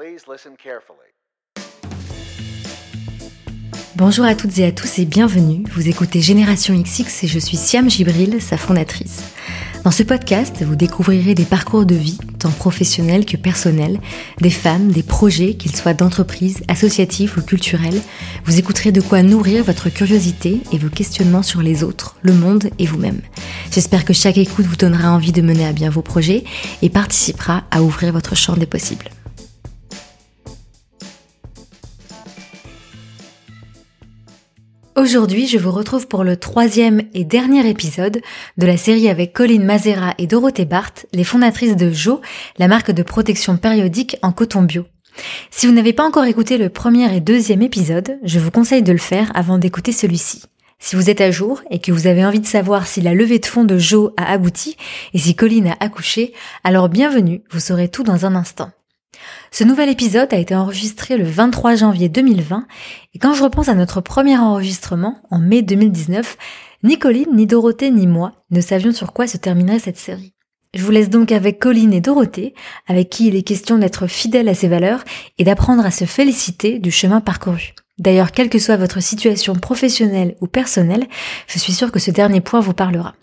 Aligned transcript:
Please 0.00 0.24
listen 0.26 0.56
carefully. 0.56 1.12
Bonjour 3.96 4.24
à 4.24 4.34
toutes 4.34 4.56
et 4.56 4.64
à 4.64 4.72
tous 4.72 4.98
et 4.98 5.04
bienvenue. 5.04 5.62
Vous 5.72 5.90
écoutez 5.90 6.22
Génération 6.22 6.74
XX 6.74 7.24
et 7.24 7.26
je 7.26 7.38
suis 7.38 7.58
Siam 7.58 7.90
Gibril, 7.90 8.40
sa 8.40 8.56
fondatrice. 8.56 9.24
Dans 9.84 9.90
ce 9.90 10.02
podcast, 10.02 10.62
vous 10.62 10.74
découvrirez 10.74 11.34
des 11.34 11.44
parcours 11.44 11.84
de 11.84 11.96
vie, 11.96 12.18
tant 12.38 12.50
professionnels 12.50 13.26
que 13.26 13.36
personnels, 13.36 14.00
des 14.40 14.48
femmes, 14.48 14.90
des 14.90 15.02
projets, 15.02 15.52
qu'ils 15.52 15.76
soient 15.76 15.92
d'entreprise, 15.92 16.62
associatifs 16.68 17.36
ou 17.36 17.42
culturels. 17.42 18.00
Vous 18.46 18.58
écouterez 18.58 18.92
de 18.92 19.02
quoi 19.02 19.22
nourrir 19.22 19.64
votre 19.64 19.90
curiosité 19.90 20.62
et 20.72 20.78
vos 20.78 20.88
questionnements 20.88 21.42
sur 21.42 21.60
les 21.60 21.84
autres, 21.84 22.16
le 22.22 22.32
monde 22.32 22.70
et 22.78 22.86
vous-même. 22.86 23.20
J'espère 23.70 24.06
que 24.06 24.14
chaque 24.14 24.38
écoute 24.38 24.64
vous 24.64 24.76
donnera 24.76 25.10
envie 25.10 25.32
de 25.32 25.42
mener 25.42 25.66
à 25.66 25.74
bien 25.74 25.90
vos 25.90 26.00
projets 26.00 26.44
et 26.80 26.88
participera 26.88 27.64
à 27.70 27.82
ouvrir 27.82 28.14
votre 28.14 28.34
champ 28.34 28.56
des 28.56 28.64
possibles. 28.64 29.10
Aujourd'hui, 35.00 35.46
je 35.46 35.56
vous 35.56 35.70
retrouve 35.70 36.08
pour 36.08 36.24
le 36.24 36.36
troisième 36.36 37.00
et 37.14 37.24
dernier 37.24 37.66
épisode 37.66 38.20
de 38.58 38.66
la 38.66 38.76
série 38.76 39.08
avec 39.08 39.32
Colline 39.32 39.64
Mazera 39.64 40.12
et 40.18 40.26
Dorothée 40.26 40.66
Barthes, 40.66 41.06
les 41.14 41.24
fondatrices 41.24 41.74
de 41.74 41.90
Jo, 41.90 42.20
la 42.58 42.68
marque 42.68 42.90
de 42.90 43.02
protection 43.02 43.56
périodique 43.56 44.18
en 44.20 44.30
coton 44.32 44.60
bio. 44.60 44.84
Si 45.50 45.66
vous 45.66 45.72
n'avez 45.72 45.94
pas 45.94 46.06
encore 46.06 46.26
écouté 46.26 46.58
le 46.58 46.68
premier 46.68 47.16
et 47.16 47.20
deuxième 47.20 47.62
épisode, 47.62 48.18
je 48.24 48.38
vous 48.38 48.50
conseille 48.50 48.82
de 48.82 48.92
le 48.92 48.98
faire 48.98 49.32
avant 49.34 49.56
d'écouter 49.56 49.92
celui-ci. 49.92 50.42
Si 50.78 50.96
vous 50.96 51.08
êtes 51.08 51.22
à 51.22 51.30
jour 51.30 51.62
et 51.70 51.78
que 51.78 51.92
vous 51.92 52.06
avez 52.06 52.22
envie 52.22 52.40
de 52.40 52.46
savoir 52.46 52.86
si 52.86 53.00
la 53.00 53.14
levée 53.14 53.38
de 53.38 53.46
fonds 53.46 53.64
de 53.64 53.78
Jo 53.78 54.12
a 54.18 54.30
abouti 54.30 54.76
et 55.14 55.18
si 55.18 55.34
Colline 55.34 55.68
a 55.68 55.76
accouché, 55.80 56.34
alors 56.62 56.90
bienvenue, 56.90 57.40
vous 57.50 57.60
saurez 57.60 57.88
tout 57.88 58.02
dans 58.02 58.26
un 58.26 58.34
instant. 58.34 58.70
Ce 59.50 59.64
nouvel 59.64 59.88
épisode 59.88 60.32
a 60.32 60.38
été 60.38 60.54
enregistré 60.54 61.16
le 61.16 61.24
23 61.24 61.74
janvier 61.74 62.08
2020 62.08 62.66
et 63.14 63.18
quand 63.18 63.34
je 63.34 63.42
repense 63.42 63.68
à 63.68 63.74
notre 63.74 64.00
premier 64.00 64.38
enregistrement 64.38 65.18
en 65.30 65.38
mai 65.38 65.62
2019, 65.62 66.36
ni 66.84 66.98
Colline, 66.98 67.34
ni 67.34 67.46
Dorothée, 67.46 67.90
ni 67.90 68.06
moi 68.06 68.32
ne 68.50 68.60
savions 68.60 68.92
sur 68.92 69.12
quoi 69.12 69.26
se 69.26 69.36
terminerait 69.36 69.78
cette 69.80 69.98
série. 69.98 70.34
Je 70.72 70.84
vous 70.84 70.92
laisse 70.92 71.10
donc 71.10 71.32
avec 71.32 71.58
Colline 71.58 71.92
et 71.92 72.00
Dorothée, 72.00 72.54
avec 72.86 73.10
qui 73.10 73.26
il 73.26 73.34
est 73.34 73.42
question 73.42 73.76
d'être 73.76 74.06
fidèle 74.06 74.48
à 74.48 74.54
ses 74.54 74.68
valeurs 74.68 75.04
et 75.38 75.44
d'apprendre 75.44 75.84
à 75.84 75.90
se 75.90 76.04
féliciter 76.04 76.78
du 76.78 76.92
chemin 76.92 77.20
parcouru. 77.20 77.74
D'ailleurs, 77.98 78.30
quelle 78.30 78.48
que 78.48 78.60
soit 78.60 78.76
votre 78.76 79.02
situation 79.02 79.54
professionnelle 79.54 80.36
ou 80.40 80.46
personnelle, 80.46 81.06
je 81.48 81.58
suis 81.58 81.72
sûre 81.72 81.90
que 81.90 81.98
ce 81.98 82.12
dernier 82.12 82.40
point 82.40 82.60
vous 82.60 82.72
parlera. 82.72 83.14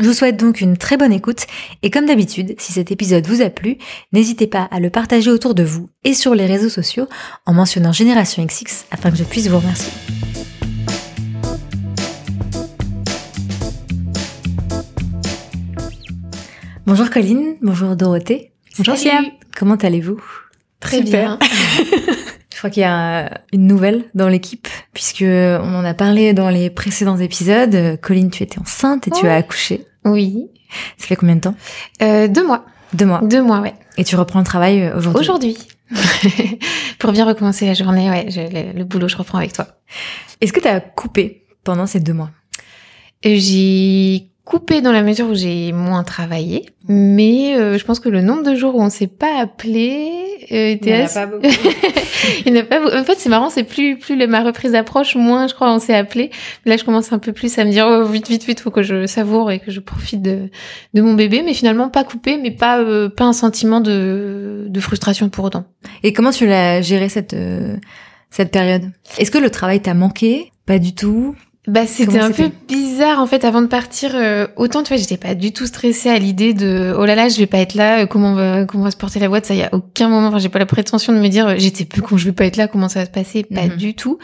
Je 0.00 0.06
vous 0.06 0.14
souhaite 0.14 0.38
donc 0.38 0.60
une 0.60 0.76
très 0.76 0.96
bonne 0.96 1.12
écoute 1.12 1.46
et 1.82 1.90
comme 1.90 2.06
d'habitude, 2.06 2.54
si 2.58 2.72
cet 2.72 2.90
épisode 2.90 3.26
vous 3.26 3.42
a 3.42 3.50
plu, 3.50 3.76
n'hésitez 4.12 4.46
pas 4.46 4.62
à 4.70 4.80
le 4.80 4.90
partager 4.90 5.30
autour 5.30 5.54
de 5.54 5.62
vous 5.62 5.90
et 6.04 6.14
sur 6.14 6.34
les 6.34 6.46
réseaux 6.46 6.70
sociaux 6.70 7.06
en 7.44 7.52
mentionnant 7.52 7.92
Génération 7.92 8.44
XX 8.44 8.86
afin 8.90 9.10
que 9.10 9.16
je 9.16 9.24
puisse 9.24 9.48
vous 9.48 9.58
remercier. 9.58 9.92
Bonjour 16.86 17.10
Colline, 17.10 17.56
bonjour 17.60 17.94
Dorothée. 17.94 18.52
Bonjour 18.78 18.96
Siam. 18.96 19.26
Comment 19.56 19.76
allez-vous? 19.76 20.20
Très 20.80 21.02
bien. 21.02 21.38
Je 22.62 22.68
crois 22.68 22.74
qu'il 22.74 22.82
y 22.82 22.86
a 22.86 23.40
une 23.52 23.66
nouvelle 23.66 24.04
dans 24.14 24.28
l'équipe, 24.28 24.68
puisque 24.92 25.24
on 25.24 25.74
en 25.74 25.84
a 25.84 25.94
parlé 25.94 26.32
dans 26.32 26.48
les 26.48 26.70
précédents 26.70 27.16
épisodes. 27.16 27.98
Colline, 28.00 28.30
tu 28.30 28.44
étais 28.44 28.60
enceinte 28.60 29.08
et 29.08 29.10
tu 29.10 29.26
as 29.26 29.34
accouché. 29.34 29.84
Oui. 30.04 30.46
Ça 30.96 31.08
fait 31.08 31.16
combien 31.16 31.34
de 31.34 31.40
temps? 31.40 31.56
Euh, 32.02 32.28
Deux 32.28 32.46
mois. 32.46 32.64
Deux 32.92 33.06
mois. 33.06 33.20
Deux 33.20 33.42
mois, 33.42 33.62
ouais. 33.62 33.74
Et 33.98 34.04
tu 34.04 34.14
reprends 34.14 34.38
le 34.38 34.44
travail 34.44 34.80
euh, 34.80 34.96
aujourd'hui? 34.96 35.20
Aujourd'hui. 35.20 35.58
Pour 37.00 37.10
bien 37.10 37.24
recommencer 37.24 37.66
la 37.66 37.74
journée, 37.74 38.08
ouais, 38.08 38.26
je, 38.30 38.42
le, 38.42 38.78
le, 38.78 38.84
boulot, 38.84 39.08
je 39.08 39.16
reprends 39.16 39.38
avec 39.38 39.52
toi. 39.52 39.66
Est-ce 40.40 40.52
que 40.52 40.60
tu 40.60 40.68
as 40.68 40.78
coupé 40.78 41.42
pendant 41.64 41.88
ces 41.88 41.98
deux 41.98 42.14
mois? 42.14 42.30
J'ai 43.24 44.30
coupé 44.44 44.80
dans 44.80 44.92
la 44.92 45.02
mesure 45.02 45.28
où 45.30 45.34
j'ai 45.34 45.70
moins 45.72 46.02
travaillé, 46.02 46.66
mais 46.88 47.54
euh, 47.56 47.78
je 47.78 47.84
pense 47.84 48.00
que 48.00 48.08
le 48.08 48.22
nombre 48.22 48.42
de 48.42 48.54
jours 48.56 48.74
où 48.74 48.82
on 48.82 48.90
s'est 48.90 49.06
pas 49.06 49.38
appelé 49.40 50.10
euh, 50.50 50.70
était 50.70 50.90
Il 50.90 50.92
n'y 50.94 50.98
en 50.98 51.00
a 51.00 51.04
assez- 51.04 51.14
pas 51.20 51.26
beaucoup. 51.26 51.46
Il 52.46 52.56
a 52.56 52.62
pas 52.64 52.80
beaucoup. 52.80 52.96
En 52.96 53.04
fait, 53.04 53.18
c'est 53.18 53.28
marrant, 53.28 53.50
c'est 53.50 53.62
plus 53.64 53.96
plus 53.98 54.16
le- 54.16 54.26
ma 54.26 54.42
reprise 54.42 54.74
approche, 54.74 55.14
moins 55.14 55.46
je 55.46 55.54
crois 55.54 55.72
on 55.72 55.78
s'est 55.78 55.94
appelé. 55.94 56.30
Là, 56.64 56.76
je 56.76 56.84
commence 56.84 57.12
un 57.12 57.18
peu 57.20 57.32
plus 57.32 57.56
à 57.58 57.64
me 57.64 57.70
dire 57.70 57.86
oh, 57.88 58.04
vite 58.04 58.28
vite 58.28 58.44
vite, 58.44 58.58
faut 58.60 58.70
que 58.72 58.82
je 58.82 59.06
savoure 59.06 59.50
et 59.52 59.60
que 59.60 59.70
je 59.70 59.78
profite 59.80 60.22
de 60.22 60.50
de 60.94 61.02
mon 61.02 61.14
bébé, 61.14 61.42
mais 61.44 61.54
finalement 61.54 61.88
pas 61.88 62.02
coupé, 62.04 62.36
mais 62.36 62.50
pas 62.50 62.80
euh, 62.80 63.08
pas 63.08 63.24
un 63.24 63.32
sentiment 63.32 63.80
de 63.80 64.66
de 64.68 64.80
frustration 64.80 65.28
pour 65.28 65.44
autant. 65.44 65.64
Et 66.02 66.12
comment 66.12 66.30
tu 66.30 66.46
l'as 66.46 66.82
géré 66.82 67.08
cette, 67.08 67.34
euh, 67.34 67.76
cette 68.30 68.50
période? 68.50 68.82
Est-ce 69.18 69.30
que 69.30 69.38
le 69.38 69.50
travail 69.50 69.80
t'a 69.80 69.94
manqué? 69.94 70.50
Pas 70.66 70.78
du 70.78 70.94
tout? 70.94 71.34
Bah 71.68 71.86
c'était 71.86 72.18
un 72.18 72.32
peu 72.32 72.50
bizarre 72.66 73.20
en 73.20 73.26
fait 73.28 73.44
avant 73.44 73.62
de 73.62 73.68
partir. 73.68 74.16
euh, 74.16 74.48
autant 74.56 74.82
tu 74.82 74.88
vois, 74.88 74.96
j'étais 74.96 75.16
pas 75.16 75.36
du 75.36 75.52
tout 75.52 75.64
stressée 75.66 76.08
à 76.10 76.18
l'idée 76.18 76.54
de 76.54 76.92
oh 76.98 77.04
là 77.04 77.14
là, 77.14 77.28
je 77.28 77.36
vais 77.38 77.46
pas 77.46 77.58
être 77.58 77.74
là. 77.74 78.00
euh, 78.00 78.06
Comment 78.06 78.32
on 78.32 78.34
va 78.34 78.64
comment 78.64 78.82
va 78.82 78.90
se 78.90 78.96
porter 78.96 79.20
la 79.20 79.28
boîte 79.28 79.46
Ça 79.46 79.54
y 79.54 79.62
a 79.62 79.68
aucun 79.72 80.08
moment. 80.08 80.26
Enfin, 80.26 80.38
j'ai 80.40 80.48
pas 80.48 80.58
la 80.58 80.66
prétention 80.66 81.12
de 81.12 81.18
me 81.18 81.28
dire 81.28 81.46
euh, 81.46 81.54
j'étais 81.58 81.84
peu 81.84 82.02
con, 82.02 82.16
je 82.16 82.24
vais 82.24 82.32
pas 82.32 82.46
être 82.46 82.56
là. 82.56 82.66
Comment 82.66 82.88
ça 82.88 82.98
va 82.98 83.06
se 83.06 83.12
passer 83.12 83.44
Pas 83.44 83.66
Mhm. 83.66 83.76
du 83.76 83.94
tout. 83.94 84.18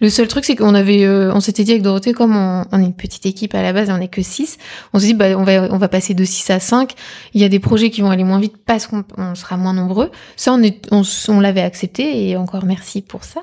Le 0.00 0.08
seul 0.08 0.28
truc 0.28 0.44
c'est 0.44 0.54
qu'on 0.54 0.72
avait, 0.76 1.04
euh, 1.04 1.32
on 1.34 1.40
s'était 1.40 1.64
dit 1.64 1.72
avec 1.72 1.82
Dorothée 1.82 2.12
comme 2.12 2.36
on, 2.36 2.64
on 2.70 2.80
est 2.80 2.84
une 2.84 2.94
petite 2.94 3.26
équipe 3.26 3.56
à 3.56 3.62
la 3.62 3.72
base, 3.72 3.88
et 3.88 3.92
on 3.92 4.00
est 4.00 4.06
que 4.06 4.22
6 4.22 4.58
On 4.92 5.00
s'est 5.00 5.06
dit 5.06 5.14
bah 5.14 5.36
on 5.36 5.42
va 5.42 5.66
on 5.72 5.78
va 5.78 5.88
passer 5.88 6.14
de 6.14 6.24
6 6.24 6.48
à 6.50 6.60
5 6.60 6.92
Il 7.34 7.40
y 7.40 7.44
a 7.44 7.48
des 7.48 7.58
projets 7.58 7.90
qui 7.90 8.02
vont 8.02 8.10
aller 8.10 8.22
moins 8.22 8.38
vite 8.38 8.54
parce 8.64 8.86
qu'on 8.86 9.02
on 9.18 9.34
sera 9.34 9.56
moins 9.56 9.72
nombreux. 9.74 10.12
Ça 10.36 10.52
on 10.52 10.62
est 10.62 10.86
on, 10.92 11.02
on 11.26 11.40
l'avait 11.40 11.62
accepté 11.62 12.28
et 12.28 12.36
encore 12.36 12.64
merci 12.64 13.02
pour 13.02 13.24
ça. 13.24 13.40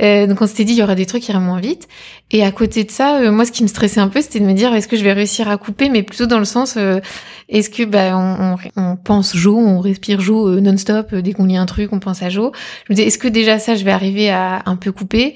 Euh, 0.00 0.28
donc 0.28 0.40
on 0.42 0.46
s'était 0.46 0.62
dit 0.62 0.74
il 0.74 0.78
y 0.78 0.82
aura 0.84 0.94
des 0.94 1.06
trucs 1.06 1.24
qui 1.24 1.32
iraient 1.32 1.40
moins 1.40 1.58
vite. 1.58 1.88
Et 2.30 2.42
à 2.44 2.50
côté 2.52 2.83
de 2.84 2.90
ça, 2.90 3.16
euh, 3.18 3.30
moi, 3.32 3.44
ce 3.44 3.52
qui 3.52 3.62
me 3.62 3.68
stressait 3.68 4.00
un 4.00 4.08
peu, 4.08 4.20
c'était 4.20 4.40
de 4.40 4.44
me 4.44 4.52
dire 4.52 4.74
est-ce 4.74 4.88
que 4.88 4.96
je 4.96 5.04
vais 5.04 5.12
réussir 5.12 5.48
à 5.48 5.56
couper, 5.56 5.88
mais 5.88 6.02
plutôt 6.02 6.26
dans 6.26 6.38
le 6.38 6.44
sens 6.44 6.74
euh, 6.76 7.00
est-ce 7.48 7.68
que 7.70 7.82
bah 7.84 8.16
on, 8.16 8.56
on, 8.76 8.82
on 8.92 8.96
pense 8.96 9.36
Jo, 9.36 9.56
on 9.56 9.80
respire 9.80 10.20
Jo 10.20 10.48
euh, 10.48 10.60
non-stop 10.60 11.14
dès 11.14 11.32
qu'on 11.32 11.44
lit 11.44 11.56
un 11.56 11.66
truc, 11.66 11.92
on 11.92 11.98
pense 12.00 12.22
à 12.22 12.28
Jo. 12.30 12.52
Je 12.86 12.92
me 12.92 12.96
disais 12.96 13.08
est-ce 13.08 13.18
que 13.18 13.28
déjà 13.28 13.58
ça, 13.58 13.74
je 13.74 13.84
vais 13.84 13.90
arriver 13.90 14.30
à 14.30 14.62
un 14.66 14.76
peu 14.76 14.92
couper? 14.92 15.34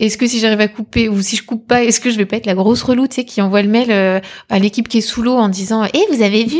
Est-ce 0.00 0.16
que 0.18 0.26
si 0.26 0.38
j'arrive 0.38 0.60
à 0.60 0.68
couper 0.68 1.08
ou 1.08 1.20
si 1.22 1.36
je 1.36 1.42
coupe 1.42 1.66
pas, 1.66 1.82
est-ce 1.84 2.00
que 2.00 2.10
je 2.10 2.16
vais 2.16 2.26
pas 2.26 2.36
être 2.36 2.46
la 2.46 2.54
grosse 2.54 2.82
relou, 2.82 3.06
tu 3.06 3.16
sais, 3.16 3.24
qui 3.24 3.40
envoie 3.42 3.62
le 3.62 3.68
mail 3.68 3.90
à 3.92 4.58
l'équipe 4.58 4.88
qui 4.88 4.98
est 4.98 5.02
sous 5.02 5.22
l'eau 5.22 5.34
en 5.34 5.48
disant 5.48 5.84
eh 5.92 6.14
vous 6.14 6.22
avez 6.22 6.44
vu, 6.44 6.58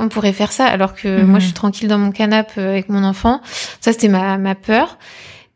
on 0.00 0.08
pourrait 0.08 0.32
faire 0.32 0.52
ça, 0.52 0.66
alors 0.66 0.94
que 0.94 1.08
Mhm. 1.22 1.26
moi 1.26 1.38
je 1.38 1.44
suis 1.46 1.54
tranquille 1.54 1.88
dans 1.88 1.98
mon 1.98 2.10
canapé 2.12 2.60
avec 2.60 2.88
mon 2.88 3.04
enfant. 3.04 3.40
Ça 3.80 3.92
c'était 3.92 4.08
ma 4.08 4.38
ma 4.38 4.54
peur. 4.54 4.98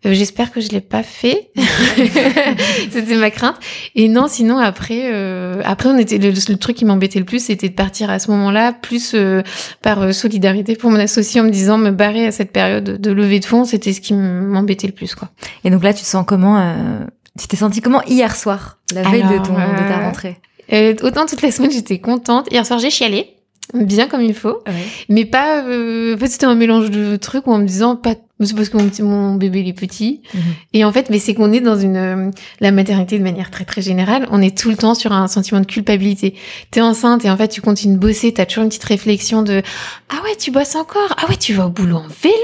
Euh, 0.04 0.14
J'espère 0.14 0.50
que 0.52 0.60
je 0.60 0.68
l'ai 0.70 0.80
pas 0.80 1.02
fait. 1.02 1.50
C'était 2.90 3.16
ma 3.16 3.30
crainte. 3.30 3.56
Et 3.94 4.08
non, 4.08 4.26
sinon 4.28 4.58
après, 4.58 5.12
euh, 5.12 5.60
après 5.64 5.88
on 5.88 5.98
était 5.98 6.18
le, 6.18 6.30
le 6.30 6.56
truc 6.56 6.76
qui 6.76 6.84
m'embêtait 6.84 7.18
le 7.18 7.24
plus, 7.24 7.44
c'était 7.44 7.68
de 7.68 7.74
partir 7.74 8.10
à 8.10 8.18
ce 8.18 8.30
moment-là, 8.30 8.72
plus 8.72 9.12
euh, 9.14 9.42
par 9.82 10.02
euh, 10.02 10.12
solidarité 10.12 10.76
pour 10.76 10.90
mon 10.90 10.98
associé 10.98 11.40
en 11.40 11.44
me 11.44 11.50
disant 11.50 11.78
me 11.78 11.90
barrer 11.90 12.26
à 12.26 12.32
cette 12.32 12.52
période 12.52 12.84
de 13.00 13.10
levée 13.12 13.40
de 13.40 13.44
fonds, 13.44 13.64
c'était 13.64 13.92
ce 13.92 14.00
qui 14.00 14.14
m'embêtait 14.14 14.86
le 14.86 14.92
plus, 14.92 15.14
quoi. 15.14 15.30
Et 15.64 15.70
donc 15.70 15.82
là, 15.82 15.92
tu 15.94 16.02
te 16.02 16.06
sens 16.06 16.24
comment 16.26 16.58
euh, 16.58 17.04
Tu 17.38 17.48
t'es 17.48 17.56
senti 17.56 17.80
comment 17.80 18.02
hier 18.04 18.34
soir, 18.36 18.78
la 18.94 19.02
veille 19.02 19.22
de, 19.22 19.38
ton, 19.38 19.54
de 19.54 19.88
ta 19.88 19.98
rentrée? 19.98 20.38
Euh, 20.72 20.94
autant 21.02 21.26
toute 21.26 21.42
la 21.42 21.50
semaine 21.50 21.70
j'étais 21.70 21.98
contente. 21.98 22.48
Hier 22.50 22.64
soir 22.64 22.78
j'ai 22.78 22.90
chialé, 22.90 23.26
bien 23.74 24.08
comme 24.08 24.22
il 24.22 24.34
faut, 24.34 24.62
mais 25.08 25.24
pas. 25.24 25.62
Euh, 25.64 26.14
en 26.14 26.18
fait 26.18 26.28
c'était 26.28 26.46
un 26.46 26.54
mélange 26.54 26.90
de 26.90 27.16
trucs 27.16 27.46
où 27.46 27.52
en 27.52 27.58
me 27.58 27.66
disant 27.66 27.96
pas. 27.96 28.14
C'est 28.46 28.54
parce 28.54 28.68
que 28.68 28.76
mon, 28.76 28.88
petit- 28.88 29.02
mon 29.02 29.34
bébé 29.34 29.60
il 29.60 29.68
est 29.68 29.72
petit. 29.72 30.20
Mhm. 30.34 30.40
Et 30.74 30.84
en 30.84 30.92
fait, 30.92 31.10
mais 31.10 31.18
c'est 31.18 31.34
qu'on 31.34 31.52
est 31.52 31.60
dans 31.60 31.78
une 31.78 31.96
euh, 31.96 32.30
la 32.60 32.70
maternité 32.72 33.18
de 33.18 33.22
manière 33.24 33.50
très 33.50 33.64
très 33.64 33.82
générale, 33.82 34.26
on 34.30 34.40
est 34.42 34.56
tout 34.56 34.70
le 34.70 34.76
temps 34.76 34.94
sur 34.94 35.12
un 35.12 35.28
sentiment 35.28 35.60
de 35.60 35.66
culpabilité. 35.66 36.34
T'es 36.70 36.80
enceinte 36.80 37.24
et 37.24 37.30
en 37.30 37.36
fait 37.36 37.48
tu 37.48 37.60
continues 37.60 37.94
de 37.94 37.98
bosser, 38.00 38.32
t'as 38.32 38.46
toujours 38.46 38.62
une 38.64 38.68
petite 38.68 38.84
réflexion 38.84 39.42
de 39.42 39.62
ah 40.10 40.22
ouais 40.24 40.36
tu 40.38 40.50
bosses 40.50 40.74
encore, 40.76 41.14
ah 41.16 41.28
ouais 41.28 41.36
tu 41.36 41.52
vas 41.54 41.66
au 41.66 41.70
boulot 41.70 41.96
en 41.96 42.06
vélo, 42.22 42.34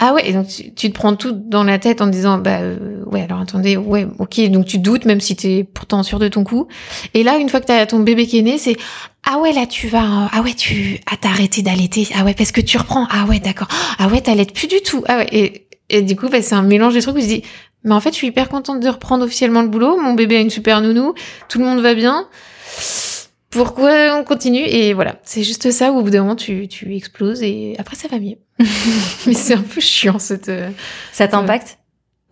ah 0.00 0.14
ouais 0.14 0.28
et 0.28 0.32
donc 0.32 0.48
tu, 0.48 0.72
tu 0.74 0.90
te 0.90 0.94
prends 0.94 1.14
tout 1.16 1.32
dans 1.32 1.64
la 1.64 1.78
tête 1.78 2.00
en 2.00 2.06
te 2.06 2.10
disant 2.12 2.38
bah 2.38 2.58
euh, 2.60 3.02
ouais 3.06 3.22
alors 3.22 3.40
attendez 3.40 3.76
ouais 3.76 4.06
ok. 4.18 4.40
Donc 4.50 4.66
tu 4.66 4.78
doutes 4.78 5.04
même 5.04 5.20
si 5.20 5.36
t'es 5.36 5.64
pourtant 5.64 6.02
sûr 6.02 6.18
de 6.18 6.28
ton 6.28 6.44
coup. 6.44 6.68
Et 7.14 7.22
là 7.22 7.38
une 7.38 7.48
fois 7.48 7.60
que 7.60 7.66
t'as 7.66 7.86
ton 7.86 8.00
bébé 8.00 8.26
qui 8.26 8.38
est 8.38 8.42
né 8.42 8.58
c'est 8.58 8.76
ah 9.24 9.38
ouais 9.38 9.52
là 9.52 9.66
tu 9.66 9.86
vas 9.86 10.02
euh, 10.24 10.26
ah 10.32 10.42
ouais 10.42 10.52
tu 10.54 10.98
ah 11.10 11.14
t'as 11.20 11.28
arrêté 11.28 11.62
d'allaiter. 11.62 12.08
Ah 12.18 12.24
ouais 12.24 12.34
parce 12.34 12.50
que 12.50 12.60
tu 12.60 12.76
reprends. 12.76 13.06
Ah 13.10 13.24
ouais 13.26 13.38
d'accord. 13.38 13.68
Ah 13.98 14.08
ouais 14.08 14.20
t'allaites 14.20 14.52
plus 14.52 14.66
du 14.66 14.80
tout. 14.80 15.04
Ah 15.06 15.18
ouais 15.18 15.28
et 15.30 15.41
et 15.88 16.02
du 16.02 16.16
coup 16.16 16.28
bah, 16.28 16.42
c'est 16.42 16.54
un 16.54 16.62
mélange 16.62 16.94
de 16.94 17.00
trucs 17.00 17.16
où 17.16 17.20
je 17.20 17.26
dis 17.26 17.42
mais 17.84 17.94
en 17.94 18.00
fait, 18.00 18.10
je 18.10 18.14
suis 18.14 18.28
hyper 18.28 18.48
contente 18.48 18.78
de 18.78 18.88
reprendre 18.88 19.24
officiellement 19.24 19.60
le 19.60 19.66
boulot. 19.66 20.00
Mon 20.00 20.14
bébé 20.14 20.36
a 20.36 20.40
une 20.40 20.50
super 20.50 20.80
nounou. 20.82 21.14
Tout 21.48 21.58
le 21.58 21.64
monde 21.64 21.80
va 21.80 21.94
bien. 21.94 22.28
Pourquoi 23.50 24.16
on 24.18 24.24
continue? 24.24 24.62
Et 24.64 24.94
voilà, 24.94 25.16
c'est 25.24 25.42
juste 25.42 25.70
ça 25.72 25.90
où 25.92 25.98
au 25.98 26.02
bout 26.02 26.10
d'un 26.10 26.22
moment, 26.22 26.36
tu, 26.36 26.68
tu 26.68 26.94
exploses 26.94 27.42
et 27.42 27.74
après, 27.78 27.96
ça 27.96 28.06
va 28.08 28.18
mieux. 28.20 28.36
Mais 29.26 29.34
c'est 29.34 29.54
un 29.54 29.62
peu 29.62 29.80
chiant, 29.80 30.18
cette... 30.18 30.48
euh, 30.48 30.70
Ça 31.12 31.26
t'impacte? 31.28 31.78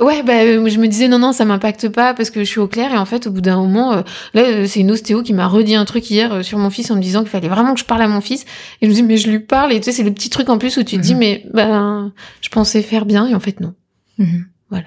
Ouais, 0.01 0.23
bah, 0.23 0.41
euh, 0.43 0.67
je 0.69 0.79
me 0.79 0.87
disais 0.89 1.09
non, 1.09 1.19
non, 1.19 1.33
ça 1.33 1.45
m'impacte 1.45 1.89
pas 1.89 2.15
parce 2.15 2.31
que 2.31 2.41
je 2.41 2.45
suis 2.49 2.59
au 2.61 2.67
clair. 2.67 2.93
Et 2.93 2.97
en 2.97 3.05
fait, 3.05 3.27
au 3.27 3.31
bout 3.31 3.41
d'un 3.43 3.57
moment, 3.57 3.93
euh, 3.93 4.03
là, 4.35 4.43
euh, 4.43 4.67
c'est 4.67 4.81
une 4.81 4.91
ostéo 4.91 5.23
qui 5.23 5.35
m'a 5.35 5.47
redit 5.47 5.75
un 5.75 5.85
truc 5.85 6.11
hier 6.11 6.43
sur 6.45 6.59
mon 6.59 6.71
fils 6.71 6.91
en 6.91 6.97
me 6.97 7.03
disant 7.03 7.21
qu'il 7.21 7.29
fallait 7.29 7.49
vraiment 7.49 7.75
que 7.75 7.81
je 7.81 7.85
parle 7.85 8.03
à 8.03 8.09
mon 8.09 8.21
fils. 8.21 8.45
Et 8.81 8.87
je 8.87 8.91
me 8.91 8.95
dis, 8.95 9.03
mais 9.03 9.17
je 9.19 9.31
lui 9.31 9.41
parle. 9.41 9.73
Et 9.73 9.81
tu 9.81 9.85
sais, 9.85 9.93
c'est 9.93 10.03
le 10.03 10.13
petit 10.13 10.31
truc 10.31 10.49
en 10.49 10.57
plus 10.59 10.77
où 10.79 10.83
tu 10.85 10.97
te 10.97 11.03
dis, 11.03 11.13
Mhm. 11.15 11.19
mais 11.21 11.45
ben, 11.53 12.13
je 12.41 12.49
pensais 12.49 12.81
faire 12.83 13.05
bien. 13.05 13.27
Et 13.27 13.35
en 13.35 13.41
fait, 13.41 13.61
non. 13.61 13.75
Mhm. 14.19 14.47
Voilà. 14.71 14.87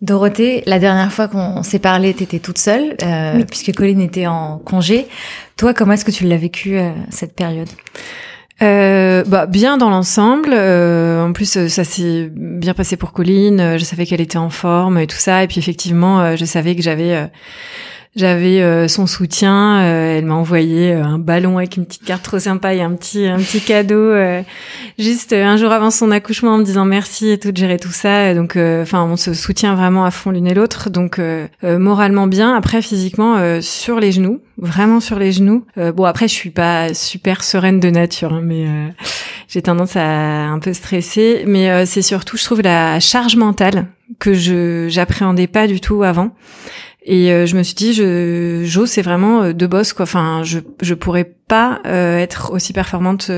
Dorothée, 0.00 0.62
la 0.66 0.78
dernière 0.78 1.12
fois 1.12 1.26
qu'on 1.26 1.62
s'est 1.64 1.80
parlé, 1.80 2.14
t'étais 2.14 2.38
toute 2.38 2.58
seule, 2.58 2.96
puisque 3.48 3.74
Colline 3.74 4.00
était 4.00 4.28
en 4.28 4.58
congé. 4.58 5.08
Toi, 5.56 5.74
comment 5.74 5.92
est-ce 5.94 6.04
que 6.04 6.12
tu 6.12 6.24
l'as 6.24 6.36
vécu 6.36 6.78
cette 7.10 7.34
période? 7.34 7.68
Euh, 8.62 9.24
bah 9.24 9.46
bien 9.46 9.76
dans 9.78 9.90
l'ensemble. 9.90 10.50
Euh, 10.52 11.26
en 11.26 11.32
plus, 11.32 11.68
ça 11.68 11.84
s'est 11.84 12.30
bien 12.32 12.74
passé 12.74 12.96
pour 12.96 13.12
Colline. 13.12 13.78
Je 13.78 13.84
savais 13.84 14.06
qu'elle 14.06 14.20
était 14.20 14.38
en 14.38 14.50
forme 14.50 14.98
et 14.98 15.06
tout 15.06 15.16
ça. 15.16 15.42
Et 15.44 15.46
puis 15.46 15.58
effectivement, 15.58 16.36
je 16.36 16.44
savais 16.44 16.74
que 16.74 16.82
j'avais 16.82 17.28
j'avais 18.18 18.60
euh, 18.60 18.88
son 18.88 19.06
soutien. 19.06 19.78
Euh, 19.78 20.18
elle 20.18 20.26
m'a 20.26 20.34
envoyé 20.34 20.92
euh, 20.92 21.04
un 21.04 21.18
ballon 21.18 21.58
avec 21.58 21.76
une 21.76 21.86
petite 21.86 22.04
carte 22.04 22.24
trop 22.24 22.40
sympa 22.40 22.74
et 22.74 22.82
un 22.82 22.92
petit 22.94 23.26
un 23.26 23.38
petit 23.38 23.60
cadeau 23.60 24.12
juste 24.98 25.32
un 25.32 25.56
jour 25.56 25.70
avant 25.70 25.90
son 25.92 26.10
accouchement 26.10 26.54
en 26.54 26.58
me 26.58 26.64
disant 26.64 26.84
merci 26.84 27.30
et 27.30 27.38
tout, 27.38 27.52
de 27.52 27.56
gérer 27.56 27.78
tout 27.78 27.92
ça. 27.92 28.34
Donc, 28.34 28.56
enfin, 28.56 29.04
on 29.04 29.16
se 29.16 29.34
soutient 29.34 29.74
vraiment 29.76 30.04
à 30.04 30.10
fond 30.10 30.30
l'une 30.30 30.48
et 30.48 30.54
l'autre. 30.54 30.90
Donc, 30.90 31.20
moralement 31.62 32.26
bien. 32.26 32.54
Après, 32.56 32.82
physiquement, 32.82 33.60
sur 33.60 34.00
les 34.00 34.10
genoux, 34.10 34.40
vraiment 34.58 35.00
sur 35.00 35.18
les 35.18 35.30
genoux. 35.30 35.64
bon, 35.76 36.04
après, 36.04 36.26
je 36.26 36.34
suis 36.34 36.50
pas 36.50 36.92
super 36.94 37.44
sereine 37.44 37.78
de 37.78 37.90
nature, 37.90 38.32
hein, 38.32 38.40
mais 38.42 38.66
j'ai 39.48 39.62
tendance 39.62 39.96
à 39.96 40.48
un 40.48 40.58
peu 40.58 40.72
stresser. 40.72 41.44
Mais 41.46 41.86
c'est 41.86 42.02
surtout, 42.02 42.36
je 42.36 42.44
trouve, 42.44 42.62
la 42.62 42.98
charge 42.98 43.36
mentale 43.36 43.86
que 44.18 44.34
je 44.34 44.88
j'appréhendais 44.88 45.46
pas 45.46 45.66
du 45.66 45.80
tout 45.80 46.02
avant. 46.02 46.34
Et 47.10 47.32
euh, 47.32 47.46
je 47.46 47.56
me 47.56 47.62
suis 47.62 47.74
dit, 47.74 47.94
je, 47.94 48.62
Jo, 48.66 48.84
c'est 48.84 49.00
vraiment 49.00 49.42
euh, 49.42 49.52
deux 49.54 49.66
boss 49.66 49.94
quoi. 49.94 50.02
Enfin, 50.02 50.42
je 50.44 50.58
je 50.82 50.92
pourrais 50.92 51.24
pas 51.24 51.80
euh, 51.86 52.18
être 52.18 52.52
aussi 52.52 52.74
performante 52.74 53.30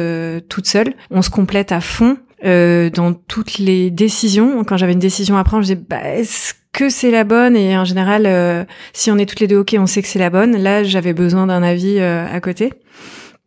toute 0.49 0.67
seule. 0.67 0.93
On 1.13 1.23
se 1.23 1.31
complète 1.31 1.71
à 1.73 1.81
fond 1.81 2.19
dans 2.43 3.15
toutes 3.29 3.59
les 3.59 3.91
décisions. 3.91 4.65
Quand 4.65 4.77
j'avais 4.77 4.95
une 4.95 4.99
décision 4.99 5.37
à 5.37 5.45
prendre, 5.45 5.63
je 5.63 5.75
disais, 5.75 5.85
bah, 5.89 6.03
est-ce 6.03 6.55
que 6.73 6.89
c'est 6.89 7.13
la 7.13 7.23
bonne? 7.23 7.55
Et 7.55 7.77
en 7.79 7.85
général, 7.85 8.67
si 8.93 9.11
on 9.13 9.19
est 9.19 9.27
toutes 9.27 9.41
les 9.41 9.47
deux 9.47 9.59
ok, 9.59 9.77
on 9.79 9.87
sait 9.87 10.03
que 10.03 10.09
c'est 10.09 10.19
la 10.19 10.31
bonne. 10.31 10.57
Là, 10.57 10.83
j'avais 10.83 11.13
besoin 11.13 11.47
d'un 11.47 11.63
avis 11.63 12.01
à 12.01 12.41
côté. 12.41 12.73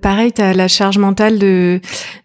Pareil, 0.04 0.34
tu 0.34 0.42
as 0.42 0.54
la 0.54 0.68
charge 0.68 0.98
mentale 0.98 1.40
de 1.40 1.80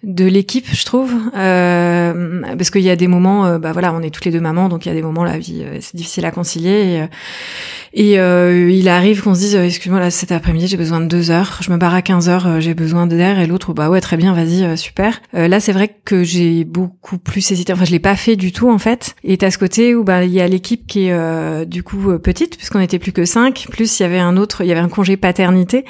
de 0.04 0.24
l'équipe, 0.24 0.66
je 0.72 0.84
trouve, 0.84 1.12
euh, 1.36 2.42
parce 2.56 2.70
qu'il 2.70 2.82
y 2.82 2.90
a 2.90 2.96
des 2.96 3.08
moments, 3.08 3.46
euh, 3.46 3.58
bah 3.58 3.72
voilà, 3.72 3.92
on 3.92 4.00
est 4.00 4.10
toutes 4.10 4.24
les 4.24 4.30
deux 4.30 4.40
mamans, 4.40 4.68
donc 4.68 4.86
il 4.86 4.88
y 4.88 4.92
a 4.92 4.94
des 4.94 5.02
moments 5.02 5.24
la 5.24 5.38
vie 5.38 5.62
euh, 5.64 5.78
c'est 5.80 5.96
difficile 5.96 6.24
à 6.24 6.30
concilier. 6.30 7.08
Et, 7.92 8.10
et 8.12 8.20
euh, 8.20 8.70
il 8.70 8.88
arrive 8.88 9.22
qu'on 9.22 9.34
se 9.34 9.40
dise, 9.40 9.54
excuse-moi 9.56 9.98
là 9.98 10.10
cet 10.10 10.30
après-midi 10.30 10.68
j'ai 10.68 10.76
besoin 10.76 11.00
de 11.00 11.06
deux 11.06 11.30
heures, 11.30 11.58
je 11.62 11.72
me 11.72 11.76
barre 11.76 11.94
à 11.94 12.02
15 12.02 12.28
heures, 12.28 12.60
j'ai 12.60 12.74
besoin 12.74 13.06
d'air, 13.06 13.40
et 13.40 13.46
l'autre 13.46 13.72
bah 13.72 13.90
ouais 13.90 14.00
très 14.00 14.16
bien, 14.16 14.34
vas-y 14.34 14.76
super. 14.76 15.20
là 15.32 15.58
c'est 15.58 15.72
vrai 15.72 15.94
que 16.04 16.22
j'ai 16.22 16.64
beaucoup 16.64 17.18
plus 17.18 17.50
hésité, 17.50 17.72
enfin 17.72 17.84
je 17.84 17.90
l'ai 17.90 17.98
pas 17.98 18.16
fait 18.16 18.36
du 18.36 18.52
tout 18.52 18.70
en 18.70 18.78
fait. 18.78 19.14
Et 19.24 19.36
t'as 19.36 19.50
ce 19.50 19.58
côté 19.58 19.94
où 19.94 20.04
bah 20.04 20.24
il 20.24 20.32
y 20.32 20.40
a 20.40 20.46
l'équipe 20.46 20.86
qui 20.86 21.08
est 21.08 21.66
du 21.66 21.82
coup 21.82 22.18
petite 22.18 22.56
puisqu'on 22.56 22.80
était 22.80 22.98
plus 22.98 23.12
que 23.12 23.24
cinq, 23.24 23.66
plus 23.70 23.98
il 23.98 24.02
y 24.02 24.06
avait 24.06 24.18
un 24.18 24.36
autre, 24.36 24.62
il 24.62 24.68
y 24.68 24.72
avait 24.72 24.80
un 24.80 24.88
congé 24.88 25.16
paternité 25.16 25.84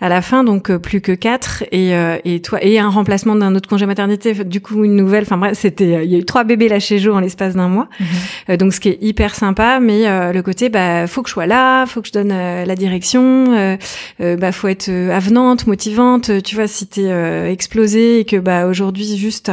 à 0.00 0.08
la 0.08 0.22
fin, 0.22 0.44
donc 0.44 0.76
plus 0.76 1.00
que 1.00 1.12
quatre 1.12 1.33
et, 1.70 1.94
euh, 1.94 2.18
et 2.24 2.40
toi 2.40 2.58
et 2.62 2.78
un 2.78 2.88
remplacement 2.88 3.34
d'un 3.34 3.54
autre 3.54 3.68
congé 3.68 3.86
maternité 3.86 4.32
du 4.44 4.60
coup 4.60 4.84
une 4.84 4.96
nouvelle. 4.96 5.22
Enfin 5.22 5.38
bref 5.38 5.58
c'était 5.58 5.96
euh, 5.96 6.02
il 6.02 6.10
y 6.10 6.14
a 6.14 6.18
eu 6.18 6.24
trois 6.24 6.44
bébés 6.44 6.68
là 6.68 6.80
chez 6.80 6.98
Jo 6.98 7.14
en 7.14 7.20
l'espace 7.20 7.54
d'un 7.54 7.68
mois. 7.68 7.88
Mhm. 8.00 8.06
euh, 8.50 8.56
donc 8.56 8.72
ce 8.72 8.80
qui 8.80 8.88
est 8.90 8.98
hyper 9.00 9.34
sympa 9.34 9.80
mais 9.80 10.04
le 10.32 10.42
côté 10.42 10.68
bah 10.68 11.06
faut 11.06 11.22
que 11.22 11.28
je 11.28 11.34
sois 11.34 11.46
là 11.46 11.86
faut 11.86 12.00
que 12.00 12.08
je 12.08 12.12
donne 12.12 12.28
la 12.28 12.74
direction 12.74 13.78
bah 14.18 14.52
faut 14.52 14.68
être 14.68 14.90
avenante 14.90 15.66
motivante. 15.66 16.42
Tu 16.42 16.54
vois 16.54 16.66
si 16.66 16.86
t'es 16.86 17.50
explosé 17.50 18.20
et 18.20 18.24
que 18.24 18.36
bah 18.36 18.66
aujourd'hui 18.66 19.16
juste 19.16 19.50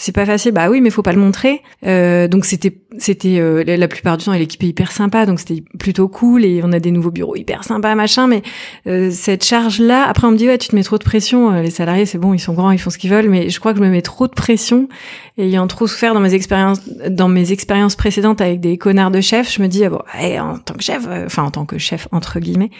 c'est 0.00 0.12
pas 0.12 0.24
facile. 0.24 0.52
Bah 0.52 0.70
oui, 0.70 0.80
mais 0.80 0.88
faut 0.88 1.02
pas 1.02 1.12
le 1.12 1.20
montrer. 1.20 1.60
Euh, 1.86 2.26
donc 2.26 2.46
c'était 2.46 2.74
c'était 2.96 3.38
euh, 3.38 3.62
la 3.64 3.86
plupart 3.86 4.16
du 4.16 4.24
temps 4.24 4.32
l'équipe 4.32 4.62
est 4.62 4.68
hyper 4.68 4.92
sympa, 4.92 5.26
donc 5.26 5.40
c'était 5.40 5.62
plutôt 5.78 6.08
cool 6.08 6.44
et 6.44 6.62
on 6.64 6.72
a 6.72 6.80
des 6.80 6.90
nouveaux 6.90 7.10
bureaux 7.10 7.36
hyper 7.36 7.64
sympas 7.64 7.94
machin. 7.94 8.26
Mais 8.26 8.42
euh, 8.86 9.10
cette 9.12 9.44
charge 9.44 9.78
là, 9.78 10.06
après 10.08 10.26
on 10.26 10.30
me 10.30 10.38
dit 10.38 10.46
ouais 10.46 10.56
tu 10.56 10.68
te 10.68 10.74
mets 10.74 10.82
trop 10.82 10.96
de 10.96 11.04
pression. 11.04 11.50
les 11.60 11.70
salariés 11.70 12.06
c'est 12.06 12.16
bon, 12.16 12.32
ils 12.32 12.38
sont 12.38 12.54
grands, 12.54 12.70
ils 12.70 12.78
font 12.78 12.88
ce 12.88 12.96
qu'ils 12.96 13.10
veulent, 13.10 13.28
mais 13.28 13.50
je 13.50 13.60
crois 13.60 13.72
que 13.72 13.78
je 13.78 13.84
me 13.84 13.90
mets 13.90 14.00
trop 14.00 14.26
de 14.26 14.32
pression 14.32 14.88
ayant 15.36 15.66
trop 15.66 15.86
souffert 15.86 16.14
dans 16.14 16.20
mes 16.20 16.32
expériences 16.32 16.80
dans 17.08 17.28
mes 17.28 17.52
expériences 17.52 17.94
précédentes 17.94 18.40
avec 18.40 18.60
des 18.60 18.78
connards 18.78 19.10
de 19.10 19.20
chefs. 19.20 19.52
Je 19.52 19.62
me 19.62 19.68
dis 19.68 19.84
ah 19.84 19.90
bon 19.90 20.00
en 20.40 20.58
tant 20.58 20.74
que 20.74 20.82
chef, 20.82 21.06
enfin 21.26 21.42
en 21.42 21.50
tant 21.50 21.66
que 21.66 21.76
chef 21.76 22.08
entre 22.10 22.40
guillemets, 22.40 22.70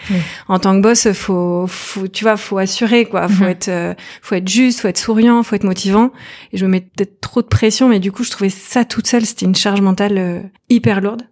en 0.48 0.58
tant 0.58 0.74
que 0.74 0.82
boss 0.82 1.12
faut 1.12 1.66
faut 1.68 2.08
tu 2.08 2.24
vois 2.24 2.38
faut 2.38 2.56
assurer 2.56 3.04
quoi, 3.04 3.28
faut 3.28 3.44
mhm. 3.44 3.50
être 3.50 3.96
faut 4.22 4.34
être 4.36 4.48
juste, 4.48 4.80
faut 4.80 4.88
être 4.88 4.98
souriant, 4.98 5.42
faut 5.42 5.54
être 5.54 5.64
motivant. 5.64 6.12
Et 6.54 6.56
je 6.56 6.64
me 6.64 6.70
mets 6.70 6.80
peut-être 6.80 7.09
trop 7.20 7.42
de 7.42 7.46
pression, 7.46 7.88
mais 7.88 7.98
du 7.98 8.12
coup, 8.12 8.24
je 8.24 8.30
trouvais 8.30 8.50
ça 8.50 8.84
toute 8.84 9.06
seule, 9.06 9.24
c'était 9.24 9.46
une 9.46 9.54
charge 9.54 9.80
mentale 9.80 10.18
euh, 10.18 10.40
hyper 10.68 11.00
lourde. 11.00 11.22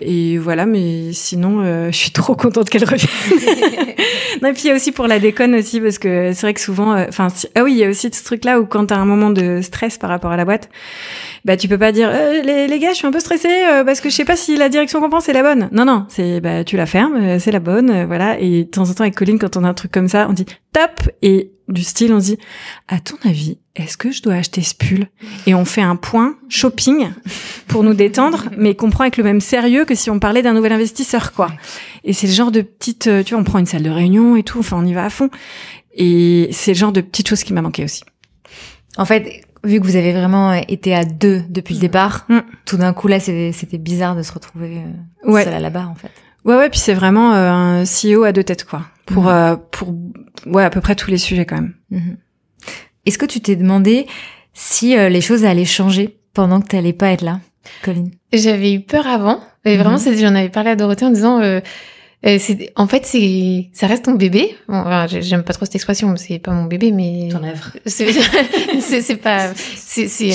Et 0.00 0.38
voilà, 0.38 0.66
mais 0.66 1.12
sinon, 1.12 1.60
euh, 1.62 1.90
je 1.92 1.96
suis 1.96 2.10
trop 2.12 2.34
contente 2.34 2.68
qu'elle 2.68 2.84
revienne. 2.84 3.08
non, 4.42 4.48
et 4.48 4.52
puis 4.52 4.62
il 4.64 4.68
y 4.68 4.70
a 4.70 4.74
aussi 4.74 4.90
pour 4.90 5.06
la 5.06 5.18
déconne 5.18 5.54
aussi, 5.54 5.80
parce 5.80 5.98
que 5.98 6.32
c'est 6.32 6.40
vrai 6.42 6.54
que 6.54 6.60
souvent, 6.60 6.94
euh, 6.94 7.06
enfin, 7.08 7.28
ah 7.54 7.62
oui, 7.62 7.72
il 7.72 7.78
y 7.78 7.84
a 7.84 7.88
aussi 7.88 8.10
ce 8.12 8.24
truc-là 8.24 8.60
où 8.60 8.66
quand 8.66 8.86
t'as 8.86 8.96
un 8.96 9.04
moment 9.04 9.30
de 9.30 9.60
stress 9.62 9.96
par 9.98 10.10
rapport 10.10 10.32
à 10.32 10.36
la 10.36 10.44
boîte, 10.44 10.68
bah 11.44 11.56
tu 11.56 11.68
peux 11.68 11.78
pas 11.78 11.92
dire 11.92 12.10
les, 12.44 12.66
les, 12.66 12.78
gars, 12.78 12.90
je 12.90 12.96
suis 12.96 13.06
un 13.06 13.12
peu 13.12 13.20
stressée 13.20 13.48
parce 13.84 14.00
que 14.00 14.08
je 14.08 14.14
sais 14.14 14.24
pas 14.24 14.36
si 14.36 14.56
la 14.56 14.68
direction 14.68 15.00
qu'on 15.00 15.10
pense 15.10 15.28
est 15.28 15.32
la 15.32 15.42
bonne. 15.42 15.68
Non, 15.72 15.84
non, 15.84 16.06
c'est 16.08 16.40
bah 16.40 16.64
tu 16.64 16.76
la 16.76 16.86
fermes, 16.86 17.38
c'est 17.38 17.52
la 17.52 17.60
bonne, 17.60 18.04
voilà. 18.06 18.40
Et 18.40 18.64
de 18.64 18.70
temps 18.70 18.88
en 18.88 18.94
temps 18.94 19.02
avec 19.02 19.14
Colline, 19.14 19.38
quand 19.38 19.56
on 19.56 19.64
a 19.64 19.68
un 19.68 19.74
truc 19.74 19.92
comme 19.92 20.08
ça, 20.08 20.26
on 20.28 20.32
dit 20.32 20.46
top 20.72 21.10
et 21.22 21.53
du 21.68 21.82
style, 21.82 22.12
on 22.12 22.20
se 22.20 22.26
dit, 22.26 22.38
à 22.88 23.00
ton 23.00 23.16
avis, 23.24 23.58
est-ce 23.76 23.96
que 23.96 24.10
je 24.10 24.22
dois 24.22 24.34
acheter 24.34 24.62
ce 24.62 24.74
pull? 24.74 25.08
Et 25.46 25.54
on 25.54 25.64
fait 25.64 25.82
un 25.82 25.96
point 25.96 26.36
shopping 26.48 27.10
pour 27.66 27.82
nous 27.82 27.94
détendre, 27.94 28.46
mais 28.56 28.74
qu'on 28.74 28.90
prend 28.90 29.02
avec 29.02 29.16
le 29.16 29.24
même 29.24 29.40
sérieux 29.40 29.84
que 29.84 29.94
si 29.94 30.10
on 30.10 30.18
parlait 30.18 30.42
d'un 30.42 30.52
nouvel 30.52 30.72
investisseur, 30.72 31.32
quoi. 31.32 31.48
Et 32.04 32.12
c'est 32.12 32.26
le 32.26 32.32
genre 32.32 32.52
de 32.52 32.60
petite, 32.60 33.06
euh, 33.06 33.22
tu 33.22 33.34
vois, 33.34 33.40
on 33.40 33.44
prend 33.44 33.58
une 33.58 33.66
salle 33.66 33.82
de 33.82 33.90
réunion 33.90 34.36
et 34.36 34.42
tout, 34.42 34.58
enfin, 34.58 34.76
on 34.78 34.86
y 34.86 34.92
va 34.92 35.04
à 35.04 35.10
fond. 35.10 35.30
Et 35.94 36.48
c'est 36.52 36.72
le 36.72 36.78
genre 36.78 36.92
de 36.92 37.00
petites 37.00 37.28
choses 37.28 37.42
qui 37.42 37.52
m'a 37.52 37.62
manqué 37.62 37.84
aussi. 37.84 38.02
En 38.96 39.04
fait, 39.04 39.42
vu 39.64 39.80
que 39.80 39.86
vous 39.86 39.96
avez 39.96 40.12
vraiment 40.12 40.52
été 40.52 40.94
à 40.94 41.04
deux 41.04 41.42
depuis 41.48 41.74
le 41.74 41.80
départ, 41.80 42.26
mm. 42.28 42.40
tout 42.66 42.76
d'un 42.76 42.92
coup 42.92 43.08
là, 43.08 43.18
c'était 43.20 43.78
bizarre 43.78 44.14
de 44.14 44.22
se 44.22 44.32
retrouver 44.32 44.78
euh, 44.78 45.30
ouais. 45.30 45.44
seul 45.44 45.54
à 45.54 45.60
la 45.60 45.70
barre, 45.70 45.90
en 45.90 45.94
fait. 45.94 46.10
Ouais, 46.44 46.56
ouais, 46.56 46.68
puis 46.68 46.78
c'est 46.78 46.94
vraiment 46.94 47.34
euh, 47.34 47.50
un 47.50 47.84
CEO 47.84 48.24
à 48.24 48.32
deux 48.32 48.44
têtes, 48.44 48.64
quoi. 48.64 48.82
Pour, 49.06 49.24
mm. 49.24 49.60
pour, 49.70 49.94
ouais, 50.46 50.64
à 50.64 50.70
peu 50.70 50.80
près 50.80 50.94
tous 50.94 51.10
les 51.10 51.18
sujets, 51.18 51.44
quand 51.44 51.56
même. 51.56 51.74
Mm-hmm. 51.92 52.16
Est-ce 53.06 53.18
que 53.18 53.26
tu 53.26 53.40
t'es 53.40 53.56
demandé 53.56 54.06
si 54.52 54.96
euh, 54.96 55.08
les 55.08 55.20
choses 55.20 55.44
allaient 55.44 55.64
changer 55.64 56.18
pendant 56.32 56.60
que 56.60 56.68
tu 56.68 56.76
n'allais 56.76 56.92
pas 56.92 57.10
être 57.10 57.22
là, 57.22 57.40
Colline? 57.82 58.10
J'avais 58.32 58.72
eu 58.72 58.80
peur 58.80 59.06
avant. 59.06 59.40
Et 59.64 59.76
vraiment, 59.76 59.98
mhm. 59.98 60.18
j'en 60.18 60.34
avais 60.34 60.48
parlé 60.48 60.70
à 60.70 60.76
Dorothée 60.76 61.04
en 61.04 61.10
disant... 61.10 61.40
Euh, 61.40 61.60
euh 62.26 62.36
c'est 62.38 62.72
en 62.76 62.86
fait 62.86 63.06
c'est 63.06 63.68
ça 63.72 63.86
reste 63.86 64.06
ton 64.06 64.12
bébé 64.12 64.56
bon, 64.68 64.84
j'aime 65.08 65.42
pas 65.42 65.52
trop 65.52 65.64
cette 65.64 65.74
expression 65.74 66.14
c'est 66.16 66.38
pas 66.38 66.52
mon 66.52 66.64
bébé 66.64 66.90
mais 66.92 67.28
ton 67.30 67.44
œuvre 67.44 67.70
c'est 67.86 68.08
c'est 68.80 69.16
pas 69.16 69.52
c'est 69.54 70.08
c'est 70.08 70.30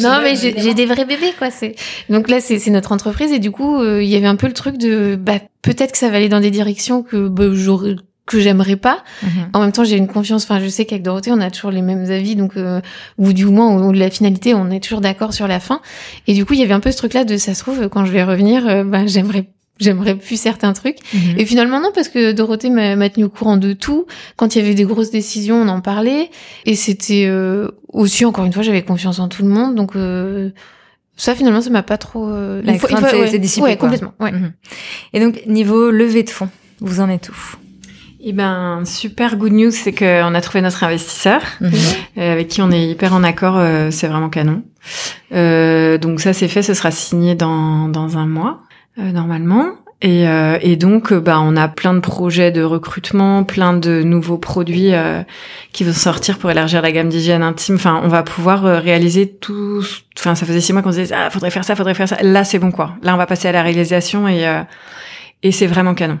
non 0.00 0.20
mais 0.22 0.34
j'ai 0.36 0.74
des 0.74 0.86
vrais 0.86 1.04
bébés 1.04 1.32
quoi 1.38 1.50
c'est 1.50 1.74
donc 2.08 2.28
là 2.28 2.40
c'est 2.40 2.64
notre 2.70 2.92
entreprise 2.92 3.32
et 3.32 3.38
du 3.38 3.50
coup 3.50 3.80
euh, 3.80 4.02
il 4.02 4.08
y 4.08 4.16
avait 4.16 4.26
un 4.26 4.36
peu 4.36 4.46
le 4.46 4.54
truc 4.54 4.78
de 4.78 5.16
bah 5.16 5.38
peut-être 5.62 5.92
que 5.92 5.98
ça 5.98 6.08
va 6.08 6.16
aller 6.16 6.28
dans 6.28 6.40
des 6.40 6.50
directions 6.50 7.02
que 7.02 7.28
bah, 7.28 7.48
j'aurais 7.52 7.96
que 8.28 8.38
j'aimerais 8.38 8.76
pas. 8.76 9.02
Mhm. 9.22 9.30
En 9.54 9.60
même 9.60 9.72
temps, 9.72 9.84
j'ai 9.84 9.96
une 9.96 10.06
confiance. 10.06 10.44
Enfin, 10.44 10.60
je 10.60 10.68
sais 10.68 10.84
qu'avec 10.84 11.02
Dorothée, 11.02 11.32
on 11.32 11.40
a 11.40 11.50
toujours 11.50 11.70
les 11.70 11.82
mêmes 11.82 12.10
avis, 12.10 12.36
donc 12.36 12.56
euh, 12.56 12.80
ou 13.16 13.32
du 13.32 13.46
moins 13.46 13.82
ou, 13.82 13.92
la 13.92 14.10
finalité, 14.10 14.54
on 14.54 14.70
est 14.70 14.80
toujours 14.80 15.00
d'accord 15.00 15.32
sur 15.32 15.48
la 15.48 15.58
fin. 15.58 15.80
Et 16.26 16.34
du 16.34 16.44
coup, 16.44 16.52
il 16.52 16.60
y 16.60 16.62
avait 16.62 16.74
un 16.74 16.80
peu 16.80 16.92
ce 16.92 16.98
truc-là 16.98 17.24
de 17.24 17.36
ça 17.36 17.54
se 17.54 17.60
trouve 17.60 17.88
quand 17.88 18.04
je 18.04 18.12
vais 18.12 18.22
revenir, 18.22 18.68
euh, 18.68 18.84
ben 18.84 19.08
j'aimerais 19.08 19.48
j'aimerais 19.78 20.14
plus 20.14 20.40
certains 20.40 20.72
trucs. 20.72 20.98
Mhm. 21.12 21.38
Et 21.38 21.46
finalement 21.46 21.80
non, 21.80 21.90
parce 21.94 22.08
que 22.08 22.32
Dorothée 22.32 22.70
m'a 22.70 23.08
tenu 23.08 23.24
au 23.24 23.28
courant 23.28 23.56
de 23.56 23.72
tout. 23.72 24.06
Quand 24.36 24.54
il 24.54 24.62
y 24.62 24.64
avait 24.64 24.74
des 24.74 24.84
grosses 24.84 25.10
décisions, 25.10 25.56
on 25.56 25.68
en 25.68 25.80
parlait. 25.80 26.30
Et 26.66 26.74
c'était 26.74 27.26
euh, 27.26 27.68
aussi 27.88 28.24
encore 28.24 28.44
une 28.44 28.52
fois, 28.52 28.62
j'avais 28.62 28.82
confiance 28.82 29.18
en 29.18 29.28
tout 29.28 29.42
le 29.42 29.48
monde, 29.48 29.74
donc. 29.74 29.96
Euh, 29.96 30.50
ça 31.20 31.34
finalement 31.34 31.60
ça 31.60 31.70
m'a 31.70 31.82
pas 31.82 31.98
trop 31.98 32.28
euh, 32.28 32.62
la 32.62 32.78
fois, 32.78 32.90
c'est 33.26 33.40
dissipé 33.40 33.64
ouais, 33.64 33.76
complètement 33.76 34.14
ouais. 34.20 34.30
Mhm. 34.30 34.52
et 35.14 35.18
donc 35.18 35.44
niveau 35.48 35.90
levée 35.90 36.22
de 36.22 36.30
fonds 36.30 36.48
vous 36.80 37.00
en 37.00 37.10
êtes 37.10 37.28
où? 37.28 37.56
Eh 38.20 38.32
ben, 38.32 38.82
super 38.84 39.36
good 39.36 39.52
news, 39.52 39.70
c'est 39.70 39.92
qu'on 39.92 40.34
a 40.34 40.40
trouvé 40.40 40.60
notre 40.60 40.82
investisseur, 40.82 41.40
mhm. 41.60 41.70
euh, 42.18 42.32
avec 42.32 42.48
qui 42.48 42.60
on 42.62 42.70
est 42.70 42.88
hyper 42.88 43.14
en 43.14 43.22
accord, 43.22 43.56
euh, 43.56 43.90
c'est 43.92 44.08
vraiment 44.08 44.28
canon. 44.28 44.64
Euh, 45.32 45.98
donc 45.98 46.20
ça 46.20 46.32
c'est 46.32 46.48
fait, 46.48 46.62
ce 46.62 46.74
sera 46.74 46.90
signé 46.90 47.36
dans, 47.36 47.88
dans 47.88 48.18
un 48.18 48.26
mois, 48.26 48.62
normalement. 48.98 49.66
Et, 50.00 50.26
et 50.60 50.76
donc, 50.76 51.12
bah, 51.12 51.40
on 51.40 51.56
a 51.56 51.66
plein 51.66 51.92
de 51.92 51.98
projets 51.98 52.52
de 52.52 52.62
recrutement, 52.62 53.42
plein 53.42 53.72
de 53.72 54.02
nouveaux 54.02 54.38
produits 54.38 54.92
qui 55.72 55.82
vont 55.82 55.92
sortir 55.92 56.38
pour 56.38 56.52
élargir 56.52 56.82
la 56.82 56.92
gamme 56.92 57.08
d'hygiène 57.08 57.42
intime. 57.42 57.74
Enfin, 57.74 58.00
on 58.04 58.08
va 58.08 58.22
pouvoir 58.22 58.62
réaliser 58.62 59.28
tout. 59.28 59.82
Enfin, 60.16 60.36
ça 60.36 60.46
faisait 60.46 60.60
six 60.60 60.72
mois 60.72 60.82
qu'on 60.82 60.92
se 60.92 61.00
disait 61.00 61.14
ah, 61.16 61.30
faudrait 61.30 61.50
faire 61.50 61.64
ça, 61.64 61.74
faudrait 61.74 61.94
faire 61.94 62.08
ça. 62.08 62.16
Là, 62.22 62.44
c'est 62.44 62.60
bon 62.60 62.70
quoi. 62.70 62.92
Là, 63.02 63.14
on 63.14 63.16
va 63.16 63.26
passer 63.26 63.48
à 63.48 63.52
la 63.52 63.62
réalisation 63.62 64.28
et 64.28 64.46
et 65.42 65.52
c'est 65.52 65.66
vraiment 65.66 65.94
canon. 65.94 66.18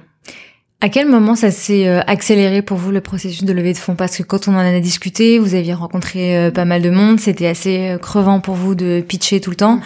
À 0.80 0.88
quel 0.88 1.08
moment 1.08 1.34
ça 1.34 1.50
s'est 1.50 1.88
euh, 1.88 2.00
accéléré 2.06 2.62
pour 2.62 2.76
vous 2.76 2.92
le 2.92 3.00
processus 3.00 3.42
de 3.42 3.52
levée 3.52 3.72
de 3.72 3.78
fonds? 3.78 3.96
Parce 3.96 4.16
que 4.16 4.22
quand 4.22 4.46
on 4.46 4.54
en 4.54 4.58
a 4.58 4.78
discuté, 4.78 5.40
vous 5.40 5.56
aviez 5.56 5.74
rencontré 5.74 6.36
euh, 6.36 6.50
pas 6.52 6.64
mal 6.64 6.82
de 6.82 6.90
monde, 6.90 7.18
c'était 7.18 7.48
assez 7.48 7.90
euh, 7.90 7.98
crevant 7.98 8.38
pour 8.38 8.54
vous 8.54 8.76
de 8.76 9.00
pitcher 9.00 9.40
tout 9.40 9.50
le 9.50 9.56
temps. 9.56 9.80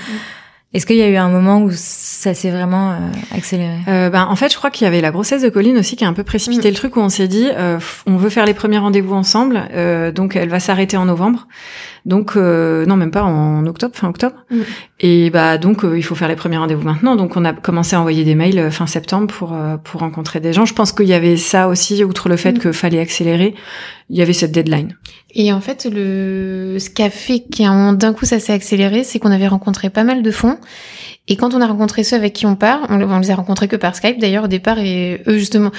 Est-ce 0.74 0.86
qu'il 0.86 0.96
y 0.96 1.02
a 1.02 1.08
eu 1.08 1.16
un 1.16 1.28
moment 1.28 1.60
où 1.62 1.70
ça 1.74 2.32
s'est 2.32 2.50
vraiment 2.50 2.92
euh, 2.92 2.96
accéléré? 3.36 3.76
Euh, 3.88 4.08
ben, 4.08 4.26
En 4.30 4.36
fait, 4.36 4.50
je 4.50 4.56
crois 4.56 4.70
qu'il 4.70 4.86
y 4.86 4.88
avait 4.88 5.02
la 5.02 5.10
grossesse 5.10 5.42
de 5.42 5.50
Colline 5.50 5.76
aussi 5.76 5.96
qui 5.96 6.04
a 6.04 6.08
un 6.08 6.14
peu 6.14 6.24
précipité 6.24 6.68
Mm. 6.68 6.70
le 6.70 6.76
truc 6.76 6.96
où 6.96 7.00
on 7.00 7.08
s'est 7.10 7.28
dit, 7.28 7.48
euh, 7.52 7.78
on 8.06 8.16
veut 8.16 8.30
faire 8.30 8.46
les 8.46 8.54
premiers 8.54 8.78
rendez-vous 8.78 9.14
ensemble, 9.14 9.62
euh, 9.74 10.12
donc 10.12 10.34
elle 10.34 10.48
va 10.48 10.60
s'arrêter 10.60 10.96
en 10.96 11.04
novembre. 11.04 11.46
Donc, 12.04 12.32
euh, 12.36 12.84
non, 12.86 12.96
même 12.96 13.10
pas 13.12 13.22
en 13.22 13.64
octobre, 13.66 13.94
fin 13.94 14.08
octobre. 14.08 14.34
Mm. 14.50 14.56
Et 15.00 15.30
bah 15.30 15.58
donc, 15.58 15.84
euh, 15.84 15.96
il 15.98 16.02
faut 16.02 16.14
faire 16.14 16.26
les 16.28 16.36
premiers 16.36 16.56
rendez-vous 16.56 16.82
maintenant. 16.82 17.16
Donc, 17.16 17.36
on 17.36 17.44
a 17.44 17.52
commencé 17.52 17.94
à 17.94 18.00
envoyer 18.00 18.24
des 18.24 18.34
mails 18.34 18.70
fin 18.72 18.86
septembre 18.86 19.26
pour, 19.28 19.52
euh, 19.52 19.76
pour 19.76 20.00
rencontrer 20.00 20.40
des 20.40 20.52
gens. 20.52 20.64
Je 20.64 20.74
pense 20.74 20.90
qu'il 20.92 21.06
y 21.06 21.12
avait 21.14 21.36
ça 21.36 21.68
aussi, 21.68 22.02
outre 22.02 22.28
le 22.28 22.36
fait 22.36 22.52
Mm. 22.52 22.58
qu'il 22.58 22.72
fallait 22.72 22.98
accélérer, 22.98 23.54
il 24.10 24.16
y 24.16 24.22
avait 24.22 24.32
cette 24.32 24.52
deadline. 24.52 24.96
Et 25.34 25.52
en 25.52 25.60
fait, 25.60 25.86
le 25.90 26.76
ce 26.78 26.90
qui 26.90 27.02
a 27.02 27.10
fait 27.10 27.40
qu'à 27.40 27.68
un 27.68 27.74
moment 27.74 27.92
d'un 27.92 28.12
coup 28.12 28.24
ça 28.26 28.38
s'est 28.38 28.52
accéléré, 28.52 29.04
c'est 29.04 29.18
qu'on 29.18 29.30
avait 29.32 29.48
rencontré 29.48 29.90
pas 29.90 30.04
mal 30.04 30.22
de 30.22 30.30
fonds. 30.30 30.58
Et 31.28 31.36
quand 31.36 31.54
on 31.54 31.60
a 31.60 31.66
rencontré 31.66 32.02
ceux 32.04 32.16
avec 32.16 32.32
qui 32.32 32.46
on 32.46 32.56
part, 32.56 32.80
on, 32.90 33.00
on 33.00 33.18
les 33.20 33.30
a 33.30 33.34
rencontrés 33.34 33.68
que 33.68 33.76
par 33.76 33.94
Skype 33.96 34.18
d'ailleurs 34.18 34.44
au 34.44 34.48
départ, 34.48 34.78
et 34.78 35.22
eux 35.26 35.38
justement, 35.38 35.70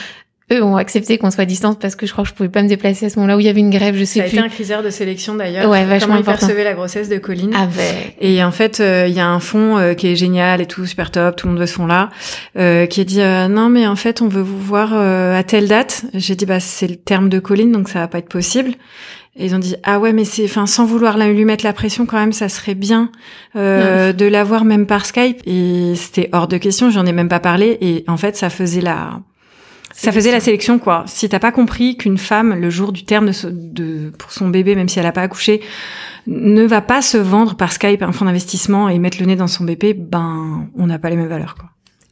eux 0.51 0.61
ont 0.63 0.75
accepté 0.77 1.17
qu'on 1.17 1.31
soit 1.31 1.43
à 1.43 1.45
distance 1.45 1.75
parce 1.79 1.95
que 1.95 2.05
je 2.05 2.11
crois 2.11 2.23
que 2.23 2.29
je 2.29 2.33
pouvais 2.33 2.49
pas 2.49 2.61
me 2.63 2.67
déplacer 2.67 3.05
à 3.05 3.09
ce 3.09 3.15
moment-là 3.17 3.37
où 3.37 3.39
il 3.39 3.45
y 3.45 3.49
avait 3.49 3.59
une 3.61 3.69
grève, 3.69 3.95
je 3.95 4.03
sais 4.03 4.19
Ça 4.19 4.25
a 4.25 4.29
plus. 4.29 4.37
été 4.37 4.45
un 4.45 4.49
critère 4.49 4.83
de 4.83 4.89
sélection 4.89 5.35
d'ailleurs. 5.35 5.69
Ouais, 5.69 5.85
vachement 5.85 6.07
Comment 6.07 6.19
ils 6.19 6.21
important. 6.21 6.47
percevaient 6.47 6.63
la 6.63 6.73
grossesse 6.73 7.09
de 7.09 7.17
Colline. 7.17 7.51
Ah 7.55 7.65
ben, 7.67 7.95
Et 8.19 8.43
en 8.43 8.51
fait, 8.51 8.79
euh, 8.79 9.05
il 9.07 9.13
y 9.13 9.19
a 9.19 9.27
un 9.27 9.39
fond 9.39 9.77
euh, 9.77 9.93
qui 9.93 10.07
est 10.07 10.15
génial 10.15 10.59
et 10.61 10.65
tout, 10.65 10.85
super 10.85 11.11
top, 11.11 11.35
tout 11.37 11.47
le 11.47 11.53
monde 11.53 11.61
veut 11.61 11.67
ce 11.67 11.73
fond-là, 11.73 12.09
euh, 12.57 12.85
qui 12.87 13.01
a 13.01 13.03
dit 13.03 13.19
non 13.53 13.69
mais 13.69 13.87
en 13.87 13.95
fait 13.95 14.21
on 14.21 14.27
veut 14.27 14.41
vous 14.41 14.59
voir 14.59 14.93
à 14.93 15.43
telle 15.43 15.67
date. 15.67 16.05
J'ai 16.13 16.35
dit 16.35 16.45
bah 16.45 16.59
c'est 16.59 16.87
le 16.87 16.95
terme 16.97 17.29
de 17.29 17.39
Colline 17.39 17.71
donc 17.71 17.89
ça 17.89 17.99
va 17.99 18.07
pas 18.07 18.17
être 18.19 18.29
possible. 18.29 18.71
Et 19.35 19.45
ils 19.47 19.55
ont 19.55 19.59
dit 19.59 19.75
ah 19.83 19.99
ouais 19.99 20.13
mais 20.13 20.25
c'est 20.25 20.45
enfin 20.45 20.67
sans 20.67 20.85
vouloir 20.85 21.17
lui 21.17 21.43
mettre 21.43 21.65
la 21.65 21.73
pression 21.73 22.05
quand 22.05 22.17
même 22.17 22.33
ça 22.33 22.49
serait 22.49 22.75
bien 22.75 23.09
euh, 23.55 24.13
de 24.13 24.25
l'avoir 24.25 24.63
même 24.63 24.85
par 24.85 25.05
Skype. 25.07 25.41
Et 25.47 25.93
c'était 25.95 26.29
hors 26.33 26.47
de 26.47 26.57
question 26.57 26.91
j'en 26.91 27.05
ai 27.05 27.11
même 27.13 27.29
pas 27.29 27.39
parlé. 27.39 27.77
Et 27.81 28.03
en 28.07 28.17
fait 28.17 28.35
ça 28.37 28.49
faisait 28.51 28.81
la 28.81 29.19
ça 29.95 30.11
faisait 30.11 30.31
la 30.31 30.39
sélection. 30.39 30.79
quoi. 30.79 31.03
Si 31.07 31.29
t'as 31.29 31.39
pas 31.39 31.51
compris 31.51 31.97
qu'une 31.97 32.17
femme 32.17 32.53
le 32.59 32.69
jour 32.69 32.91
du 32.91 33.05
terme 33.05 33.27
de, 33.27 33.31
so- 33.31 33.49
de 33.51 34.11
pour 34.17 34.31
son 34.31 34.49
bébé 34.49 34.75
même 34.75 34.87
si 34.89 34.99
elle 34.99 35.05
a 35.07 35.11
pas 35.11 35.21
accouché 35.21 35.61
ne 36.27 36.63
va 36.63 36.81
pas 36.81 37.01
se 37.01 37.17
vendre 37.17 37.55
par 37.55 37.73
Skype 37.73 38.01
un 38.03 38.11
fonds 38.11 38.25
d'investissement 38.25 38.87
et 38.87 38.97
mettre 38.99 39.17
le 39.19 39.25
nez 39.25 39.35
dans 39.35 39.47
son 39.47 39.65
bébé, 39.65 39.93
ben 39.93 40.67
on 40.77 40.87
n'a 40.87 40.97
pas 40.99 41.09
les 41.09 41.15
mêmes 41.17 41.27
valeurs 41.27 41.55
quoi. 41.55 41.69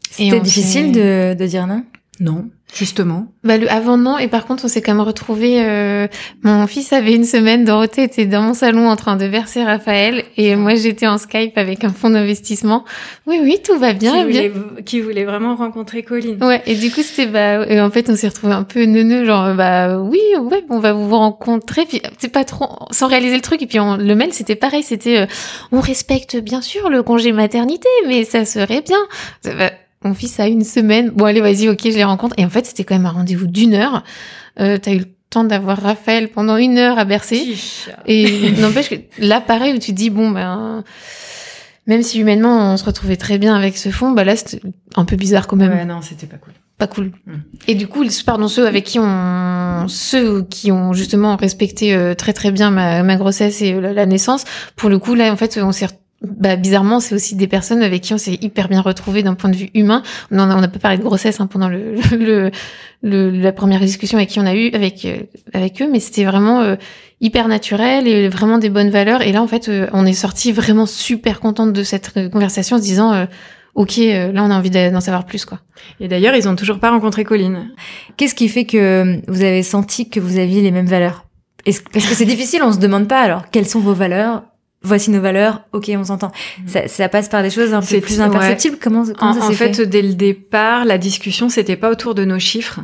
C'était 0.09 0.39
difficile 0.41 0.91
de, 0.91 1.33
de 1.33 1.45
dire 1.45 1.67
non? 1.67 1.83
Non, 2.19 2.49
justement. 2.73 3.27
bah 3.43 3.57
le 3.57 3.69
avant 3.71 3.97
non, 3.97 4.17
et 4.17 4.27
par 4.27 4.45
contre 4.45 4.65
on 4.65 4.67
s'est 4.67 4.81
quand 4.81 4.93
même 4.93 5.05
retrouvé. 5.05 5.63
Euh, 5.63 6.07
mon 6.43 6.65
fils 6.67 6.93
avait 6.93 7.13
une 7.13 7.25
semaine, 7.25 7.65
Dorothée 7.65 8.03
était 8.03 8.25
dans 8.25 8.41
mon 8.41 8.53
salon 8.53 8.89
en 8.89 8.95
train 8.95 9.17
de 9.17 9.25
verser 9.25 9.63
Raphaël, 9.63 10.23
et 10.37 10.55
moi 10.55 10.75
j'étais 10.75 11.07
en 11.07 11.17
Skype 11.17 11.57
avec 11.57 11.83
un 11.83 11.89
fonds 11.91 12.09
d'investissement. 12.09 12.85
Oui 13.27 13.39
oui, 13.41 13.59
tout 13.63 13.77
va 13.77 13.93
bien, 13.93 14.25
qui, 14.25 14.31
bien. 14.31 14.49
voulait, 14.49 14.83
qui 14.83 14.99
voulait 15.01 15.25
vraiment 15.25 15.55
rencontrer 15.55 16.03
Colline. 16.03 16.43
Ouais, 16.43 16.61
et 16.65 16.75
du 16.75 16.91
coup, 16.91 17.01
c'était, 17.01 17.27
bah, 17.27 17.65
et 17.67 17.81
en 17.81 17.89
fait, 17.89 18.09
on 18.09 18.15
s'est 18.15 18.27
retrouvé 18.27 18.53
un 18.53 18.63
peu 18.63 18.85
neuneux, 18.85 19.25
genre, 19.25 19.53
bah, 19.55 19.99
oui, 19.99 20.19
ouais, 20.39 20.63
on 20.69 20.79
va 20.79 20.93
vous 20.93 21.15
rencontrer, 21.15 21.85
puis 21.85 22.01
c'est 22.17 22.31
pas 22.31 22.43
trop, 22.43 22.67
sans 22.91 23.07
réaliser 23.07 23.35
le 23.35 23.41
truc, 23.41 23.61
et 23.61 23.67
puis 23.67 23.79
on, 23.79 23.97
le 23.97 24.15
mail, 24.15 24.33
c'était 24.33 24.55
pareil, 24.55 24.83
c'était, 24.83 25.21
euh, 25.21 25.25
on 25.71 25.79
respecte 25.79 26.37
bien 26.37 26.61
sûr 26.61 26.89
le 26.89 27.03
congé 27.03 27.31
maternité, 27.31 27.89
mais 28.07 28.23
ça 28.23 28.45
serait 28.45 28.81
bien. 28.81 29.71
Mon 30.03 30.13
fils 30.13 30.39
a 30.39 30.47
une 30.47 30.63
semaine, 30.63 31.11
bon, 31.11 31.25
allez, 31.25 31.41
vas-y, 31.41 31.69
ok, 31.69 31.81
je 31.83 31.89
les 31.89 32.03
rencontre, 32.03 32.35
et 32.37 32.45
en 32.45 32.49
fait, 32.49 32.65
c'était 32.65 32.83
quand 32.83 32.95
même 32.95 33.05
un 33.05 33.11
rendez-vous 33.11 33.47
d'une 33.47 33.73
heure, 33.73 34.03
euh, 34.59 34.77
t'as 34.77 34.93
eu 34.93 34.99
le 34.99 35.05
temps 35.29 35.43
d'avoir 35.43 35.81
Raphaël 35.81 36.29
pendant 36.29 36.57
une 36.57 36.77
heure 36.77 36.97
à 36.97 37.05
bercer, 37.05 37.55
et 38.07 38.51
n'empêche 38.59 38.89
que 38.89 38.95
là, 39.19 39.41
pareil, 39.41 39.73
où 39.73 39.79
tu 39.79 39.91
te 39.91 39.97
dis, 39.97 40.09
bon, 40.09 40.31
ben, 40.31 40.83
même 41.87 42.03
si 42.03 42.19
humainement 42.19 42.73
on 42.73 42.77
se 42.77 42.83
retrouvait 42.83 43.17
très 43.17 43.37
bien 43.37 43.55
avec 43.55 43.77
ce 43.77 43.89
fond, 43.89 44.11
bah 44.11 44.23
là 44.23 44.35
c'était 44.35 44.61
un 44.95 45.05
peu 45.05 45.15
bizarre 45.15 45.47
quand 45.47 45.55
même 45.55 45.71
Ouais, 45.71 45.85
non, 45.85 46.01
c'était 46.01 46.27
pas 46.27 46.37
cool. 46.37 46.53
pas 46.77 46.87
cool. 46.87 47.11
Mm. 47.25 47.33
Et 47.67 47.75
du 47.75 47.87
coup, 47.87 48.05
pardon, 48.25 48.47
ceux 48.47 48.67
avec 48.67 48.85
qui 48.85 48.99
on, 48.99 49.87
ceux 49.87 50.43
qui 50.43 50.71
ont 50.71 50.93
justement 50.93 51.35
respecté 51.35 51.93
euh, 51.93 52.13
très 52.13 52.33
très 52.33 52.51
bien 52.51 52.71
ma, 52.71 53.03
ma 53.03 53.15
grossesse 53.15 53.61
et 53.61 53.73
euh, 53.73 53.93
la, 53.93 54.05
naissance, 54.05 54.45
pour 54.75 54.89
le 54.89 54.99
coup, 54.99 55.15
là, 55.15 55.31
en 55.33 55.37
fait, 55.37 55.59
on 55.61 55.71
s'est, 55.71 55.87
bah, 56.21 56.55
bizarrement, 56.55 56.99
c'est 56.99 57.15
aussi 57.15 57.35
des 57.35 57.47
personnes 57.47 57.81
avec 57.81 58.01
qui 58.01 58.13
on 58.13 58.17
s'est 58.17 58.37
hyper 58.41 58.67
bien 58.69 58.81
retrouvé 58.81 59.23
d'un 59.23 59.33
point 59.33 59.49
de 59.49 59.55
vue 59.55 59.69
humain. 59.73 60.03
On 60.31 60.37
en 60.39 60.49
a, 60.49 60.55
on 60.55 60.61
a 60.63 60.67
pas 60.67 60.79
parlé 60.79 60.97
de 60.97 61.03
grossesse 61.03 61.39
hein, 61.39 61.47
pendant 61.47 61.67
le, 61.69 61.95
le, 62.11 62.51
le- 63.01 63.31
la 63.31 63.51
première 63.51 63.79
discussion 63.79 64.17
avec 64.17 64.29
qui 64.29 64.39
on 64.39 64.45
a 64.45 64.53
eu 64.55 64.69
avec 64.73 65.05
euh, 65.05 65.17
avec 65.53 65.81
eux, 65.81 65.89
mais 65.91 65.99
c'était 65.99 66.23
vraiment 66.25 66.61
euh, 66.61 66.75
hyper 67.21 67.47
naturel 67.47 68.07
et 68.07 68.29
vraiment 68.29 68.57
des 68.59 68.69
bonnes 68.69 68.91
valeurs. 68.91 69.21
Et 69.23 69.31
là, 69.31 69.41
en 69.41 69.47
fait, 69.47 69.67
euh, 69.69 69.87
on 69.93 70.05
est 70.05 70.13
sorti 70.13 70.51
vraiment 70.51 70.85
super 70.85 71.39
contente 71.39 71.73
de 71.73 71.83
cette 71.83 72.11
euh, 72.17 72.29
conversation, 72.29 72.75
en 72.75 72.79
se 72.79 72.83
disant. 72.83 73.13
euh, 73.13 73.25
Ok, 73.73 73.95
là 73.95 74.31
on 74.43 74.51
a 74.51 74.57
envie 74.57 74.69
d'en 74.69 74.99
savoir 74.99 75.25
plus 75.25 75.45
quoi. 75.45 75.59
Et 76.01 76.09
d'ailleurs, 76.09 76.35
ils 76.35 76.49
ont 76.49 76.57
toujours 76.57 76.77
pas 76.81 76.89
rencontré 76.91 77.23
Colline. 77.23 77.69
Qu'est-ce 78.17 78.35
qui 78.35 78.49
fait 78.49 78.65
que 78.65 79.21
vous 79.31 79.43
avez 79.43 79.63
senti 79.63 80.09
que 80.09 80.19
vous 80.19 80.37
aviez 80.39 80.59
les 80.61 80.71
mêmes 80.71 80.87
valeurs? 80.87 81.23
Est-ce- 81.65 81.81
Parce 81.93 82.05
que 82.05 82.13
c'est 82.13 82.25
difficile, 82.25 82.63
on 82.63 82.73
se 82.73 82.79
demande 82.79 83.07
pas 83.07 83.21
alors 83.21 83.49
quelles 83.49 83.65
sont 83.65 83.79
vos 83.79 83.93
valeurs? 83.93 84.43
Voici 84.83 85.11
nos 85.11 85.21
valeurs, 85.21 85.61
ok, 85.73 85.91
on 85.95 86.03
s'entend. 86.03 86.31
Ça, 86.65 86.87
ça 86.87 87.07
passe 87.07 87.29
par 87.29 87.43
des 87.43 87.51
choses 87.51 87.73
un 87.73 87.81
peu 87.81 87.99
plus 88.01 88.17
ouais. 88.17 88.21
imperceptibles. 88.23 88.77
Comment, 88.81 89.03
comment 89.17 89.31
En, 89.31 89.33
ça 89.33 89.45
en 89.45 89.49
s'est 89.49 89.53
fait, 89.53 89.73
fait, 89.75 89.85
dès 89.85 90.01
le 90.01 90.13
départ, 90.13 90.85
la 90.85 90.97
discussion, 90.97 91.49
c'était 91.49 91.75
pas 91.75 91.91
autour 91.91 92.15
de 92.15 92.25
nos 92.25 92.39
chiffres, 92.39 92.79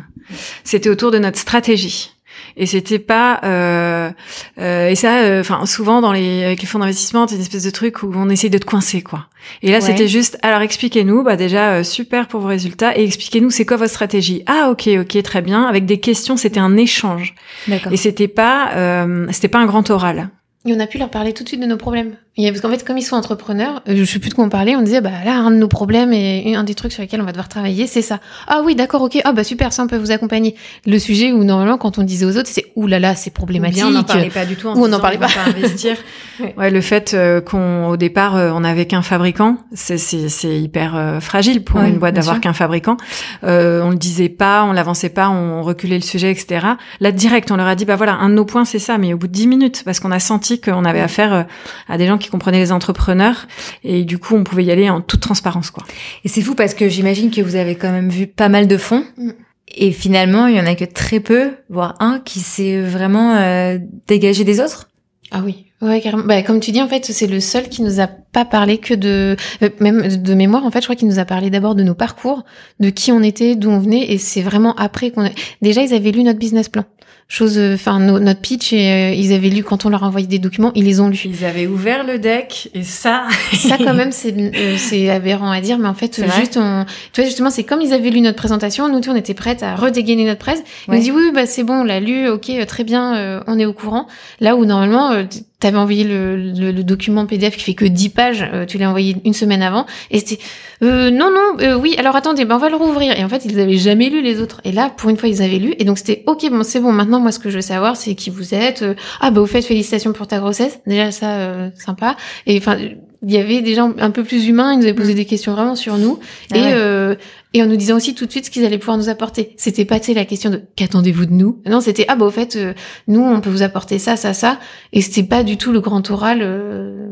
c'était 0.63 0.89
autour 0.89 1.09
de 1.11 1.17
notre 1.17 1.39
stratégie. 1.39 2.11
Et 2.55 2.67
c'était 2.67 2.99
pas 2.99 3.39
euh, 3.43 4.11
euh, 4.59 4.89
et 4.89 4.95
ça, 4.95 5.21
euh, 5.23 5.39
enfin 5.41 5.65
souvent 5.65 6.01
dans 6.01 6.11
les 6.11 6.43
avec 6.43 6.61
les 6.61 6.67
fonds 6.67 6.77
d'investissement, 6.77 7.27
c'est 7.27 7.33
une 7.35 7.41
espèce 7.41 7.63
de 7.63 7.69
truc 7.71 8.03
où 8.03 8.11
on 8.15 8.29
essaye 8.29 8.51
de 8.51 8.59
te 8.59 8.65
coincer 8.65 9.01
quoi. 9.01 9.25
Et 9.63 9.71
là, 9.71 9.77
Ouais. 9.77 9.81
c'était 9.81 10.07
juste 10.07 10.37
alors 10.43 10.61
expliquez-nous, 10.61 11.23
bah 11.23 11.35
déjà 11.35 11.71
euh, 11.73 11.83
super 11.83 12.27
pour 12.27 12.41
vos 12.41 12.47
résultats 12.47 12.95
et 12.95 13.03
expliquez-nous 13.03 13.49
c'est 13.49 13.65
quoi 13.65 13.77
votre 13.77 13.89
stratégie? 13.89 14.43
Ah 14.45 14.69
ok 14.69 14.87
ok 15.01 15.23
très 15.23 15.41
bien. 15.41 15.63
Avec 15.65 15.85
des 15.87 15.99
questions, 15.99 16.37
c'était 16.37 16.59
un 16.59 16.77
échange 16.77 17.33
D'accord. 17.67 17.91
et 17.91 17.97
c'était 17.97 18.27
pas 18.27 18.69
euh, 18.75 19.25
c'était 19.31 19.47
pas 19.47 19.59
un 19.59 19.65
grand 19.65 19.89
oral. 19.89 20.29
Et 20.67 20.73
on 20.75 20.79
a 20.79 20.87
pu 20.87 20.97
leur 20.97 21.09
parler 21.09 21.33
tout 21.33 21.43
de 21.43 21.47
suite 21.49 21.61
de 21.61 21.65
nos 21.65 21.77
problèmes. 21.77 22.15
Et 22.39 22.47
parce 22.51 22.61
qu'en 22.61 22.69
fait, 22.69 22.85
comme 22.85 22.99
ils 22.99 23.03
sont 23.03 23.15
entrepreneurs, 23.15 23.81
euh, 23.89 23.95
je 23.95 24.03
sais 24.03 24.19
plus 24.19 24.29
de 24.29 24.35
quoi 24.35 24.45
on 24.45 24.49
parlait, 24.49 24.75
on 24.75 24.83
disait, 24.83 25.01
bah 25.01 25.09
là, 25.25 25.37
un 25.37 25.49
de 25.49 25.55
nos 25.55 25.67
problèmes 25.67 26.13
et 26.13 26.53
un 26.55 26.63
des 26.63 26.75
trucs 26.75 26.91
sur 26.91 27.01
lesquels 27.01 27.19
on 27.19 27.25
va 27.25 27.31
devoir 27.31 27.49
travailler, 27.49 27.87
c'est 27.87 28.03
ça. 28.03 28.19
Ah 28.47 28.61
oui, 28.63 28.75
d'accord, 28.75 29.01
ok, 29.01 29.19
ah 29.23 29.31
bah 29.33 29.43
super, 29.43 29.73
ça, 29.73 29.81
on 29.81 29.87
peut 29.87 29.97
vous 29.97 30.11
accompagner. 30.11 30.53
Le 30.85 30.99
sujet 30.99 31.31
où 31.31 31.43
normalement, 31.43 31.79
quand 31.79 31.97
on 31.97 32.03
disait 32.03 32.25
aux 32.27 32.37
autres, 32.37 32.49
c'est, 32.51 32.65
ouh 32.75 32.85
là 32.85 32.99
là, 32.99 33.15
c'est 33.15 33.31
problématique. 33.31 33.83
Ou 33.83 33.87
bien 33.87 33.95
on 33.95 34.01
n'en 34.01 34.03
parlait 34.03 34.29
pas 34.29 34.45
du 34.45 34.55
tout. 34.55 34.67
En 34.67 34.75
Ou 34.75 34.85
on 34.85 34.87
n'en 34.87 34.99
parlait 34.99 35.17
on 35.17 35.21
va 35.21 35.27
pas. 35.27 35.49
investir. 35.49 35.95
Ouais. 36.39 36.53
ouais, 36.55 36.69
le 36.69 36.81
fait 36.81 37.15
euh, 37.15 37.41
qu'on 37.41 37.87
au 37.87 37.97
départ 37.97 38.35
euh, 38.35 38.51
on 38.51 38.59
n'avait 38.59 38.85
qu'un 38.85 39.01
fabricant, 39.01 39.57
c'est 39.73 39.97
hyper 40.43 41.17
fragile 41.19 41.63
pour 41.63 41.79
Ouais, 41.79 41.89
une 41.89 41.97
boîte 41.97 42.13
d'avoir 42.13 42.39
qu'un 42.39 42.53
fabricant. 42.53 42.95
Euh, 43.43 43.81
on 43.81 43.89
le 43.89 43.95
disait 43.95 44.29
pas, 44.29 44.63
on 44.63 44.71
l'avançait 44.71 45.09
pas, 45.09 45.29
on 45.31 45.63
reculait 45.63 45.95
le 45.95 46.03
sujet, 46.03 46.29
etc. 46.29 46.63
Là 46.99 47.11
direct, 47.11 47.49
on 47.49 47.55
leur 47.55 47.65
a 47.65 47.73
dit 47.73 47.85
bah 47.85 47.95
voilà, 47.95 48.17
un 48.17 48.29
de 48.29 48.35
nos 48.35 48.45
points 48.45 48.65
c'est 48.65 48.77
ça, 48.77 48.99
mais 48.99 49.15
au 49.15 49.17
bout 49.17 49.25
de 49.25 49.31
dix 49.31 49.47
minutes, 49.47 49.81
parce 49.83 49.99
qu'on 49.99 50.11
a 50.11 50.19
senti 50.19 50.56
qu'on 50.59 50.85
avait 50.85 51.01
affaire 51.01 51.33
euh, 51.33 51.43
à 51.87 51.97
des 51.97 52.07
gens 52.07 52.17
qui 52.17 52.29
comprenaient 52.29 52.59
les 52.59 52.71
entrepreneurs 52.71 53.47
et 53.83 54.03
du 54.03 54.17
coup 54.17 54.35
on 54.35 54.43
pouvait 54.43 54.63
y 54.63 54.71
aller 54.71 54.89
en 54.89 55.01
toute 55.01 55.21
transparence 55.21 55.71
quoi. 55.71 55.83
Et 56.23 56.29
c'est 56.29 56.41
fou 56.41 56.55
parce 56.55 56.73
que 56.73 56.89
j'imagine 56.89 57.31
que 57.31 57.41
vous 57.41 57.55
avez 57.55 57.75
quand 57.75 57.91
même 57.91 58.09
vu 58.09 58.27
pas 58.27 58.49
mal 58.49 58.67
de 58.67 58.77
fonds. 58.77 59.03
Mm. 59.17 59.31
Et 59.75 59.91
finalement, 59.91 60.47
il 60.47 60.55
y 60.55 60.59
en 60.59 60.65
a 60.65 60.75
que 60.75 60.85
très 60.85 61.19
peu, 61.19 61.51
voire 61.69 61.95
un, 61.99 62.19
qui 62.19 62.39
s'est 62.39 62.79
vraiment 62.79 63.35
euh, 63.35 63.77
dégagé 64.07 64.43
des 64.43 64.61
autres. 64.61 64.89
Ah 65.29 65.41
oui, 65.43 65.65
ouais, 65.81 65.99
carrément. 65.99 66.23
Bah, 66.23 66.41
comme 66.41 66.61
tu 66.61 66.71
dis, 66.71 66.81
en 66.81 66.87
fait, 66.87 67.05
c'est 67.05 67.27
le 67.27 67.41
seul 67.41 67.67
qui 67.67 67.81
nous 67.81 67.99
a 67.99 68.07
pas 68.07 68.45
parlé 68.45 68.77
que 68.77 68.93
de, 68.93 69.35
euh, 69.61 69.69
même 69.81 70.07
de 70.07 70.33
mémoire, 70.33 70.65
en 70.65 70.71
fait, 70.71 70.79
je 70.79 70.85
crois 70.85 70.95
qu'il 70.95 71.07
nous 71.09 71.19
a 71.19 71.25
parlé 71.25 71.49
d'abord 71.49 71.75
de 71.75 71.83
nos 71.83 71.95
parcours, 71.95 72.45
de 72.79 72.89
qui 72.89 73.11
on 73.11 73.21
était, 73.21 73.55
d'où 73.55 73.69
on 73.69 73.79
venait, 73.79 74.09
et 74.11 74.17
c'est 74.17 74.41
vraiment 74.41 74.73
après 74.75 75.11
qu'on 75.11 75.25
a... 75.25 75.29
Déjà, 75.61 75.81
ils 75.81 75.93
avaient 75.93 76.11
lu 76.11 76.23
notre 76.23 76.39
business 76.39 76.69
plan. 76.69 76.85
Chose, 77.29 77.57
euh, 77.57 77.73
enfin, 77.75 77.99
no- 77.99 78.19
notre 78.19 78.39
pitch, 78.39 78.71
et 78.71 78.89
euh, 78.89 79.13
ils 79.13 79.33
avaient 79.33 79.49
lu 79.49 79.61
quand 79.61 79.85
on 79.85 79.89
leur 79.89 80.05
a 80.05 80.07
envoyé 80.07 80.27
des 80.27 80.39
documents, 80.39 80.71
ils 80.75 80.85
les 80.85 81.01
ont 81.01 81.09
lus. 81.09 81.23
Ils 81.25 81.43
avaient 81.43 81.67
ouvert 81.67 82.05
le 82.05 82.19
deck 82.19 82.69
et 82.73 82.83
ça. 82.83 83.27
Ça, 83.53 83.77
quand 83.77 83.93
même, 83.93 84.13
c'est 84.13 84.33
euh, 84.55 84.75
c'est 84.77 85.09
aberrant 85.09 85.51
à 85.51 85.59
dire, 85.59 85.77
mais 85.77 85.89
en 85.89 85.93
fait, 85.93 86.21
juste, 86.37 86.55
on, 86.55 86.85
tu 87.11 87.19
vois, 87.21 87.25
justement, 87.29 87.49
c'est 87.49 87.63
comme 87.65 87.81
ils 87.81 87.91
avaient 87.91 88.11
lu 88.11 88.21
notre 88.21 88.37
présentation, 88.37 88.87
nous, 88.87 89.01
on 89.09 89.15
était 89.15 89.33
prêtes 89.33 89.61
à 89.61 89.75
redégainer 89.75 90.23
notre 90.25 90.39
presse. 90.39 90.63
Ils 90.87 90.91
Ouais. 90.91 90.97
nous 90.99 91.03
dit 91.03 91.11
oui, 91.11 91.31
bah 91.33 91.45
c'est 91.45 91.63
bon, 91.63 91.81
on 91.81 91.83
l'a 91.83 91.99
lu, 91.99 92.29
ok, 92.29 92.49
euh, 92.51 92.65
très 92.65 92.85
bien, 92.85 93.15
euh, 93.17 93.41
on 93.47 93.59
est 93.59 93.65
au 93.65 93.73
courant. 93.73 94.07
Là 94.39 94.55
où 94.55 94.63
normalement, 94.63 95.11
euh, 95.11 95.23
t'avais 95.59 95.77
envoyé 95.77 96.03
le, 96.03 96.83
document 96.83 97.25
PDF 97.25 97.57
qui 97.57 97.63
fait 97.63 97.73
que 97.73 97.85
10 97.85 98.09
pages, 98.09 98.49
euh, 98.53 98.65
tu 98.65 98.77
l'as 98.77 98.87
envoyé 98.87 99.17
une 99.25 99.33
semaine 99.33 99.61
avant, 99.61 99.85
et 100.11 100.19
c'était 100.19 100.39
euh, 100.83 101.09
non, 101.09 101.31
non, 101.31 101.59
euh, 101.61 101.75
oui, 101.75 101.95
alors 101.97 102.15
attendez, 102.15 102.45
ben 102.45 102.55
on 102.55 102.59
va 102.59 102.69
le 102.69 102.75
rouvrir. 102.75 103.17
Et 103.17 103.23
en 103.23 103.29
fait, 103.29 103.45
ils 103.45 103.59
avaient 103.59 103.77
jamais 103.77 104.09
lu 104.09 104.21
les 104.21 104.39
autres. 104.41 104.61
Et 104.63 104.71
là, 104.71 104.91
pour 104.95 105.09
une 105.09 105.17
fois, 105.17 105.27
ils 105.27 105.41
avaient 105.41 105.57
lu, 105.57 105.73
et 105.79 105.85
donc 105.85 105.97
c'était 105.97 106.23
ok, 106.27 106.49
bon, 106.51 106.63
c'est 106.63 106.79
bon. 106.79 106.91
Maintenant, 106.91 107.19
moi, 107.19 107.31
ce 107.31 107.39
que 107.39 107.49
je 107.49 107.55
veux 107.55 107.61
savoir, 107.61 107.97
c'est 107.97 108.13
qui 108.13 108.29
vous 108.29 108.53
êtes. 108.53 108.85
ah 109.19 109.31
bah 109.31 109.41
au 109.41 109.47
fait, 109.47 109.61
félicitations 109.63 110.13
pour 110.13 110.27
ta 110.27 110.39
grossesse. 110.39 110.79
Déjà 110.85 111.11
ça, 111.11 111.71
sympa. 111.75 112.15
Et 112.45 112.57
enfin. 112.57 112.77
Il 113.25 113.31
y 113.31 113.37
avait 113.37 113.61
des 113.61 113.73
gens 113.73 113.93
un 113.97 114.11
peu 114.11 114.23
plus 114.23 114.47
humains, 114.47 114.73
ils 114.73 114.77
nous 114.79 114.83
avaient 114.83 114.93
posé 114.93 115.13
des 115.13 115.25
questions 115.25 115.53
vraiment 115.53 115.75
sur 115.75 115.97
nous 115.97 116.19
Ah 116.51 116.57
et 116.57 116.61
ouais. 116.61 116.73
euh, 116.73 117.15
et 117.53 117.63
en 117.63 117.65
nous 117.65 117.77
disant 117.77 117.95
aussi 117.95 118.13
tout 118.13 118.25
de 118.25 118.31
suite 118.31 118.45
ce 118.45 118.51
qu'ils 118.51 118.65
allaient 118.65 118.77
pouvoir 118.77 118.97
nous 118.97 119.09
apporter. 119.09 119.55
C'était 119.57 119.85
pas 119.85 119.99
tu 119.99 120.07
sais 120.07 120.13
la 120.13 120.25
question 120.25 120.49
de 120.51 120.61
qu'attendez-vous 120.75 121.25
de 121.25 121.33
nous? 121.33 121.61
Non, 121.65 121.81
c'était 121.81 122.05
ah 122.07 122.15
bah 122.15 122.25
au 122.25 122.31
fait 122.31 122.55
euh, 122.55 122.73
nous 123.07 123.21
on 123.21 123.41
peut 123.41 123.49
vous 123.49 123.63
apporter 123.63 123.97
ça 123.99 124.17
ça 124.17 124.33
ça 124.33 124.59
et 124.93 125.01
c'était 125.01 125.27
pas 125.27 125.43
du 125.43 125.57
tout 125.57 125.71
le 125.71 125.79
grand 125.79 126.09
oral 126.11 126.39
euh, 126.41 127.07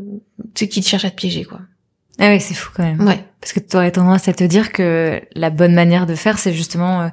qui 0.53 0.67
te 0.67 0.87
cherche 0.87 1.05
à 1.05 1.09
te 1.09 1.15
piéger 1.15 1.43
quoi. 1.43 1.59
Ah 2.19 2.29
oui, 2.29 2.39
c'est 2.39 2.53
fou 2.53 2.71
quand 2.75 2.83
même. 2.83 3.05
Ouais. 3.05 3.23
Parce 3.41 3.51
que 3.53 3.59
tu 3.59 3.75
aurais 3.75 3.91
tendance 3.91 4.27
à 4.27 4.33
te 4.33 4.43
dire 4.43 4.71
que 4.71 5.21
la 5.35 5.49
bonne 5.49 5.73
manière 5.73 6.05
de 6.05 6.15
faire, 6.15 6.37
c'est 6.37 6.53
justement 6.53 7.01
euh, 7.01 7.07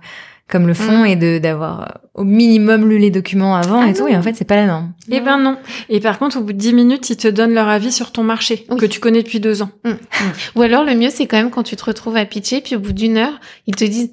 comme 0.49 0.66
le 0.66 0.75
fond 0.75 1.02
Mm. 1.02 1.06
et 1.06 1.16
de 1.16 1.38
d'avoir 1.38 1.80
euh, 1.82 1.84
au 2.14 2.25
minimum 2.25 2.88
lu 2.88 2.99
les 2.99 3.11
documents 3.11 3.56
avant 3.56 3.80
Ah 3.82 3.88
et 3.88 3.94
tout. 3.94 4.06
Et 4.06 4.16
en 4.16 4.22
fait, 4.22 4.34
c'est 4.34 4.44
pas 4.44 4.56
la 4.56 4.66
norme. 4.66 4.92
Eh 5.11 5.20
ben 5.20 5.38
non. 5.38 5.56
Et 5.88 5.99
par 6.00 6.18
contre, 6.18 6.38
au 6.38 6.42
bout 6.42 6.52
de 6.52 6.58
10 6.58 6.75
minutes, 6.75 7.08
ils 7.08 7.16
te 7.16 7.28
donnent 7.28 7.54
leur 7.54 7.68
avis 7.68 7.90
sur 7.90 8.12
ton 8.12 8.22
marché, 8.22 8.66
Oui. 8.68 8.76
que 8.76 8.84
tu 8.87 9.00
connais 9.00 9.22
depuis 9.22 9.40
deux 9.40 9.62
ans. 9.62 9.70
Ou 10.56 10.62
alors 10.62 10.84
le 10.84 10.94
mieux 10.94 11.08
c'est 11.11 11.26
quand 11.26 11.38
même 11.38 11.50
quand 11.50 11.62
tu 11.62 11.75
te 11.76 11.84
retrouves 11.84 12.16
à 12.16 12.25
pitcher 12.26 12.61
puis 12.61 12.76
au 12.76 12.80
bout 12.80 12.92
d'une 12.92 13.16
heure 13.16 13.40
ils 13.66 13.75
te 13.76 13.84
disent 13.84 14.11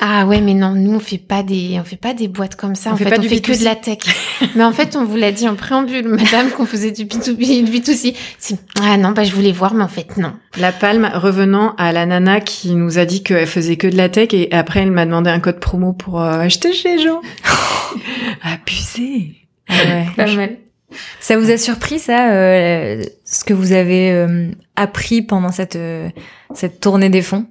ah 0.00 0.26
ouais 0.26 0.40
mais 0.40 0.54
non 0.54 0.70
nous 0.74 0.94
on 0.94 1.00
fait 1.00 1.18
pas 1.18 1.42
des 1.42 1.78
on 1.80 1.84
fait 1.84 1.96
pas 1.96 2.14
des 2.14 2.28
boîtes 2.28 2.56
comme 2.56 2.74
ça 2.74 2.90
On 2.90 2.92
en 2.92 2.96
fait 2.96 3.04
fait 3.04 3.10
pas 3.10 3.18
on 3.18 3.22
du 3.22 3.28
fait 3.28 3.40
que 3.40 3.52
B2C. 3.52 3.58
de 3.60 3.64
la 3.64 3.74
tech 3.76 3.98
mais 4.54 4.64
en 4.64 4.72
fait 4.72 4.96
on 4.96 5.04
vous 5.04 5.16
l'a 5.16 5.32
dit 5.32 5.48
en 5.48 5.54
préambule 5.56 6.08
madame 6.08 6.50
qu'on 6.50 6.66
faisait 6.66 6.92
du 6.92 7.04
B2B 7.04 7.64
du 7.64 7.78
B2C 7.78 8.14
C'est, 8.38 8.58
ah 8.80 8.96
non 8.96 9.10
bah 9.10 9.24
je 9.24 9.32
voulais 9.32 9.52
voir 9.52 9.74
mais 9.74 9.84
en 9.84 9.88
fait 9.88 10.16
non 10.16 10.32
La 10.56 10.72
palme 10.72 11.10
revenant 11.14 11.74
à 11.76 11.92
la 11.92 12.06
nana 12.06 12.40
qui 12.40 12.74
nous 12.74 12.98
a 12.98 13.04
dit 13.04 13.22
qu'elle 13.22 13.46
faisait 13.46 13.76
que 13.76 13.86
de 13.88 13.96
la 13.96 14.08
tech 14.08 14.28
et 14.32 14.52
après 14.52 14.80
elle 14.80 14.92
m'a 14.92 15.04
demandé 15.06 15.30
un 15.30 15.40
code 15.40 15.60
promo 15.60 15.92
pour 15.92 16.20
euh, 16.20 16.38
acheter 16.40 16.72
chez 16.72 16.98
gens. 16.98 17.20
Abusé. 18.42 19.34
Ah 19.68 19.74
ouais. 19.84 20.06
pas 20.16 20.32
mal 20.34 20.56
Ça 21.20 21.38
vous 21.38 21.50
a 21.50 21.56
surpris 21.56 21.98
ça, 21.98 22.32
euh, 22.32 23.02
ce 23.24 23.44
que 23.44 23.52
vous 23.52 23.72
avez 23.72 24.10
euh, 24.12 24.50
appris 24.76 25.22
pendant 25.22 25.50
cette 25.52 25.76
euh, 25.76 26.08
cette 26.54 26.80
tournée 26.80 27.10
des 27.10 27.22
fonds? 27.22 27.46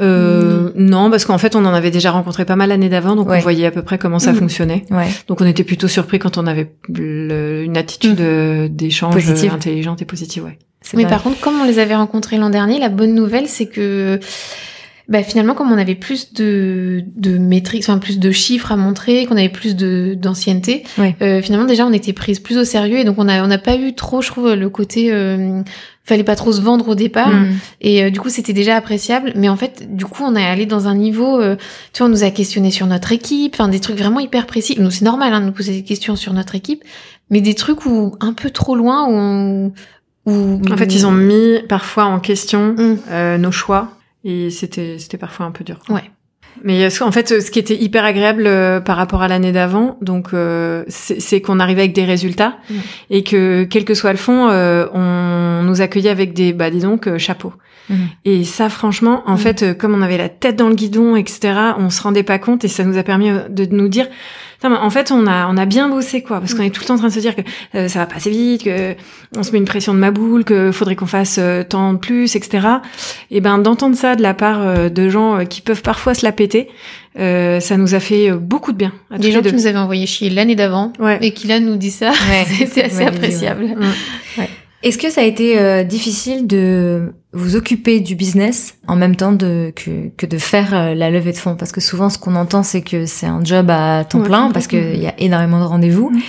Euh, 0.00 0.70
non, 0.76 1.10
parce 1.10 1.24
qu'en 1.24 1.38
fait, 1.38 1.56
on 1.56 1.64
en 1.64 1.74
avait 1.74 1.90
déjà 1.90 2.10
rencontré 2.10 2.44
pas 2.44 2.56
mal 2.56 2.68
l'année 2.68 2.88
d'avant, 2.88 3.16
donc 3.16 3.28
Ouais. 3.28 3.38
on 3.38 3.40
voyait 3.42 3.66
à 3.66 3.70
peu 3.70 3.82
près 3.82 3.98
comment 3.98 4.18
ça 4.18 4.32
Mhm. 4.32 4.38
fonctionnait. 4.38 4.84
Ouais. 4.90 5.08
Donc 5.26 5.40
on 5.40 5.46
était 5.46 5.64
plutôt 5.64 5.88
surpris 5.88 6.18
quand 6.18 6.38
on 6.38 6.46
avait 6.46 6.72
le- 6.88 7.62
une 7.64 7.76
attitude 7.76 8.20
euh, 8.20 8.68
d'échange 8.70 9.14
Positive. 9.14 9.50
euh, 9.52 9.56
intelligente 9.56 10.00
et 10.02 10.04
positive. 10.04 10.44
Ouais. 10.44 10.58
Mais 10.94 11.02
pas- 11.02 11.10
par 11.10 11.22
contre, 11.24 11.40
comme 11.40 11.60
on 11.60 11.64
les 11.64 11.78
avait 11.80 11.96
rencontrés 11.96 12.36
l'an 12.38 12.50
dernier, 12.50 12.78
la 12.78 12.88
bonne 12.88 13.14
nouvelle, 13.14 13.48
c'est 13.48 13.66
que 13.66 14.20
bah, 15.08 15.22
finalement, 15.22 15.54
comme 15.54 15.72
on 15.72 15.78
avait 15.78 15.94
plus 15.94 16.34
de, 16.34 17.02
de 17.16 17.38
métriques, 17.38 17.82
enfin 17.84 17.98
plus 17.98 18.18
de 18.18 18.30
chiffres 18.30 18.70
à 18.72 18.76
montrer, 18.76 19.24
qu'on 19.26 19.36
avait 19.38 19.48
plus 19.48 19.74
de 19.74 20.14
d'ancienneté, 20.14 20.82
Ouais. 20.98 21.16
euh, 21.22 21.40
finalement 21.40 21.66
déjà 21.66 21.86
on 21.86 21.92
était 21.92 22.12
prise 22.12 22.40
plus 22.40 22.58
au 22.58 22.64
sérieux 22.64 22.98
et 22.98 23.04
donc 23.04 23.16
on 23.18 23.26
a 23.28 23.42
on 23.42 23.46
n'a 23.46 23.56
pas 23.58 23.76
eu 23.76 23.94
trop, 23.94 24.20
je 24.20 24.28
trouve, 24.28 24.52
le 24.52 24.68
côté 24.68 25.10
euh, 25.12 25.62
fallait 26.04 26.24
pas 26.24 26.36
trop 26.36 26.52
se 26.52 26.60
vendre 26.60 26.88
au 26.88 26.94
départ 26.94 27.30
Mm. 27.30 27.48
et 27.80 28.04
euh, 28.04 28.10
du 28.10 28.20
coup 28.20 28.28
c'était 28.28 28.52
déjà 28.52 28.76
appréciable. 28.76 29.32
Mais 29.34 29.48
en 29.48 29.56
fait, 29.56 29.94
du 29.96 30.04
coup, 30.04 30.24
on 30.26 30.36
est 30.36 30.44
allé 30.44 30.66
dans 30.66 30.88
un 30.88 30.94
niveau, 30.94 31.40
euh, 31.40 31.56
tu 31.92 31.98
vois, 31.98 32.06
on 32.06 32.10
nous 32.10 32.24
a 32.24 32.30
questionné 32.30 32.70
sur 32.70 32.86
notre 32.86 33.12
équipe, 33.12 33.54
enfin 33.54 33.68
des 33.68 33.80
trucs 33.80 33.96
vraiment 33.98 34.20
hyper 34.20 34.46
précis. 34.46 34.76
Nous 34.78 34.90
c'est 34.90 35.04
normal 35.04 35.32
hein, 35.32 35.40
de 35.40 35.46
nous 35.46 35.52
poser 35.52 35.72
des 35.72 35.82
questions 35.84 36.16
sur 36.16 36.32
notre 36.34 36.54
équipe, 36.54 36.82
mais 37.30 37.40
des 37.40 37.54
trucs 37.54 37.86
où 37.86 38.14
un 38.20 38.32
peu 38.34 38.50
trop 38.50 38.74
loin 38.76 39.06
où 39.08 39.12
on- 39.12 39.72
où 40.26 40.60
En 40.70 40.76
fait, 40.76 40.94
ils 40.94 41.06
ont 41.06 41.12
mis 41.12 41.60
parfois 41.68 42.04
en 42.04 42.20
question 42.20 42.74
Mm. 42.76 42.96
euh, 43.10 43.38
nos 43.38 43.52
choix 43.52 43.92
et 44.28 44.50
c'était 44.50 44.96
c'était 44.98 45.18
parfois 45.18 45.46
un 45.46 45.50
peu 45.52 45.64
dur. 45.64 45.78
Ouais. 45.88 46.02
Mais 46.64 46.84
euh, 46.84 46.90
en 47.04 47.12
fait, 47.12 47.40
ce 47.40 47.50
qui 47.52 47.58
était 47.60 47.76
hyper 47.76 48.04
agréable 48.04 48.44
euh, 48.46 48.80
par 48.80 48.96
rapport 48.96 49.22
à 49.22 49.28
l'année 49.28 49.52
d'avant, 49.52 49.96
donc 50.02 50.28
euh, 50.34 50.82
c'est 50.88 51.20
c'est 51.20 51.40
qu'on 51.40 51.60
arrivait 51.60 51.82
avec 51.82 51.92
des 51.94 52.04
résultats 52.04 52.56
et 53.10 53.22
que 53.22 53.64
quel 53.64 53.84
que 53.84 53.94
soit 53.94 54.10
le 54.12 54.18
fond, 54.18 54.48
euh, 54.50 54.86
on 54.92 55.62
nous 55.64 55.80
accueillait 55.80 56.10
avec 56.10 56.32
des 56.34 56.52
bah 56.52 56.70
dis 56.70 56.80
donc 56.80 57.06
euh, 57.06 57.16
chapeau. 57.18 57.52
Mhm. 57.90 58.08
Et 58.24 58.44
ça, 58.44 58.68
franchement, 58.68 59.22
en 59.26 59.34
Mm. 59.34 59.38
fait, 59.38 59.62
euh, 59.62 59.72
comme 59.74 59.94
on 59.94 60.02
avait 60.02 60.18
la 60.18 60.28
tête 60.28 60.56
dans 60.56 60.68
le 60.68 60.74
guidon, 60.74 61.16
etc., 61.16 61.54
on 61.78 61.88
se 61.90 62.02
rendait 62.02 62.22
pas 62.24 62.38
compte 62.38 62.64
et 62.64 62.68
ça 62.68 62.84
nous 62.84 62.98
a 62.98 63.02
permis 63.02 63.30
de 63.48 63.64
nous 63.70 63.88
dire, 63.88 64.06
Putain, 64.60 64.70
mais 64.70 64.76
en 64.76 64.90
fait, 64.90 65.12
on 65.12 65.26
a 65.28 65.46
on 65.48 65.56
a 65.56 65.66
bien 65.66 65.88
bossé 65.88 66.20
quoi, 66.22 66.40
parce 66.40 66.52
qu'on 66.52 66.64
est 66.64 66.70
tout 66.70 66.80
le 66.80 66.86
temps 66.86 66.94
en 66.94 66.98
train 66.98 67.08
de 67.08 67.12
se 67.12 67.20
dire 67.20 67.36
que 67.36 67.42
euh, 67.76 67.86
ça 67.86 68.00
va 68.00 68.06
passer 68.06 68.28
vite, 68.30 68.64
que 68.64 68.96
on 69.36 69.44
se 69.44 69.52
met 69.52 69.58
une 69.58 69.64
pression 69.64 69.94
de 69.94 70.00
ma 70.00 70.10
boule, 70.10 70.42
que 70.44 70.72
faudrait 70.72 70.96
qu'on 70.96 71.06
fasse 71.06 71.36
euh, 71.38 71.62
tant 71.62 71.92
de 71.92 71.98
plus, 71.98 72.34
etc. 72.34 72.66
Et 73.30 73.40
ben 73.40 73.58
d'entendre 73.58 73.94
ça 73.94 74.16
de 74.16 74.22
la 74.22 74.34
part 74.34 74.60
euh, 74.60 74.88
de 74.88 75.08
gens 75.08 75.44
qui 75.46 75.60
peuvent 75.60 75.82
parfois 75.82 76.14
se 76.14 76.26
la 76.26 76.32
péter, 76.32 76.68
ça 77.16 77.76
nous 77.76 77.94
a 77.94 78.00
fait 78.00 78.32
beaucoup 78.32 78.72
de 78.72 78.76
bien. 78.78 78.92
À 79.12 79.18
Des 79.18 79.30
gens 79.30 79.40
les 79.42 79.50
qui 79.50 79.54
nous 79.56 79.66
avaient 79.68 79.78
envoyé 79.78 80.06
chier 80.06 80.28
l'année 80.30 80.54
d'avant 80.56 80.92
Ouais. 80.98 81.18
et 81.22 81.32
qui 81.32 81.46
là 81.46 81.60
nous 81.60 81.76
disent 81.76 81.96
ça, 81.96 82.10
Ouais. 82.30 82.44
c'est 82.48 82.66
c'est 82.66 82.84
assez 82.84 82.96
Ouais, 82.98 83.06
appréciable. 83.06 83.76
Mm. 84.82 84.86
Est-ce 84.86 84.98
que 84.98 85.10
ça 85.10 85.20
a 85.20 85.24
été 85.24 85.58
euh, 85.58 85.84
difficile 85.84 86.46
de 86.46 87.12
vous 87.32 87.56
occuper 87.56 88.00
du 88.00 88.14
business 88.14 88.76
en 88.86 88.96
même 88.96 89.16
temps 89.16 89.32
de, 89.32 89.72
que, 89.74 90.08
que 90.16 90.26
de 90.26 90.38
faire 90.38 90.72
euh, 90.74 90.94
la 90.94 91.10
levée 91.10 91.32
de 91.32 91.36
fonds? 91.38 91.56
Parce 91.56 91.72
que 91.72 91.80
souvent, 91.80 92.10
ce 92.10 92.18
qu'on 92.18 92.36
entend, 92.36 92.62
c'est 92.62 92.82
que 92.82 93.06
c'est 93.06 93.26
un 93.26 93.42
job 93.44 93.68
à 93.70 94.04
temps 94.04 94.18
Ouais, 94.20 94.24
plein 94.26 94.50
parce 94.52 94.66
qu'il 94.66 94.96
y 95.02 95.06
a 95.06 95.14
énormément 95.18 95.58
de 95.60 95.64
rendez-vous. 95.64 96.10
Mhm. 96.10 96.20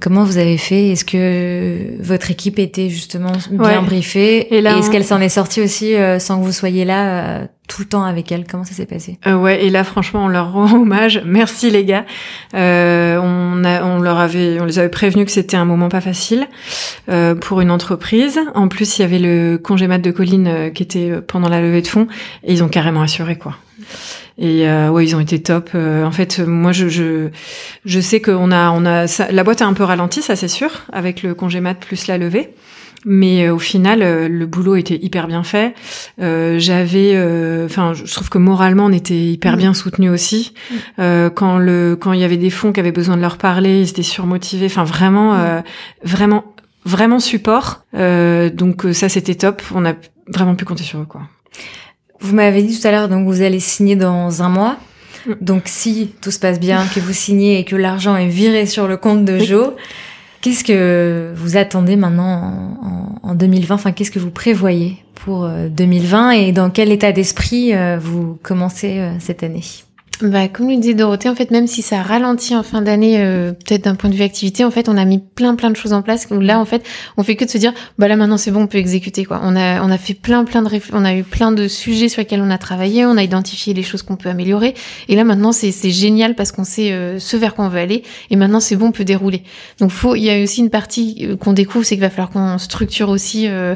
Comment 0.00 0.24
vous 0.24 0.36
avez 0.38 0.58
fait? 0.58 0.88
Est-ce 0.88 1.04
que 1.04 2.02
votre 2.02 2.32
équipe 2.32 2.58
était 2.58 2.88
justement 2.88 3.30
bien 3.52 3.80
Ouais. 3.80 3.86
briefée? 3.86 4.52
Et 4.52 4.60
là, 4.60 4.76
est-ce 4.76 4.88
on- 4.88 4.90
qu'elle 4.90 5.04
s'en 5.04 5.20
est 5.20 5.28
sortie 5.28 5.60
aussi 5.60 5.94
euh, 5.94 6.18
sans 6.18 6.40
que 6.40 6.44
vous 6.44 6.50
soyez 6.52 6.84
là 6.84 7.42
euh, 7.42 7.46
tout 7.72 7.82
le 7.82 7.88
temps 7.88 8.04
avec 8.04 8.30
elle 8.30 8.44
Comment 8.46 8.64
ça 8.64 8.74
s'est 8.74 8.86
passé? 8.86 9.18
Euh, 9.26 9.34
ouais, 9.34 9.64
et 9.64 9.70
là, 9.70 9.82
franchement, 9.82 10.26
on 10.26 10.28
leur 10.28 10.52
rend 10.52 10.72
hommage. 10.82 11.22
Merci 11.24 11.70
les 11.70 11.84
gars. 11.84 12.04
Euh, 12.54 13.18
on, 13.22 13.64
a, 13.64 13.82
on 13.84 13.98
leur 14.00 14.18
avait, 14.18 14.60
on 14.60 14.66
les 14.66 14.78
avait 14.78 14.90
prévenus 14.90 15.24
que 15.24 15.32
c'était 15.32 15.56
un 15.56 15.64
moment 15.64 15.88
pas 15.88 16.02
facile 16.02 16.48
euh, 17.08 17.34
pour 17.34 17.60
une 17.62 17.70
entreprise. 17.70 18.38
En 18.54 18.68
plus, 18.68 18.98
il 18.98 19.02
y 19.02 19.04
avait 19.04 19.18
le 19.18 19.56
congé 19.56 19.86
mat 19.86 19.98
de 19.98 20.10
Colline 20.10 20.46
euh, 20.48 20.70
qui 20.70 20.82
était 20.82 21.10
euh, 21.10 21.20
pendant 21.26 21.48
la 21.48 21.62
levée 21.62 21.80
de 21.80 21.86
fonds, 21.86 22.08
et 22.44 22.52
ils 22.52 22.62
ont 22.62 22.68
carrément 22.68 23.02
assuré 23.02 23.36
quoi. 23.36 23.56
Et 24.38 24.68
euh, 24.68 24.90
ouais, 24.90 25.04
ils 25.04 25.16
ont 25.16 25.20
été 25.20 25.40
top. 25.40 25.70
Euh, 25.74 26.04
en 26.04 26.12
fait, 26.12 26.40
moi, 26.40 26.72
je 26.72 26.88
je, 26.88 27.28
je 27.84 28.00
sais 28.00 28.20
qu'on 28.20 28.50
a 28.50 28.70
on 28.70 28.84
a 28.84 29.06
ça, 29.06 29.30
la 29.30 29.44
boîte 29.44 29.62
a 29.62 29.66
un 29.66 29.72
peu 29.72 29.84
ralenti, 29.84 30.20
ça 30.20 30.36
c'est 30.36 30.48
sûr, 30.48 30.70
avec 30.92 31.22
le 31.22 31.34
congé 31.34 31.60
mat 31.60 31.74
plus 31.74 32.06
la 32.06 32.18
levée. 32.18 32.54
Mais 33.04 33.46
euh, 33.46 33.54
au 33.54 33.58
final, 33.58 34.02
euh, 34.02 34.28
le 34.28 34.46
boulot 34.46 34.76
était 34.76 34.96
hyper 35.02 35.26
bien 35.26 35.42
fait. 35.42 35.74
Euh, 36.20 36.58
J'avais, 36.58 37.12
euh, 37.14 37.66
enfin, 37.66 37.94
je 37.94 38.12
trouve 38.12 38.28
que 38.30 38.38
moralement, 38.38 38.84
on 38.86 38.92
était 38.92 39.14
hyper 39.16 39.54
Mm. 39.54 39.58
bien 39.58 39.74
soutenus 39.74 40.10
aussi. 40.10 40.54
Mm. 40.70 40.74
Euh, 41.00 41.30
quand 41.30 41.58
le, 41.58 41.96
quand 42.00 42.12
il 42.12 42.20
y 42.20 42.24
avait 42.24 42.36
des 42.36 42.50
fonds 42.50 42.72
qui 42.72 42.80
avaient 42.80 42.92
besoin 42.92 43.16
de 43.16 43.22
leur 43.22 43.38
parler, 43.38 43.80
ils 43.80 43.88
étaient 43.90 44.02
surmotivés. 44.02 44.66
Enfin, 44.66 44.84
vraiment, 44.84 45.34
euh, 45.34 45.60
vraiment, 46.04 46.44
vraiment 46.84 47.18
support. 47.18 47.84
Euh, 47.96 48.50
donc 48.50 48.84
euh, 48.86 48.92
ça, 48.92 49.08
c'était 49.08 49.34
top. 49.34 49.62
On 49.74 49.84
a 49.84 49.94
vraiment 50.28 50.54
pu 50.54 50.64
compter 50.64 50.84
sur 50.84 51.00
eux, 51.00 51.06
quoi. 51.08 51.22
Vous 52.20 52.36
m'avez 52.36 52.62
dit 52.62 52.78
tout 52.78 52.86
à 52.86 52.92
l'heure, 52.92 53.08
donc 53.08 53.26
vous 53.26 53.42
allez 53.42 53.58
signer 53.58 53.96
dans 53.96 54.42
un 54.44 54.48
mois. 54.48 54.76
Mm. 55.26 55.32
Donc 55.40 55.62
si 55.66 56.12
tout 56.20 56.30
se 56.30 56.38
passe 56.38 56.60
bien, 56.60 56.84
que 56.94 57.00
vous 57.00 57.12
signez 57.12 57.58
et 57.58 57.64
que 57.64 57.74
l'argent 57.74 58.16
est 58.16 58.28
viré 58.28 58.66
sur 58.66 58.86
le 58.86 58.96
compte 58.96 59.24
de 59.24 59.38
Oui. 59.38 59.46
Qu'est-ce 60.42 60.64
que 60.64 61.32
vous 61.36 61.56
attendez 61.56 61.96
maintenant 61.96 62.76
en, 63.22 63.26
en- 63.26 63.30
en 63.30 63.34
2020 63.34 63.74
Enfin, 63.76 63.92
qu'est-ce 63.92 64.10
que 64.10 64.18
vous 64.18 64.30
prévoyez 64.30 64.96
pour 65.14 65.44
euh, 65.44 65.68
2020 65.68 66.32
et 66.32 66.52
dans 66.52 66.68
quel 66.68 66.90
état 66.92 67.12
d'esprit 67.12 67.74
euh, 67.74 67.96
vous 68.00 68.38
commencez 68.42 68.98
euh, 68.98 69.12
cette 69.20 69.42
année? 69.44 69.62
Bah, 70.20 70.46
comme 70.46 70.68
le 70.68 70.76
disait 70.76 70.94
Dorothée, 70.94 71.28
en 71.28 71.34
fait, 71.34 71.50
même 71.50 71.66
si 71.66 71.82
ça 71.82 72.00
ralentit 72.02 72.54
en 72.54 72.62
fin 72.62 72.80
d'année, 72.80 73.20
euh, 73.20 73.52
peut-être 73.52 73.84
d'un 73.84 73.96
point 73.96 74.08
de 74.08 74.14
vue 74.14 74.22
activité, 74.22 74.64
en 74.64 74.70
fait, 74.70 74.88
on 74.88 74.96
a 74.96 75.04
mis 75.04 75.18
plein 75.18 75.56
plein 75.56 75.70
de 75.70 75.76
choses 75.76 75.92
en 75.92 76.02
place. 76.02 76.28
Où 76.30 76.38
là, 76.38 76.60
en 76.60 76.64
fait, 76.64 76.84
on 77.16 77.24
fait 77.24 77.34
que 77.34 77.44
de 77.44 77.50
se 77.50 77.58
dire, 77.58 77.72
bah 77.98 78.06
là 78.08 78.16
maintenant 78.16 78.36
c'est 78.36 78.50
bon, 78.50 78.62
on 78.62 78.66
peut 78.66 78.78
exécuter 78.78 79.24
quoi. 79.24 79.40
On 79.42 79.56
a 79.56 79.82
on 79.82 79.90
a 79.90 79.98
fait 79.98 80.14
plein 80.14 80.44
plein 80.44 80.62
de 80.62 80.70
on 80.92 81.04
a 81.04 81.14
eu 81.14 81.24
plein 81.24 81.50
de 81.50 81.66
sujets 81.66 82.08
sur 82.08 82.20
lesquels 82.20 82.40
on 82.40 82.50
a 82.50 82.58
travaillé, 82.58 83.04
on 83.04 83.16
a 83.16 83.22
identifié 83.22 83.74
les 83.74 83.82
choses 83.82 84.02
qu'on 84.02 84.16
peut 84.16 84.28
améliorer. 84.28 84.74
Et 85.08 85.16
là 85.16 85.24
maintenant 85.24 85.52
c'est 85.52 85.72
c'est 85.72 85.90
génial 85.90 86.34
parce 86.34 86.52
qu'on 86.52 86.64
sait 86.64 86.92
euh, 86.92 87.18
ce 87.18 87.36
vers 87.36 87.54
quoi 87.54 87.64
on 87.64 87.68
veut 87.68 87.80
aller. 87.80 88.04
Et 88.30 88.36
maintenant 88.36 88.60
c'est 88.60 88.76
bon, 88.76 88.86
on 88.86 88.92
peut 88.92 89.04
dérouler. 89.04 89.42
Donc 89.80 89.90
faut, 89.90 90.14
il 90.14 90.22
y 90.22 90.30
a 90.30 90.40
aussi 90.42 90.60
une 90.60 90.70
partie 90.70 91.26
euh, 91.28 91.36
qu'on 91.36 91.52
découvre, 91.52 91.84
c'est 91.84 91.96
qu'il 91.96 92.02
va 92.02 92.10
falloir 92.10 92.30
qu'on 92.30 92.58
structure 92.58 93.08
aussi. 93.08 93.48
euh, 93.48 93.74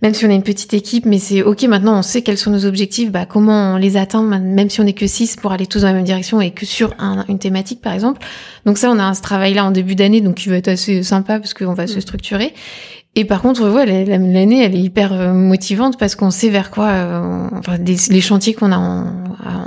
même 0.00 0.14
si 0.14 0.24
on 0.24 0.30
a 0.30 0.34
une 0.34 0.44
petite 0.44 0.74
équipe, 0.74 1.06
mais 1.06 1.18
c'est 1.18 1.42
ok 1.42 1.64
maintenant 1.64 1.98
on 1.98 2.02
sait 2.02 2.22
quels 2.22 2.38
sont 2.38 2.52
nos 2.52 2.66
objectifs, 2.66 3.10
bah 3.10 3.26
comment 3.26 3.74
on 3.74 3.76
les 3.76 3.96
atteint, 3.96 4.22
même 4.22 4.70
si 4.70 4.80
on 4.80 4.86
est 4.86 4.92
que 4.92 5.06
6 5.06 5.36
pour 5.36 5.52
aller 5.52 5.66
tous 5.78 5.82
dans 5.82 5.88
la 5.88 5.94
même 5.94 6.04
direction 6.04 6.40
et 6.40 6.50
que 6.50 6.66
sur 6.66 6.94
un- 6.98 7.24
une 7.28 7.38
thématique 7.38 7.80
par 7.80 7.92
exemple. 7.92 8.20
Donc 8.66 8.78
ça 8.78 8.90
on 8.90 8.98
a 8.98 9.04
un 9.04 9.14
ce 9.14 9.22
travail 9.22 9.54
là 9.54 9.64
en 9.64 9.70
début 9.70 9.94
d'année 9.94 10.20
donc 10.20 10.36
qui 10.36 10.48
va 10.48 10.56
être 10.56 10.68
assez 10.68 11.02
sympa 11.02 11.38
parce 11.38 11.54
qu'on 11.54 11.74
va 11.74 11.86
se 11.86 12.00
structurer. 12.00 12.52
Et 13.14 13.24
par 13.24 13.40
contre, 13.42 13.68
ouais, 13.68 13.84
la- 13.86 14.04
la- 14.04 14.18
l'année, 14.18 14.62
elle 14.62 14.76
est 14.76 14.80
hyper 14.80 15.12
euh, 15.12 15.32
motivante 15.32 15.98
parce 15.98 16.14
qu'on 16.14 16.30
sait 16.30 16.50
vers 16.50 16.70
quoi, 16.70 16.88
euh, 16.88 17.48
enfin, 17.58 17.76
les, 17.84 17.96
les 18.10 18.20
chantiers 18.20 18.54
qu'on 18.54 18.70
a 18.70 18.76
en, 18.76 19.06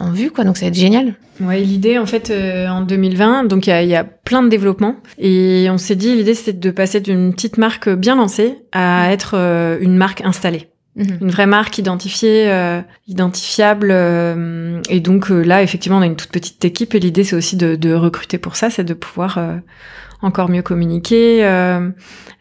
en 0.07 0.11
vue, 0.11 0.31
quoi. 0.31 0.45
Donc, 0.45 0.55
ça 0.57 0.65
va 0.65 0.67
être 0.69 0.75
génial. 0.77 1.15
Ouais, 1.41 1.59
l'idée 1.59 1.97
en 1.97 2.05
fait 2.05 2.29
euh, 2.29 2.67
en 2.69 2.81
2020, 2.81 3.45
donc 3.45 3.65
il 3.67 3.71
y 3.71 3.73
a, 3.73 3.81
il 3.83 3.89
y 3.89 3.95
a 3.95 4.03
plein 4.05 4.43
de 4.43 4.47
développements 4.47 4.95
et 5.17 5.67
on 5.71 5.77
s'est 5.79 5.95
dit 5.95 6.15
l'idée 6.15 6.35
c'était 6.35 6.53
de 6.53 6.69
passer 6.71 7.01
d'une 7.01 7.33
petite 7.33 7.57
marque 7.57 7.89
bien 7.89 8.15
lancée 8.15 8.57
à 8.73 9.11
être 9.11 9.31
euh, 9.35 9.77
une 9.81 9.97
marque 9.97 10.21
installée, 10.21 10.67
Mhm. 10.95 11.17
une 11.21 11.31
vraie 11.31 11.45
marque 11.45 11.77
identifiée, 11.77 12.51
euh, 12.51 12.81
identifiable. 13.07 13.89
euh, 13.91 14.81
et 14.89 14.99
donc 14.99 15.31
euh, 15.31 15.41
là 15.41 15.63
effectivement 15.63 15.99
on 15.99 16.01
a 16.01 16.05
une 16.05 16.17
toute 16.17 16.31
petite 16.31 16.63
équipe 16.65 16.93
et 16.95 16.99
l'idée 16.99 17.23
c'est 17.23 17.35
aussi 17.35 17.55
de, 17.55 17.93
recruter 17.93 18.37
pour 18.37 18.55
ça, 18.55 18.69
c'est 18.69 18.83
de 18.83 18.93
pouvoir 18.93 19.39
encore 20.21 20.49
mieux 20.49 20.61
communiquer, 20.61 21.43
euh, 21.43 21.89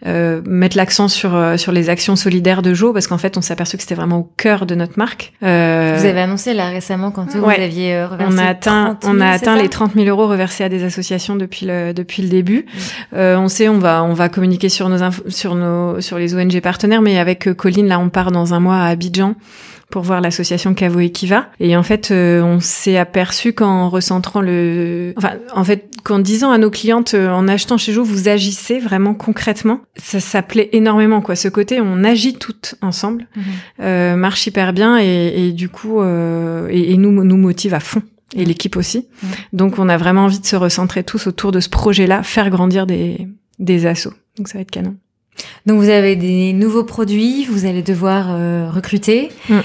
euh, 0.07 0.41
mettre 0.47 0.77
l'accent 0.77 1.09
sur 1.09 1.35
euh, 1.35 1.57
sur 1.57 1.73
les 1.73 1.91
actions 1.91 2.17
solidaires 2.17 2.63
de 2.63 2.75
Jo 2.75 2.93
parce 2.93 3.07
qu'en 3.07 3.19
fait 3.19 3.37
on 3.37 3.41
s'est 3.41 3.53
aperçu 3.53 3.77
que 3.77 3.83
c'était 3.83 3.95
vraiment 3.95 4.19
au 4.19 4.31
cœur 4.37 4.67
de 4.67 4.75
notre 4.75 4.99
marque. 4.99 5.33
Euh, 5.43 5.97
vous 5.99 6.07
avez 6.07 6.21
annoncé 6.21 6.55
là 6.55 6.69
récemment 6.69 7.11
quand 7.11 7.35
vous 7.35 7.49
aviez 7.49 8.05
reversé 8.05 8.35
on 8.35 8.39
a 8.39 8.45
atteint 8.45 8.97
30 9.01 9.05
000, 9.05 9.17
on 9.17 9.21
a 9.21 9.29
atteint 9.29 9.57
les 9.57 9.69
30 9.69 9.95
000 9.95 10.07
euros 10.07 10.29
reversés 10.29 10.65
à 10.65 10.69
des 10.69 10.85
associations 10.85 11.37
depuis 11.37 11.67
le 11.67 11.93
depuis 11.93 12.23
le 12.23 12.29
début. 12.29 12.67
Euh, 13.15 13.37
on 13.37 13.49
sait 13.49 13.69
on 13.69 13.79
va 13.79 14.03
on 14.05 14.15
va 14.15 14.29
communiquer 14.29 14.69
sur 14.69 14.89
nos 14.89 15.11
sur 15.29 15.55
nos 15.55 16.01
sur 16.01 16.19
les 16.19 16.35
ONG 16.35 16.61
partenaires 16.61 17.03
mais 17.03 17.19
avec 17.19 17.53
Colline 17.55 17.89
là 17.89 17.99
on 17.99 18.09
part 18.09 18.33
dans 18.33 18.55
un 18.55 18.61
mois 18.61 18.77
à 18.77 18.87
Abidjan 18.87 19.35
pour 19.91 20.03
voir 20.03 20.21
l'association 20.21 20.75
Cavo 20.75 21.01
Equiva. 21.01 21.49
Et 21.61 21.77
en 21.77 21.83
fait, 21.83 22.11
euh, 22.11 22.43
on 22.43 22.61
s'est 22.61 22.97
aperçu 22.97 23.53
qu'en 23.53 23.89
recentrant 23.89 24.41
le, 24.41 25.13
enfin, 25.17 25.33
en 25.55 25.65
fait, 25.65 25.91
qu'en 26.05 26.19
disant 26.19 26.51
à 26.51 26.59
nos 26.59 26.71
clientes, 26.71 27.15
euh, 27.15 27.29
en 27.31 27.47
achetant 27.49 27.77
chez 27.77 27.93
Jo, 27.93 28.03
vous 28.05 28.29
agissez 28.29 28.79
vraiment 28.79 29.15
concrètement. 29.15 29.81
Ça 29.97 30.21
s'appelait 30.21 30.71
énormément, 30.73 31.21
quoi. 31.21 31.35
Ce 31.37 31.49
côté, 31.49 31.81
on 31.81 32.05
agit 32.05 32.35
toutes 32.35 32.77
ensemble, 32.81 33.27
Mhm. 33.37 33.43
euh, 33.81 34.17
marche 34.17 34.47
hyper 34.47 34.73
bien 34.73 34.99
et, 34.99 35.49
et 35.49 35.53
du 35.53 35.69
coup, 35.69 36.01
euh, 36.01 36.69
et, 36.71 36.93
et 36.93 36.97
nous 36.97 37.11
nous 37.25 37.37
motive 37.37 37.75
à 37.75 37.81
fond. 37.81 38.03
Et 38.37 38.45
l'équipe 38.45 38.77
aussi. 38.77 39.09
Mhm. 39.23 39.29
Donc, 39.55 39.79
on 39.81 39.89
a 39.89 39.97
vraiment 39.97 40.25
envie 40.27 40.39
de 40.39 40.47
se 40.47 40.55
recentrer 40.55 41.03
tous 41.03 41.27
autour 41.27 41.51
de 41.51 41.59
ce 41.59 41.69
projet-là, 41.69 42.23
faire 42.23 42.49
grandir 42.49 42.87
des, 42.87 43.27
des 43.59 43.87
assos. 43.87 44.13
Donc, 44.39 44.47
ça 44.47 44.59
va 44.59 44.63
être 44.63 44.71
canon. 44.71 44.95
Donc 45.67 45.81
vous 45.81 45.89
avez 45.89 46.17
des 46.17 46.53
nouveaux 46.53 46.85
produits, 46.85 47.45
vous 47.45 47.65
allez 47.67 47.83
devoir 47.83 48.29
euh, 48.31 48.69
recruter. 48.71 49.29
Mm. 49.49 49.59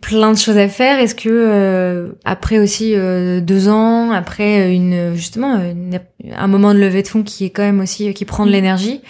Plein 0.00 0.32
de 0.32 0.36
choses 0.38 0.58
à 0.58 0.68
faire. 0.68 0.98
Est-ce 0.98 1.14
que 1.14 1.30
euh, 1.30 2.08
après 2.26 2.58
aussi 2.58 2.92
euh, 2.94 3.40
deux 3.40 3.68
ans, 3.70 4.10
après 4.10 4.74
une 4.74 5.14
justement 5.14 5.56
une- 5.56 5.98
un 6.36 6.46
moment 6.46 6.74
de 6.74 6.78
levée 6.78 7.02
de 7.02 7.08
fonds 7.08 7.22
qui 7.22 7.46
est 7.46 7.50
quand 7.50 7.62
même 7.62 7.80
aussi 7.80 8.12
qui 8.12 8.24
prend 8.26 8.44
de 8.44 8.50
Mm. 8.50 8.52
l'énergie, 8.52 9.00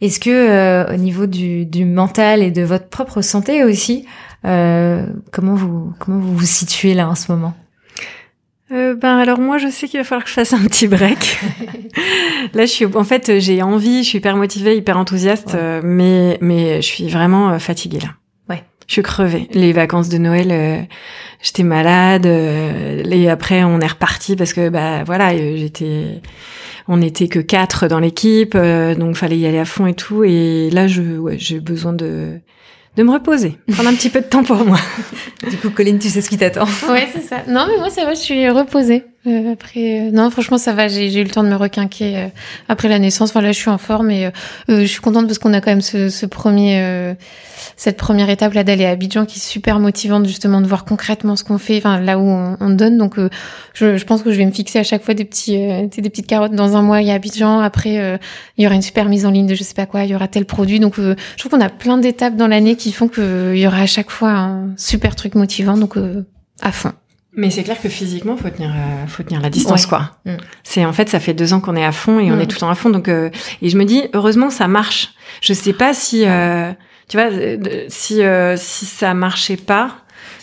est-ce 0.00 0.20
que 0.20 0.30
euh, 0.30 0.94
au 0.94 0.96
niveau 0.96 1.26
du, 1.26 1.66
du 1.66 1.84
mental 1.84 2.40
et 2.42 2.52
de 2.52 2.62
votre 2.62 2.86
propre 2.88 3.20
santé 3.20 3.64
aussi, 3.64 4.04
euh, 4.46 5.04
comment 5.32 5.54
vous 5.54 5.92
comment 5.98 6.18
vous 6.20 6.36
vous 6.36 6.46
situez 6.46 6.94
là 6.94 7.08
en 7.08 7.16
ce 7.16 7.32
moment? 7.32 7.54
Euh, 8.72 8.94
ben 8.94 9.18
alors 9.18 9.38
moi 9.40 9.58
je 9.58 9.68
sais 9.68 9.88
qu'il 9.88 10.00
va 10.00 10.04
falloir 10.04 10.24
que 10.24 10.30
je 10.30 10.34
fasse 10.34 10.52
un 10.54 10.64
petit 10.64 10.88
break. 10.88 11.38
Là 12.54 12.64
je 12.64 12.70
suis 12.70 12.86
en 12.86 13.04
fait 13.04 13.38
j'ai 13.38 13.62
envie, 13.62 14.02
je 14.02 14.08
suis 14.08 14.18
hyper 14.18 14.36
motivée, 14.36 14.76
hyper 14.76 14.96
enthousiaste, 14.96 15.48
Ouais. 15.52 15.58
euh, 15.60 15.80
mais 15.84 16.38
mais 16.40 16.76
je 16.80 16.86
suis 16.86 17.08
vraiment 17.08 17.50
euh, 17.50 17.58
fatiguée 17.58 18.00
là. 18.00 18.08
Ouais. 18.48 18.62
Je 18.86 18.94
suis 18.94 19.02
crevée. 19.02 19.48
Les 19.52 19.72
vacances 19.72 20.08
de 20.08 20.16
Noël, 20.16 20.48
euh, 20.50 20.80
j'étais 21.42 21.62
malade. 21.62 22.24
et 22.26 23.28
après 23.28 23.64
on 23.64 23.80
est 23.80 23.86
reparti 23.86 24.34
parce 24.34 24.54
que 24.54 24.70
bah 24.70 25.04
voilà 25.04 25.36
j'étais, 25.36 26.22
on 26.88 26.96
n'était 26.96 27.28
que 27.28 27.40
quatre 27.40 27.86
dans 27.86 28.00
l'équipe, 28.00 28.56
donc 28.56 29.16
fallait 29.16 29.38
y 29.38 29.46
aller 29.46 29.58
à 29.58 29.66
fond 29.66 29.86
et 29.86 29.94
tout. 29.94 30.24
Et 30.24 30.70
là 30.70 30.86
je 30.86 31.02
ouais 31.18 31.36
j'ai 31.38 31.60
besoin 31.60 31.92
de 31.92 32.40
de 32.96 33.02
me 33.02 33.10
reposer, 33.12 33.58
prendre 33.72 33.88
un 33.88 33.94
petit 33.94 34.10
peu 34.10 34.20
de 34.20 34.26
temps 34.26 34.44
pour 34.44 34.64
moi. 34.64 34.78
Du 35.48 35.56
coup, 35.56 35.70
Colline, 35.70 35.98
tu 35.98 36.08
sais 36.08 36.20
ce 36.20 36.28
qui 36.30 36.38
t'attend. 36.38 36.66
Ouais, 36.88 37.08
c'est 37.12 37.22
ça. 37.22 37.38
Non, 37.48 37.66
mais 37.68 37.76
moi, 37.78 37.90
ça 37.90 38.04
va, 38.04 38.14
je 38.14 38.20
suis 38.20 38.48
reposée. 38.48 39.04
Euh, 39.26 39.52
après, 39.52 40.00
euh, 40.00 40.10
non, 40.10 40.28
franchement, 40.28 40.58
ça 40.58 40.74
va. 40.74 40.86
J'ai 40.86 41.18
eu 41.18 41.24
le 41.24 41.30
temps 41.30 41.42
de 41.42 41.48
me 41.48 41.56
requinquer 41.56 42.16
euh, 42.18 42.26
après 42.68 42.88
la 42.88 42.98
naissance. 42.98 43.30
Enfin, 43.30 43.40
là, 43.40 43.52
je 43.52 43.58
suis 43.58 43.70
en 43.70 43.78
forme 43.78 44.10
et 44.10 44.26
euh, 44.26 44.30
euh, 44.68 44.80
je 44.82 44.86
suis 44.86 45.00
contente 45.00 45.26
parce 45.26 45.38
qu'on 45.38 45.54
a 45.54 45.62
quand 45.62 45.70
même 45.70 45.80
ce, 45.80 46.10
ce 46.10 46.26
premier, 46.26 46.82
euh, 46.82 47.14
cette 47.76 47.96
première 47.96 48.28
étape 48.28 48.52
là 48.52 48.64
d'aller 48.64 48.84
à 48.84 48.90
Abidjan 48.90 49.24
qui 49.24 49.38
est 49.38 49.42
super 49.42 49.78
motivante 49.80 50.26
justement 50.26 50.60
de 50.60 50.66
voir 50.66 50.84
concrètement 50.84 51.36
ce 51.36 51.44
qu'on 51.44 51.56
fait. 51.56 51.78
Enfin, 51.78 52.00
là 52.00 52.18
où 52.18 52.22
on, 52.22 52.58
on 52.60 52.68
donne. 52.68 52.98
Donc, 52.98 53.16
je, 53.72 53.96
je 53.96 54.04
pense 54.04 54.22
que 54.22 54.30
je 54.30 54.36
vais 54.36 54.44
me 54.44 54.52
fixer 54.52 54.78
à 54.78 54.84
chaque 54.84 55.02
fois 55.02 55.14
des 55.14 55.24
petits, 55.24 55.56
des 55.56 56.10
petites 56.10 56.26
carottes. 56.26 56.52
Dans 56.52 56.76
un 56.76 56.82
mois, 56.82 57.00
il 57.00 57.08
y 57.08 57.10
a 57.10 57.14
Abidjan. 57.14 57.60
Après, 57.60 58.18
il 58.58 58.62
y 58.62 58.66
aura 58.66 58.74
une 58.74 58.82
super 58.82 59.06
mise 59.06 59.24
en 59.24 59.30
ligne 59.30 59.46
de 59.46 59.54
je 59.54 59.62
sais 59.62 59.74
pas 59.74 59.86
quoi. 59.86 60.04
Il 60.04 60.10
y 60.10 60.14
aura 60.14 60.28
tel 60.28 60.44
produit. 60.44 60.80
Donc, 60.80 60.96
je 60.98 61.14
trouve 61.38 61.50
qu'on 61.50 61.62
a 61.62 61.70
plein 61.70 61.96
d'étapes 61.96 62.36
dans 62.36 62.46
l'année 62.46 62.76
qui 62.76 62.92
font 62.92 63.08
qu'il 63.08 63.56
y 63.56 63.66
aura 63.66 63.78
à 63.78 63.86
chaque 63.86 64.10
fois 64.10 64.32
un 64.32 64.74
super 64.76 65.16
truc 65.16 65.34
motivant. 65.34 65.78
Donc, 65.78 65.94
à 66.60 66.72
fond. 66.72 66.92
Mais 67.36 67.50
c'est 67.50 67.64
clair 67.64 67.80
que 67.80 67.88
physiquement, 67.88 68.36
faut 68.36 68.48
tenir, 68.50 68.70
euh, 68.70 69.06
faut 69.06 69.22
tenir 69.22 69.40
la 69.40 69.50
distance, 69.50 69.82
Ouais. 69.84 69.88
quoi. 69.88 70.10
Mm. 70.24 70.36
C'est 70.62 70.84
en 70.84 70.92
fait, 70.92 71.08
ça 71.08 71.18
fait 71.20 71.34
deux 71.34 71.52
ans 71.52 71.60
qu'on 71.60 71.74
est 71.76 71.84
à 71.84 71.92
fond 71.92 72.18
et 72.20 72.30
on 72.30 72.36
Mm. 72.36 72.40
est 72.40 72.46
tout 72.46 72.54
le 72.56 72.60
temps 72.60 72.70
à 72.70 72.74
fond. 72.74 72.90
Donc, 72.90 73.08
euh, 73.08 73.30
et 73.62 73.68
je 73.68 73.76
me 73.76 73.84
dis, 73.84 74.04
heureusement, 74.14 74.50
ça 74.50 74.68
marche. 74.68 75.08
Je 75.40 75.52
sais 75.52 75.72
pas 75.72 75.94
si, 75.94 76.24
euh, 76.26 76.72
tu 77.08 77.16
vois, 77.16 77.28
si 77.88 78.22
euh, 78.22 78.56
si 78.56 78.86
ça 78.86 79.14
marchait 79.14 79.56
pas, 79.56 79.96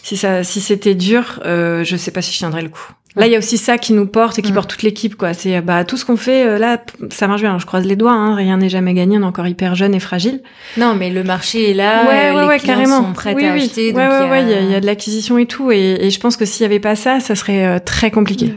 si 0.03 0.17
ça, 0.17 0.43
si 0.43 0.59
c'était 0.61 0.95
dur, 0.95 1.39
euh, 1.45 1.83
je 1.83 1.95
sais 1.95 2.11
pas 2.11 2.21
si 2.21 2.33
je 2.33 2.37
tiendrais 2.39 2.61
le 2.61 2.69
coup. 2.69 2.91
Là, 3.17 3.27
il 3.27 3.33
y 3.33 3.35
a 3.35 3.39
aussi 3.39 3.57
ça 3.57 3.77
qui 3.77 3.91
nous 3.91 4.05
porte 4.05 4.39
et 4.39 4.41
qui 4.41 4.53
porte 4.53 4.69
toute 4.69 4.83
l'équipe, 4.83 5.15
quoi. 5.15 5.33
C'est 5.33 5.59
bah 5.61 5.83
tout 5.83 5.97
ce 5.97 6.05
qu'on 6.05 6.15
fait 6.15 6.45
euh, 6.47 6.57
là, 6.57 6.81
ça 7.09 7.27
marche 7.27 7.41
bien. 7.41 7.49
Alors, 7.49 7.59
je 7.59 7.65
croise 7.65 7.85
les 7.85 7.97
doigts, 7.97 8.13
hein, 8.13 8.35
rien 8.35 8.55
n'est 8.57 8.69
jamais 8.69 8.93
gagné. 8.93 9.17
On 9.17 9.21
est 9.21 9.25
encore 9.25 9.47
hyper 9.47 9.75
jeune 9.75 9.93
et 9.93 9.99
fragile. 9.99 10.41
Non, 10.77 10.95
mais 10.95 11.09
le 11.09 11.23
marché 11.23 11.71
est 11.71 11.73
là. 11.73 12.03
ouais, 12.03 12.07
ouais, 12.35 12.41
les 12.43 12.47
ouais, 12.47 12.57
clients 12.59 12.73
carrément. 12.75 13.03
sont 13.07 13.11
prêts 13.13 13.33
oui, 13.35 13.45
à 13.45 13.53
oui. 13.53 13.63
acheter. 13.63 13.87
Ouais, 13.93 14.07
donc 14.07 14.11
ouais, 14.21 14.29
ouais, 14.29 14.43
il 14.43 14.49
y, 14.49 14.53
a- 14.53 14.61
il 14.61 14.71
y 14.71 14.75
a 14.75 14.79
de 14.79 14.85
l'acquisition 14.85 15.37
et 15.37 15.45
tout. 15.45 15.71
Et, 15.71 15.97
et 16.05 16.09
je 16.09 16.19
pense 16.21 16.37
que 16.37 16.45
s'il 16.45 16.61
y 16.63 16.65
avait 16.65 16.79
pas 16.79 16.95
ça, 16.95 17.19
ça 17.19 17.35
serait 17.35 17.65
euh, 17.65 17.79
très 17.83 18.11
compliqué. 18.11 18.53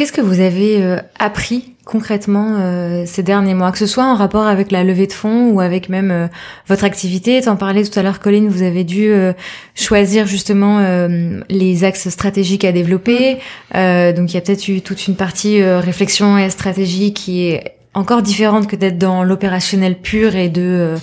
Qu'est-ce 0.00 0.12
que 0.12 0.22
vous 0.22 0.40
avez 0.40 0.82
euh, 0.82 0.96
appris 1.18 1.74
concrètement 1.84 2.56
euh, 2.58 3.02
ces 3.04 3.22
derniers 3.22 3.52
mois, 3.52 3.70
que 3.70 3.76
ce 3.76 3.84
soit 3.84 4.06
en 4.06 4.14
rapport 4.14 4.46
avec 4.46 4.70
la 4.70 4.82
levée 4.82 5.06
de 5.06 5.12
fonds 5.12 5.50
ou 5.50 5.60
avec 5.60 5.90
même 5.90 6.10
euh, 6.10 6.26
votre 6.68 6.84
activité 6.84 7.38
T'en 7.42 7.56
parlais 7.56 7.84
tout 7.84 7.98
à 7.98 8.02
l'heure, 8.02 8.18
Colline, 8.18 8.48
vous 8.48 8.62
avez 8.62 8.82
dû 8.82 9.10
euh, 9.10 9.34
choisir 9.74 10.26
justement 10.26 10.78
euh, 10.78 11.40
les 11.50 11.84
axes 11.84 12.08
stratégiques 12.08 12.64
à 12.64 12.72
développer. 12.72 13.40
Euh, 13.74 14.14
donc 14.14 14.32
il 14.32 14.36
y 14.36 14.38
a 14.38 14.40
peut-être 14.40 14.68
eu 14.68 14.80
toute 14.80 15.06
une 15.06 15.16
partie 15.16 15.60
euh, 15.60 15.80
réflexion 15.80 16.38
et 16.38 16.48
stratégie 16.48 17.12
qui 17.12 17.48
est 17.48 17.74
encore 17.92 18.22
différente 18.22 18.68
que 18.68 18.76
d'être 18.76 18.96
dans 18.96 19.22
l'opérationnel 19.22 19.96
pur 19.98 20.34
et 20.34 20.48
de 20.48 20.62
euh, 20.62 20.96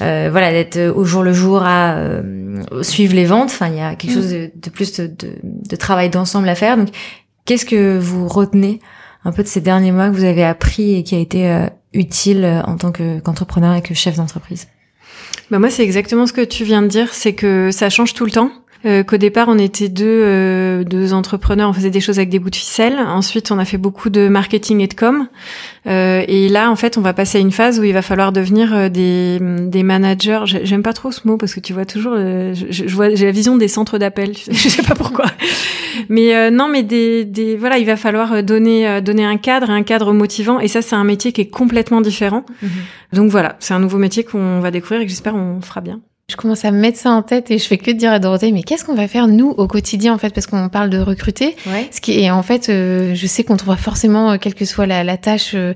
euh, 0.00 0.28
voilà 0.30 0.50
d'être 0.50 0.92
au 0.94 1.04
jour 1.04 1.22
le 1.22 1.32
jour 1.32 1.62
à 1.62 1.94
euh, 1.94 2.20
suivre 2.82 3.14
les 3.14 3.24
ventes. 3.24 3.48
Enfin, 3.48 3.68
il 3.68 3.76
y 3.76 3.80
a 3.80 3.94
quelque 3.94 4.10
Mm. 4.10 4.14
chose 4.14 4.30
de, 4.30 4.50
de 4.54 4.70
plus 4.70 4.92
de, 4.94 5.06
de, 5.06 5.36
de 5.42 5.76
travail 5.76 6.10
d'ensemble 6.10 6.50
à 6.50 6.54
faire. 6.54 6.76
Donc 6.76 6.88
Qu'est-ce 7.44 7.66
que 7.66 7.98
vous 7.98 8.28
retenez 8.28 8.80
un 9.24 9.32
peu 9.32 9.42
de 9.42 9.48
ces 9.48 9.60
derniers 9.60 9.92
mois 9.92 10.08
que 10.08 10.14
vous 10.14 10.24
avez 10.24 10.44
appris 10.44 10.94
et 10.96 11.02
qui 11.02 11.14
a 11.14 11.18
été 11.18 11.48
euh, 11.50 11.66
utile 11.92 12.44
euh, 12.44 12.62
en 12.62 12.76
tant 12.76 12.92
que- 12.92 13.20
qu'entrepreneur 13.20 13.74
et 13.74 13.82
que 13.82 13.94
chef 13.94 14.16
d'entreprise? 14.16 14.68
Bah 15.50 15.58
moi, 15.58 15.70
c'est 15.70 15.82
exactement 15.84 16.26
ce 16.26 16.32
que 16.32 16.40
tu 16.40 16.64
viens 16.64 16.82
de 16.82 16.86
dire, 16.88 17.12
c'est 17.12 17.34
que 17.34 17.70
ça 17.70 17.90
change 17.90 18.14
tout 18.14 18.24
le 18.24 18.30
temps. 18.30 18.50
Euh, 18.84 19.02
Qu'au 19.04 19.16
départ, 19.16 19.46
on 19.48 19.58
était 19.58 19.88
deux, 19.88 20.04
euh, 20.06 20.84
deux 20.84 21.12
entrepreneurs, 21.12 21.70
on 21.70 21.72
faisait 21.72 21.90
des 21.90 22.00
choses 22.00 22.18
avec 22.18 22.30
des 22.30 22.38
bouts 22.38 22.50
de 22.50 22.56
ficelle. 22.56 22.98
Ensuite, 22.98 23.50
on 23.52 23.58
a 23.58 23.64
fait 23.64 23.78
beaucoup 23.78 24.10
de 24.10 24.28
marketing 24.28 24.80
et 24.80 24.88
de 24.88 24.94
com. 24.94 25.28
Euh, 25.86 26.24
et 26.26 26.48
là, 26.48 26.70
en 26.70 26.76
fait, 26.76 26.98
on 26.98 27.00
va 27.00 27.12
passer 27.12 27.38
à 27.38 27.40
une 27.40 27.52
phase 27.52 27.78
où 27.78 27.84
il 27.84 27.92
va 27.92 28.02
falloir 28.02 28.32
devenir 28.32 28.74
euh, 28.74 28.88
des, 28.88 29.38
des 29.40 29.82
managers. 29.82 30.40
J'ai- 30.46 30.66
J'aime 30.66 30.82
pas 30.82 30.92
trop 30.92 31.12
ce 31.12 31.26
mot 31.28 31.36
parce 31.36 31.54
que 31.54 31.60
tu 31.60 31.72
vois 31.72 31.84
toujours, 31.84 32.14
euh, 32.16 32.54
je, 32.54 32.86
je 32.86 32.94
vois, 32.94 33.14
j'ai 33.14 33.26
la 33.26 33.32
vision 33.32 33.56
des 33.56 33.68
centres 33.68 33.98
d'appel. 33.98 34.32
Je 34.50 34.68
sais 34.68 34.82
pas 34.82 34.94
pourquoi. 34.94 35.26
Mais 36.08 36.34
euh, 36.34 36.50
non, 36.50 36.68
mais 36.68 36.82
des, 36.82 37.24
des, 37.24 37.56
voilà, 37.56 37.78
il 37.78 37.86
va 37.86 37.96
falloir 37.96 38.42
donner, 38.42 38.88
euh, 38.88 39.00
donner 39.00 39.24
un 39.24 39.36
cadre, 39.36 39.70
un 39.70 39.82
cadre 39.82 40.12
motivant. 40.12 40.58
Et 40.60 40.68
ça, 40.68 40.82
c'est 40.82 40.96
un 40.96 41.04
métier 41.04 41.32
qui 41.32 41.40
est 41.42 41.50
complètement 41.50 42.00
différent. 42.00 42.44
Donc 43.12 43.30
voilà, 43.30 43.56
c'est 43.60 43.74
un 43.74 43.78
nouveau 43.80 43.98
métier 43.98 44.24
qu'on 44.24 44.60
va 44.60 44.70
découvrir 44.70 45.00
et 45.00 45.04
que 45.04 45.10
j'espère 45.10 45.34
on 45.36 45.60
fera 45.60 45.80
bien. 45.80 46.00
Je 46.32 46.36
commence 46.38 46.64
à 46.64 46.70
me 46.70 46.78
mettre 46.78 46.98
ça 46.98 47.10
en 47.10 47.22
tête 47.22 47.50
et 47.50 47.58
je 47.58 47.66
fais 47.66 47.76
que 47.76 47.90
de 47.90 47.96
dire 47.96 48.10
à 48.10 48.18
Dorothée, 48.18 48.52
mais 48.52 48.62
qu'est-ce 48.62 48.86
qu'on 48.86 48.94
va 48.94 49.06
faire 49.06 49.28
nous 49.28 49.50
au 49.50 49.66
quotidien 49.66 50.14
en 50.14 50.18
fait, 50.18 50.30
parce 50.30 50.46
qu'on 50.46 50.70
parle 50.70 50.88
de 50.88 50.98
recruter. 50.98 51.54
Ouais. 51.66 51.88
Ce 51.92 52.00
qui 52.00 52.18
est 52.18 52.30
en 52.30 52.42
fait, 52.42 52.70
euh, 52.70 53.14
je 53.14 53.26
sais 53.26 53.44
qu'on 53.44 53.58
trouvera 53.58 53.76
forcément, 53.76 54.30
euh, 54.30 54.36
quelle 54.38 54.54
que 54.54 54.64
soit 54.64 54.86
la, 54.86 55.04
la 55.04 55.18
tâche, 55.18 55.52
euh, 55.54 55.74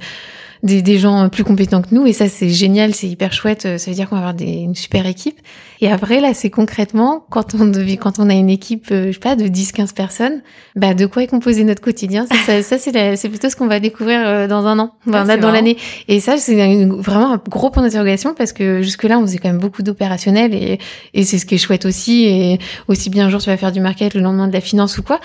des, 0.63 0.81
des 0.81 0.99
gens 0.99 1.29
plus 1.29 1.45
compétents 1.45 1.83
que 1.83 1.95
nous 1.95 2.07
et 2.07 2.15
ça 2.15 2.31
c'est 2.31 2.49
génial, 2.49 2.95
c'est 2.95 3.07
hyper 3.07 3.35
chouette. 3.35 3.79
Ça 3.79 3.91
veut 3.91 3.95
dire 3.95 4.09
qu'on 4.09 4.17
va 4.17 4.23
avoir 4.23 4.35
des, 4.35 4.47
une 4.47 4.75
super 4.75 5.07
équipe. 5.07 5.39
Et 5.81 5.91
après 5.91 6.21
là, 6.21 6.33
c'est 6.35 6.51
concrètement 6.51 7.25
quand 7.31 7.55
on 7.55 7.67
devait, 7.67 7.97
quand 7.97 8.19
on 8.19 8.31
a 8.31 8.35
une 8.35 8.49
équipe, 8.51 8.87
euh, 8.93 9.09
je 9.09 9.13
sais 9.13 9.19
pas, 9.19 9.37
de 9.37 9.47
10-15 9.47 9.93
personnes, 9.95 10.43
bah 10.75 10.95
de 10.95 11.05
quoi 11.07 11.23
est 11.23 11.27
composé 11.27 11.65
notre 11.65 11.83
quotidien? 11.83 12.27
Ça, 12.27 12.35
ça, 12.47 12.63
ça, 12.63 12.79
c'est 12.79 12.93
la- 12.93 13.17
c'est 13.17 13.29
plutôt 13.29 13.51
ce 13.51 13.57
qu'on 13.57 13.67
va 13.67 13.79
découvrir 13.81 14.21
euh, 14.27 14.47
dans 14.49 14.67
un 14.67 14.79
an, 14.79 14.93
enfin, 15.07 15.19
là, 15.25 15.37
dans 15.37 15.49
l'année. 15.53 15.77
Et 16.09 16.21
ça, 16.21 16.37
c'est 16.39 16.55
vraiment 16.87 17.33
un 17.33 17.43
gros 17.49 17.71
point 17.71 17.83
d'interrogation 17.83 18.35
parce 18.35 18.53
que 18.53 18.81
jusque-là, 18.83 19.19
on 19.19 19.23
faisait 19.23 19.39
quand 19.39 19.49
même 19.49 19.59
beaucoup 19.59 19.83
d'opérationnels 19.83 20.55
et, 20.55 20.79
et 21.15 21.25
c'est 21.25 21.39
ce 21.39 21.45
qui 21.47 21.57
est 21.57 21.59
chouette 21.59 21.85
aussi. 21.85 22.25
Et 22.27 22.59
aussi 22.89 23.11
bien 23.11 23.27
un 23.27 23.31
jour, 23.31 23.41
tu 23.43 23.51
vas 23.51 23.57
faire 23.57 23.73
du 23.73 23.81
market, 23.81 24.15
le 24.15 24.21
lendemain 24.21 24.49
de 24.49 24.53
la 24.53 24.61
finance 24.61 24.97
ou 24.99 25.03
quoi. 25.03 25.21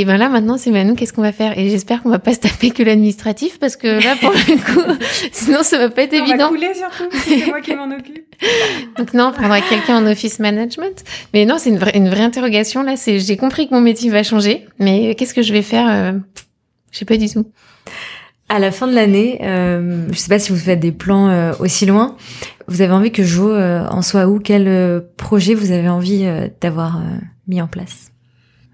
Et 0.00 0.04
ben 0.04 0.16
là, 0.16 0.28
maintenant, 0.28 0.58
c'est 0.58 0.70
Manon, 0.70 0.94
qu'est-ce 0.94 1.12
qu'on 1.12 1.22
va 1.22 1.32
faire? 1.32 1.58
Et 1.58 1.70
j'espère 1.70 2.04
qu'on 2.04 2.08
va 2.08 2.20
pas 2.20 2.32
se 2.32 2.38
taper 2.38 2.70
que 2.70 2.84
l'administratif 2.84 3.58
parce 3.58 3.74
que 3.74 3.88
là, 3.88 4.14
pour 4.20 4.30
le 4.30 4.72
coup, 4.72 5.04
sinon, 5.32 5.64
ça 5.64 5.76
va 5.76 5.90
pas 5.90 6.02
être 6.02 6.14
évident. 6.14 6.50
couler 6.50 6.72
surtout, 6.72 7.10
c'est 7.12 7.48
moi 7.48 7.60
qui 7.60 7.74
m'en 7.74 7.90
occupe. 7.90 8.32
Donc 8.96 9.12
non, 9.12 9.30
on 9.30 9.32
prendra 9.32 9.60
quelqu'un 9.60 9.96
en 9.96 10.06
office 10.06 10.38
management. 10.38 11.02
Mais 11.34 11.46
non, 11.46 11.56
c'est 11.58 11.70
une 11.70 11.78
vraie, 11.78 11.96
une 11.96 12.08
vraie 12.08 12.22
interrogation. 12.22 12.84
Là, 12.84 12.94
c'est, 12.94 13.18
j'ai 13.18 13.36
compris 13.36 13.68
que 13.68 13.74
mon 13.74 13.80
métier 13.80 14.08
va 14.08 14.22
changer, 14.22 14.66
mais 14.78 15.16
qu'est-ce 15.16 15.34
que 15.34 15.42
je 15.42 15.52
vais 15.52 15.62
faire 15.62 15.88
euh, 15.90 16.12
Je 16.92 16.98
sais 16.98 17.04
pas 17.04 17.16
du 17.16 17.28
tout. 17.28 17.50
À 18.48 18.60
la 18.60 18.70
fin 18.70 18.86
de 18.86 18.94
l'année, 18.94 19.40
euh, 19.42 20.06
je 20.12 20.16
sais 20.16 20.28
pas 20.28 20.38
si 20.38 20.52
vous 20.52 20.58
faites 20.58 20.78
des 20.78 20.92
plans 20.92 21.28
euh, 21.28 21.54
aussi 21.58 21.86
loin. 21.86 22.16
Vous 22.68 22.82
avez 22.82 22.92
envie 22.92 23.10
que 23.10 23.24
Jo 23.24 23.50
euh, 23.50 23.84
en 23.88 24.02
soit 24.02 24.28
où? 24.28 24.38
Quel 24.38 24.68
euh, 24.68 25.00
projet 25.16 25.54
vous 25.54 25.72
avez 25.72 25.88
envie 25.88 26.24
euh, 26.24 26.46
d'avoir 26.60 26.98
euh, 26.98 27.00
mis 27.48 27.60
en 27.60 27.66
place? 27.66 28.12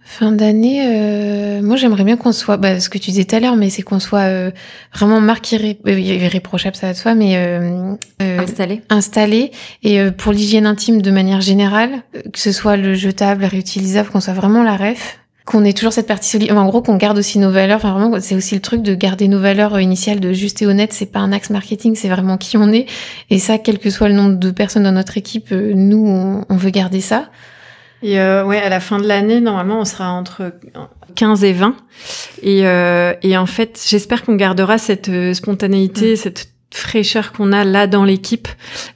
Fin 0.06 0.32
d'année, 0.32 0.82
euh, 0.86 1.62
moi 1.62 1.76
j'aimerais 1.76 2.04
bien 2.04 2.16
qu'on 2.18 2.32
soit, 2.32 2.58
bah, 2.58 2.78
ce 2.78 2.90
que 2.90 2.98
tu 2.98 3.10
disais 3.10 3.24
tout 3.24 3.36
à 3.36 3.40
l'heure, 3.40 3.56
mais 3.56 3.70
c'est 3.70 3.80
qu'on 3.82 3.98
soit 3.98 4.20
euh, 4.28 4.50
vraiment 4.94 5.18
marque 5.20 5.50
irré- 5.50 5.78
euh, 5.86 5.98
irréprochable, 5.98 6.76
ça 6.76 6.88
va 6.88 6.92
de 6.92 6.98
soi, 6.98 7.14
mais 7.14 7.36
euh, 7.36 7.94
euh, 8.20 8.38
Installé. 8.38 8.82
installé. 8.90 9.50
Et 9.82 9.98
euh, 10.00 10.10
pour 10.10 10.32
l'hygiène 10.32 10.66
intime 10.66 11.00
de 11.00 11.10
manière 11.10 11.40
générale, 11.40 12.02
que 12.32 12.38
ce 12.38 12.52
soit 12.52 12.76
le 12.76 12.94
jetable, 12.94 13.46
réutilisable, 13.46 14.10
qu'on 14.10 14.20
soit 14.20 14.34
vraiment 14.34 14.62
la 14.62 14.76
ref, 14.76 15.18
qu'on 15.46 15.64
ait 15.64 15.72
toujours 15.72 15.92
cette 15.94 16.06
partie 16.06 16.28
solide. 16.28 16.52
En 16.52 16.66
gros, 16.66 16.82
qu'on 16.82 16.96
garde 16.96 17.16
aussi 17.18 17.38
nos 17.38 17.50
valeurs. 17.50 17.76
Enfin, 17.78 17.92
vraiment, 17.92 18.18
c'est 18.20 18.34
aussi 18.34 18.54
le 18.54 18.60
truc 18.60 18.82
de 18.82 18.94
garder 18.94 19.26
nos 19.26 19.40
valeurs 19.40 19.80
initiales 19.80 20.20
de 20.20 20.32
juste 20.34 20.60
et 20.62 20.66
honnête. 20.66 20.92
C'est 20.92 21.10
pas 21.10 21.20
un 21.20 21.32
axe 21.32 21.48
marketing, 21.50 21.94
c'est 21.96 22.08
vraiment 22.08 22.36
qui 22.36 22.56
on 22.58 22.70
est. 22.72 22.86
Et 23.30 23.38
ça, 23.38 23.56
quel 23.58 23.78
que 23.78 23.88
soit 23.90 24.08
le 24.08 24.14
nombre 24.14 24.36
de 24.38 24.50
personnes 24.50 24.84
dans 24.84 24.92
notre 24.92 25.16
équipe, 25.16 25.50
nous, 25.50 26.06
on, 26.06 26.44
on 26.48 26.56
veut 26.56 26.70
garder 26.70 27.00
ça. 27.00 27.30
Et 28.04 28.20
euh, 28.20 28.44
ouais, 28.44 28.58
à 28.58 28.68
la 28.68 28.80
fin 28.80 28.98
de 28.98 29.06
l'année, 29.06 29.40
normalement, 29.40 29.80
on 29.80 29.86
sera 29.86 30.12
entre 30.12 30.52
15 31.14 31.42
et 31.42 31.54
20. 31.54 31.74
Et, 32.42 32.66
euh, 32.66 33.14
et 33.22 33.38
en 33.38 33.46
fait, 33.46 33.82
j'espère 33.88 34.24
qu'on 34.24 34.34
gardera 34.34 34.76
cette 34.76 35.08
euh, 35.08 35.32
spontanéité, 35.32 36.14
cette 36.14 36.53
fraîcheur 36.76 37.32
qu'on 37.32 37.52
a 37.52 37.64
là 37.64 37.86
dans 37.86 38.04
l'équipe. 38.04 38.48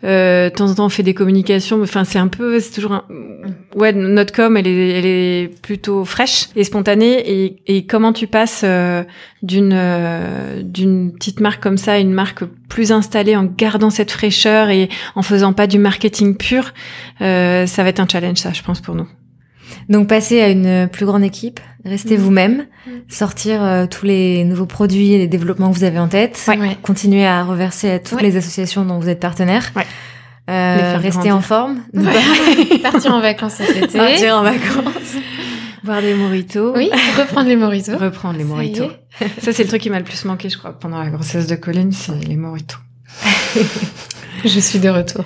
Euh, 0.04 0.50
de 0.50 0.54
temps 0.54 0.70
en 0.70 0.74
temps, 0.74 0.86
on 0.86 0.90
fait 0.90 1.02
des 1.02 1.14
communications. 1.14 1.80
Enfin, 1.82 2.04
c'est 2.04 2.18
un 2.18 2.28
peu, 2.28 2.60
c'est 2.60 2.72
toujours 2.72 2.92
un... 2.92 3.04
Ouais, 3.74 3.92
notre 3.92 4.32
com, 4.32 4.56
elle 4.56 4.66
est, 4.66 4.98
elle 4.98 5.06
est 5.06 5.62
plutôt 5.62 6.04
fraîche 6.04 6.48
et 6.56 6.64
spontanée. 6.64 7.22
Et, 7.30 7.56
et 7.66 7.86
comment 7.86 8.12
tu 8.12 8.26
passes 8.26 8.62
euh, 8.64 9.04
d'une 9.42 9.72
euh, 9.74 10.62
d'une 10.62 11.12
petite 11.12 11.40
marque 11.40 11.62
comme 11.62 11.78
ça 11.78 11.92
à 11.92 11.98
une 11.98 12.12
marque 12.12 12.44
plus 12.68 12.92
installée 12.92 13.36
en 13.36 13.44
gardant 13.44 13.90
cette 13.90 14.10
fraîcheur 14.10 14.70
et 14.70 14.88
en 15.14 15.22
faisant 15.22 15.52
pas 15.52 15.66
du 15.66 15.78
marketing 15.78 16.36
pur, 16.36 16.72
euh, 17.20 17.66
ça 17.66 17.82
va 17.82 17.88
être 17.88 18.00
un 18.00 18.08
challenge, 18.08 18.38
ça, 18.38 18.52
je 18.52 18.62
pense, 18.62 18.80
pour 18.80 18.94
nous. 18.94 19.08
Donc 19.88 20.08
passer 20.08 20.40
à 20.40 20.48
une 20.48 20.88
plus 20.90 21.06
grande 21.06 21.22
équipe, 21.24 21.60
rester 21.84 22.16
Mhm. 22.16 22.22
vous-même, 22.22 22.66
Mhm. 22.86 22.92
sortir 23.08 23.62
euh, 23.62 23.86
tous 23.86 24.06
les 24.06 24.44
nouveaux 24.44 24.66
produits 24.66 25.12
et 25.12 25.18
les 25.18 25.26
développements 25.28 25.70
que 25.70 25.76
vous 25.76 25.84
avez 25.84 25.98
en 25.98 26.08
tête, 26.08 26.42
Ouais. 26.48 26.76
continuer 26.82 27.26
à 27.26 27.44
reverser 27.44 27.90
à 27.90 27.98
toutes 27.98 28.18
Ouais. 28.18 28.22
les 28.22 28.36
associations 28.36 28.84
dont 28.84 28.98
vous 28.98 29.08
êtes 29.08 29.20
partenaire, 29.20 29.70
Ouais. 29.76 29.86
Euh, 30.50 30.96
rester 30.96 31.10
grandir. 31.28 31.36
en 31.36 31.40
forme. 31.40 31.78
Partir 32.82 33.12
en 33.14 33.20
vacances 33.20 33.54
cet 33.56 33.76
été. 33.76 33.98
partir 33.98 34.36
en 34.36 34.42
vacances. 34.42 35.16
Boire 35.84 36.00
des 36.00 36.14
moritos. 36.14 36.72
Oui, 36.74 36.90
reprendre 37.18 37.48
les 37.48 37.56
moritos. 37.56 37.96
Reprendre 37.98 38.38
les 38.38 38.44
moritos. 38.44 38.90
Ça, 39.42 39.52
c'est 39.52 39.62
le 39.64 39.68
truc 39.68 39.82
qui 39.82 39.90
m'a 39.90 39.98
le 39.98 40.04
plus 40.04 40.24
manqué, 40.24 40.48
je 40.48 40.56
crois, 40.58 40.72
pendant 40.78 40.98
la 41.02 41.10
grossesse 41.10 41.46
de 41.46 41.54
Colline, 41.54 41.92
c'est 41.92 42.12
les 42.26 42.36
moritos. 42.36 42.78
Je 44.44 44.60
suis 44.60 44.78
de 44.78 44.88
retour. 44.88 45.24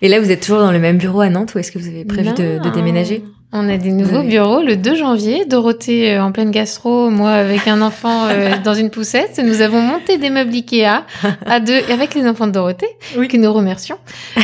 Et 0.00 0.08
là, 0.08 0.18
vous 0.20 0.30
êtes 0.30 0.40
toujours 0.42 0.60
dans 0.60 0.72
le 0.72 0.78
même 0.78 0.96
bureau 0.98 1.20
à 1.20 1.28
Nantes 1.28 1.54
ou 1.54 1.58
est-ce 1.58 1.70
que 1.70 1.78
vous 1.78 1.88
avez 1.88 2.04
prévu 2.04 2.30
de, 2.32 2.58
déménager? 2.72 3.22
On 3.56 3.68
a 3.68 3.76
des 3.76 3.92
nouveaux 3.92 4.24
bureaux 4.24 4.62
le 4.62 4.76
2 4.76 4.96
janvier. 4.96 5.44
Dorothée 5.44 6.12
euh, 6.12 6.24
en 6.24 6.32
pleine 6.32 6.50
gastro, 6.50 7.08
moi 7.08 7.30
avec 7.30 7.68
un 7.68 7.82
enfant 7.82 8.26
euh, 8.26 8.56
dans 8.64 8.74
une 8.74 8.90
poussette. 8.90 9.40
Nous 9.44 9.60
avons 9.60 9.80
monté 9.80 10.18
des 10.18 10.28
meubles 10.28 10.52
Ikea 10.52 11.04
à 11.46 11.60
deux 11.60 11.80
avec 11.88 12.16
les 12.16 12.26
enfants 12.26 12.48
de 12.48 12.52
Dorothée, 12.52 12.88
Oui. 13.16 13.28
que 13.28 13.36
nous 13.36 13.52
remercions. 13.52 13.96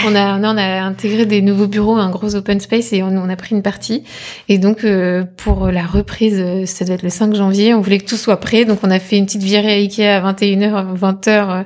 On 0.07 0.15
a, 0.15 0.39
on 0.39 0.57
a 0.57 0.83
intégré 0.83 1.27
des 1.27 1.43
nouveaux 1.43 1.67
bureaux, 1.67 1.97
un 1.97 2.09
gros 2.09 2.37
open 2.37 2.61
space 2.61 2.93
et 2.93 3.03
on, 3.03 3.09
on 3.09 3.29
a 3.29 3.35
pris 3.35 3.57
une 3.57 3.63
partie. 3.63 4.05
Et 4.49 4.59
donc 4.59 4.85
euh, 4.85 5.25
pour 5.39 5.73
la 5.73 5.87
reprise, 5.87 6.39
euh, 6.39 6.65
ça 6.67 6.85
doit 6.85 6.95
être 6.95 7.03
le 7.03 7.11
5 7.11 7.35
janvier, 7.35 7.75
on 7.75 7.81
voulait 7.81 7.99
que 7.99 8.07
tout 8.07 8.17
soit 8.17 8.39
prêt. 8.39 8.65
Donc 8.65 8.79
on 8.85 8.93
a 8.93 9.01
fait 9.01 9.17
une 9.19 9.27
petite 9.27 9.43
virée 9.43 9.73
à 9.73 9.77
Ikea 9.77 10.03
à 10.03 10.33
21h, 10.33 10.97
20h 10.97 11.29
euh, 11.29 11.63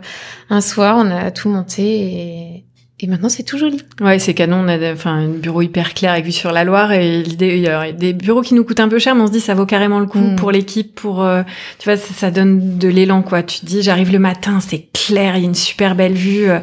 un 0.49 0.61
soir. 0.63 0.97
On 0.99 1.11
a 1.11 1.31
tout 1.31 1.51
monté 1.51 1.83
et, 1.83 2.64
et 3.01 3.07
maintenant 3.09 3.29
c'est 3.29 3.43
tout 3.43 3.59
joli. 3.59 3.83
Ouais, 4.01 4.19
c'est 4.19 4.35
canon. 4.35 4.59
On 4.65 4.69
a 4.69 4.93
enfin, 4.93 5.13
un 5.15 5.29
bureau 5.29 5.63
hyper 5.63 5.95
clair 5.95 6.13
avec 6.13 6.25
vue 6.25 6.33
sur 6.33 6.53
la 6.53 6.63
Loire 6.65 6.93
et 6.93 7.23
l'idée, 7.23 7.57
il 7.57 7.63
y 7.63 7.69
a 7.69 7.91
des 7.93 8.13
bureaux 8.13 8.43
qui 8.43 8.55
nous 8.55 8.65
coûtent 8.65 8.81
un 8.81 8.89
peu 8.89 8.99
cher, 9.01 9.15
mais 9.15 9.23
on 9.23 9.27
se 9.27 9.33
dit 9.33 9.41
ça 9.41 9.55
vaut 9.55 9.67
carrément 9.67 9.99
le 10.01 10.07
coup 10.07 10.19
Mm. 10.21 10.37
pour 10.37 10.53
l'équipe, 10.53 10.95
pour, 10.95 11.23
euh, 11.25 11.43
tu 11.79 11.89
vois, 11.89 11.97
ça, 11.97 12.15
ça 12.15 12.31
donne 12.31 12.79
de 12.79 12.89
l'élan, 12.89 13.23
quoi. 13.23 13.43
Tu 13.43 13.61
te 13.61 13.67
dis, 13.67 13.83
j'arrive 13.83 14.13
le 14.13 14.19
matin, 14.21 14.61
c'est 14.61 14.89
clair, 14.93 15.37
il 15.37 15.41
y 15.41 15.45
a 15.45 15.49
une 15.49 15.55
super 15.55 15.95
belle 15.97 16.15
vue. 16.15 16.49
euh. 16.49 16.61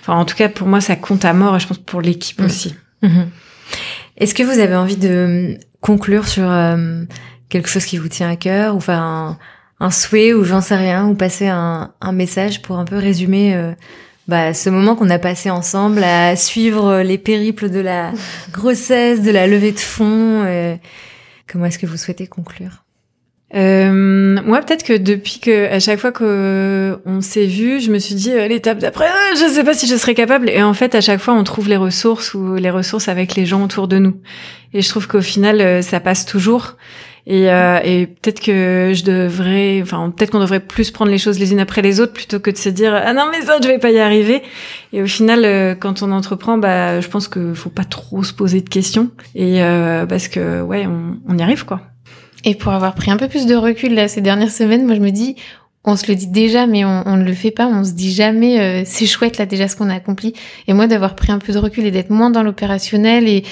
Enfin, 0.00 0.14
en 0.14 0.24
tout 0.24 0.36
cas, 0.36 0.48
pour 0.48 0.68
moi, 0.68 0.80
ça 0.80 0.94
compte 0.96 1.24
à 1.24 1.32
mort 1.32 1.56
et 1.56 1.60
je 1.60 1.66
pense 1.66 1.78
pour 1.78 2.00
l'équipe 2.00 2.40
Mm. 2.40 2.44
aussi. 2.44 2.74
Mhm. 3.02 3.26
Est-ce 4.18 4.34
que 4.34 4.42
vous 4.44 4.58
avez 4.60 4.76
envie 4.76 4.96
de 4.96 5.08
euh, 5.08 5.54
conclure 5.80 6.28
sur 6.28 6.48
euh, 6.50 7.02
quelque 7.48 7.68
chose 7.68 7.84
qui 7.86 7.96
vous 7.98 8.08
tient 8.08 8.30
à 8.30 8.36
cœur 8.36 8.74
ou 8.74 8.76
enfin 8.76 9.36
un, 9.80 9.84
un 9.86 9.90
souhait 9.90 10.32
ou 10.32 10.44
j'en 10.44 10.60
sais 10.60 10.76
rien 10.76 11.06
ou 11.06 11.14
passer 11.14 11.48
un, 11.48 11.92
un 12.00 12.12
message 12.12 12.62
pour 12.62 12.78
un 12.78 12.84
peu 12.84 12.96
résumer 12.98 13.54
euh, 13.56 13.72
bah, 14.32 14.54
ce 14.54 14.70
moment 14.70 14.96
qu'on 14.96 15.10
a 15.10 15.18
passé 15.18 15.50
ensemble 15.50 16.02
à 16.02 16.36
suivre 16.36 17.02
les 17.02 17.18
périples 17.18 17.68
de 17.68 17.80
la 17.80 18.12
grossesse, 18.50 19.20
de 19.20 19.30
la 19.30 19.46
levée 19.46 19.72
de 19.72 19.78
fonds. 19.78 20.42
euh, 20.46 20.74
comment 21.46 21.66
est-ce 21.66 21.78
que 21.78 21.84
vous 21.84 21.98
souhaitez 21.98 22.26
conclure? 22.26 22.82
Euh, 23.54 24.40
moi, 24.42 24.60
peut-être 24.62 24.84
que 24.84 24.96
depuis 24.96 25.38
que, 25.38 25.70
à 25.70 25.80
chaque 25.80 25.98
fois 25.98 26.12
que 26.12 26.98
on 27.04 27.20
s'est 27.20 27.44
vu, 27.44 27.78
je 27.78 27.90
me 27.90 27.98
suis 27.98 28.14
dit 28.14 28.32
euh, 28.32 28.48
l'étape 28.48 28.78
d'après, 28.78 29.04
euh, 29.04 29.36
je 29.36 29.52
sais 29.52 29.64
pas 29.64 29.74
si 29.74 29.86
je 29.86 29.96
serais 29.96 30.14
capable. 30.14 30.48
Et 30.48 30.62
en 30.62 30.72
fait, 30.72 30.94
à 30.94 31.02
chaque 31.02 31.20
fois, 31.20 31.34
on 31.34 31.44
trouve 31.44 31.68
les 31.68 31.76
ressources 31.76 32.32
ou 32.32 32.54
les 32.54 32.70
ressources 32.70 33.08
avec 33.08 33.34
les 33.34 33.44
gens 33.44 33.62
autour 33.62 33.86
de 33.86 33.98
nous. 33.98 34.16
Et 34.72 34.80
je 34.80 34.88
trouve 34.88 35.06
qu'au 35.08 35.20
final, 35.20 35.60
euh, 35.60 35.82
ça 35.82 36.00
passe 36.00 36.24
toujours. 36.24 36.78
Et, 37.26 37.50
euh, 37.50 37.78
et 37.84 38.08
peut-être 38.08 38.40
que 38.40 38.92
je 38.94 39.04
devrais, 39.04 39.80
enfin, 39.80 40.10
peut-être 40.10 40.30
qu'on 40.30 40.40
devrait 40.40 40.60
plus 40.60 40.90
prendre 40.90 41.10
les 41.10 41.18
choses 41.18 41.38
les 41.38 41.52
unes 41.52 41.60
après 41.60 41.80
les 41.80 42.00
autres 42.00 42.12
plutôt 42.12 42.40
que 42.40 42.50
de 42.50 42.56
se 42.56 42.68
dire 42.68 42.94
ah 42.94 43.12
non 43.12 43.26
mais 43.30 43.42
ça 43.42 43.58
je 43.62 43.68
vais 43.68 43.78
pas 43.78 43.90
y 43.90 44.00
arriver. 44.00 44.42
Et 44.92 45.02
au 45.02 45.06
final, 45.06 45.44
euh, 45.44 45.76
quand 45.76 46.02
on 46.02 46.10
entreprend, 46.10 46.58
bah, 46.58 47.00
je 47.00 47.08
pense 47.08 47.28
que 47.28 47.54
faut 47.54 47.70
pas 47.70 47.84
trop 47.84 48.24
se 48.24 48.32
poser 48.32 48.60
de 48.60 48.68
questions. 48.68 49.10
Et 49.36 49.62
euh, 49.62 50.04
parce 50.04 50.26
que 50.26 50.62
ouais, 50.62 50.86
on, 50.86 51.18
on 51.28 51.38
y 51.38 51.42
arrive 51.42 51.64
quoi. 51.64 51.80
Et 52.44 52.56
pour 52.56 52.72
avoir 52.72 52.94
pris 52.94 53.12
un 53.12 53.16
peu 53.16 53.28
plus 53.28 53.46
de 53.46 53.54
recul 53.54 53.94
là 53.94 54.08
ces 54.08 54.20
dernières 54.20 54.50
semaines, 54.50 54.84
moi 54.84 54.96
je 54.96 55.00
me 55.00 55.10
dis, 55.10 55.36
on 55.84 55.96
se 55.96 56.06
le 56.06 56.14
dit 56.14 56.28
déjà, 56.28 56.66
mais 56.68 56.84
on, 56.84 57.16
ne 57.16 57.24
le 57.24 57.34
fait 57.34 57.50
pas. 57.50 57.66
On 57.66 57.82
se 57.82 57.90
dit 57.90 58.12
jamais, 58.12 58.60
euh, 58.60 58.82
c'est 58.86 59.06
chouette 59.06 59.38
là 59.38 59.46
déjà 59.46 59.66
ce 59.66 59.74
qu'on 59.74 59.90
a 59.90 59.94
accompli. 59.94 60.32
Et 60.68 60.74
moi 60.74 60.86
d'avoir 60.86 61.16
pris 61.16 61.32
un 61.32 61.40
peu 61.40 61.52
de 61.52 61.58
recul 61.58 61.84
et 61.84 61.90
d'être 61.90 62.10
moins 62.10 62.30
dans 62.30 62.44
l'opérationnel 62.44 63.26
et 63.26 63.42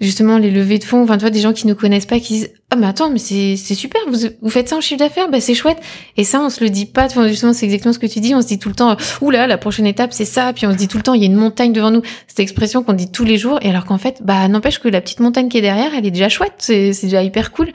justement 0.00 0.38
les 0.38 0.50
levées 0.50 0.78
de 0.78 0.84
fonds, 0.84 1.02
enfin 1.02 1.16
tu 1.16 1.22
vois 1.22 1.30
des 1.30 1.40
gens 1.40 1.52
qui 1.52 1.66
nous 1.66 1.74
connaissent 1.74 2.06
pas 2.06 2.20
qui 2.20 2.34
disent, 2.34 2.50
ah 2.70 2.76
mais 2.76 2.86
attends 2.86 3.10
mais 3.10 3.18
c'est 3.18 3.56
super, 3.56 4.00
vous 4.08 4.18
vous 4.42 4.50
faites 4.50 4.68
ça 4.68 4.76
en 4.76 4.80
chiffre 4.80 5.00
d'affaires, 5.00 5.30
bah 5.30 5.40
c'est 5.40 5.54
chouette. 5.54 5.78
Et 6.18 6.24
ça 6.24 6.40
on 6.42 6.50
se 6.50 6.62
le 6.62 6.68
dit 6.68 6.84
pas. 6.84 7.06
Enfin, 7.06 7.26
justement 7.26 7.54
c'est 7.54 7.64
exactement 7.64 7.94
ce 7.94 7.98
que 7.98 8.06
tu 8.06 8.20
dis. 8.20 8.34
On 8.34 8.42
se 8.42 8.48
dit 8.48 8.58
tout 8.58 8.68
le 8.68 8.74
temps, 8.74 8.94
oula 9.22 9.46
la 9.46 9.56
prochaine 9.56 9.86
étape 9.86 10.12
c'est 10.12 10.26
ça. 10.26 10.52
Puis 10.52 10.66
on 10.66 10.72
se 10.72 10.76
dit 10.76 10.88
tout 10.88 10.98
le 10.98 11.02
temps, 11.02 11.14
il 11.14 11.22
y 11.22 11.24
a 11.24 11.26
une 11.26 11.36
montagne 11.36 11.72
devant 11.72 11.90
nous. 11.90 12.02
Cette 12.26 12.40
expression 12.40 12.82
qu'on 12.82 12.92
dit 12.92 13.10
tous 13.10 13.24
les 13.24 13.38
jours. 13.38 13.58
Et 13.62 13.70
alors 13.70 13.86
qu'en 13.86 13.98
fait, 13.98 14.20
bah 14.22 14.46
n'empêche 14.48 14.78
que 14.78 14.88
la 14.88 15.00
petite 15.00 15.20
montagne 15.20 15.48
qui 15.48 15.56
est 15.56 15.62
derrière, 15.62 15.92
elle 15.96 16.04
est 16.04 16.10
déjà 16.10 16.28
chouette. 16.28 16.52
C'est 16.58 16.92
déjà 17.02 17.22
hyper 17.22 17.50
cool. 17.50 17.72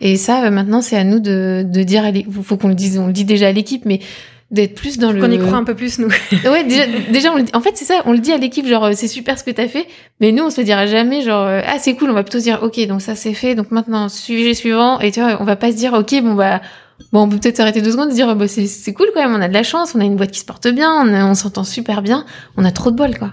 Et 0.00 0.16
ça, 0.16 0.44
euh, 0.44 0.50
maintenant, 0.50 0.82
c'est 0.82 0.96
à 0.96 1.04
nous 1.04 1.20
de, 1.20 1.64
de 1.66 1.82
dire, 1.82 2.10
l'é- 2.10 2.26
faut 2.42 2.56
qu'on 2.56 2.68
le 2.68 2.74
dise, 2.74 2.98
on 2.98 3.06
le 3.06 3.12
dit 3.12 3.24
déjà 3.24 3.48
à 3.48 3.52
l'équipe, 3.52 3.84
mais 3.86 4.00
d'être 4.50 4.74
plus 4.74 4.98
dans 4.98 5.10
le. 5.10 5.20
Qu'on 5.20 5.30
y 5.30 5.38
croit 5.38 5.56
un 5.56 5.64
peu 5.64 5.74
plus 5.74 5.98
nous. 5.98 6.08
Ouais, 6.44 6.64
déjà, 6.64 6.84
déjà, 7.10 7.32
on 7.32 7.36
le 7.36 7.42
dit. 7.44 7.52
En 7.54 7.60
fait, 7.60 7.72
c'est 7.74 7.84
ça, 7.84 8.02
on 8.04 8.12
le 8.12 8.18
dit 8.18 8.32
à 8.32 8.36
l'équipe, 8.38 8.66
genre, 8.66 8.84
euh, 8.84 8.92
c'est 8.94 9.08
super 9.08 9.38
ce 9.38 9.44
que 9.44 9.50
t'as 9.50 9.68
fait, 9.68 9.86
mais 10.20 10.32
nous, 10.32 10.44
on 10.44 10.50
se 10.50 10.60
le 10.60 10.64
dira 10.64 10.86
jamais, 10.86 11.22
genre, 11.22 11.44
euh, 11.46 11.60
ah, 11.66 11.78
c'est 11.78 11.94
cool, 11.96 12.10
on 12.10 12.14
va 12.14 12.22
plutôt 12.22 12.38
se 12.38 12.44
dire, 12.44 12.60
ok, 12.62 12.86
donc 12.86 13.00
ça 13.02 13.14
c'est 13.16 13.34
fait, 13.34 13.54
donc 13.54 13.70
maintenant, 13.72 14.08
sujet 14.08 14.54
suivant, 14.54 15.00
et 15.00 15.10
tu 15.10 15.20
vois, 15.20 15.38
on 15.40 15.44
va 15.44 15.56
pas 15.56 15.72
se 15.72 15.76
dire, 15.76 15.94
ok, 15.94 16.22
bon, 16.22 16.34
bah, 16.34 16.60
bon, 17.12 17.22
on 17.22 17.28
peut 17.28 17.38
peut-être 17.38 17.56
s'arrêter 17.56 17.80
deux 17.82 17.90
secondes 17.90 18.08
et 18.08 18.12
se 18.12 18.16
dire, 18.16 18.36
bah, 18.36 18.46
c'est, 18.46 18.92
cool 18.92 19.08
quand 19.14 19.20
même, 19.22 19.34
on 19.34 19.42
a 19.42 19.48
de 19.48 19.54
la 19.54 19.62
chance, 19.64 19.94
on 19.96 20.00
a 20.00 20.04
une 20.04 20.16
boîte 20.16 20.30
qui 20.30 20.40
se 20.40 20.44
porte 20.44 20.68
bien, 20.68 20.92
on, 20.92 21.12
a- 21.12 21.24
on 21.26 21.34
s'entend 21.34 21.64
super 21.64 22.02
bien, 22.02 22.24
on 22.56 22.64
a 22.64 22.70
trop 22.70 22.90
de 22.92 22.96
bol, 22.96 23.18
quoi. 23.18 23.32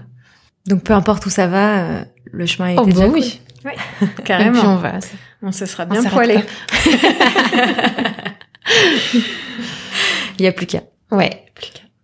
Donc 0.66 0.82
peu 0.82 0.92
importe 0.94 1.26
où 1.26 1.30
ça 1.30 1.46
va, 1.46 1.78
euh, 1.84 2.04
le 2.32 2.46
chemin 2.46 2.68
été 2.70 2.80
Oh, 2.80 2.84
déjà 2.86 3.00
bah 3.00 3.06
cool. 3.06 3.14
oui. 3.14 3.40
Et 4.02 4.06
puis 4.06 4.24
Carrément. 4.24 4.74
on 4.74 4.76
va. 4.76 4.92
On 5.42 5.52
se 5.52 5.66
sera 5.66 5.84
bien 5.84 6.02
poilé. 6.04 6.38
Il 10.38 10.44
y 10.44 10.46
a 10.46 10.52
plus 10.52 10.66
qu'à. 10.66 10.82
Ouais. 11.10 11.44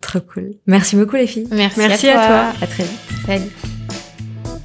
Trop 0.01 0.21
cool. 0.21 0.53
Merci 0.67 0.97
beaucoup 0.97 1.17
les 1.17 1.27
filles. 1.27 1.49
Merci, 1.51 1.79
Merci 1.79 2.09
à 2.09 2.21
à 2.21 2.27
toi. 2.27 2.53
À 2.63 2.67
très 2.67 2.85
vite. 2.85 3.01
Salut. 3.27 3.51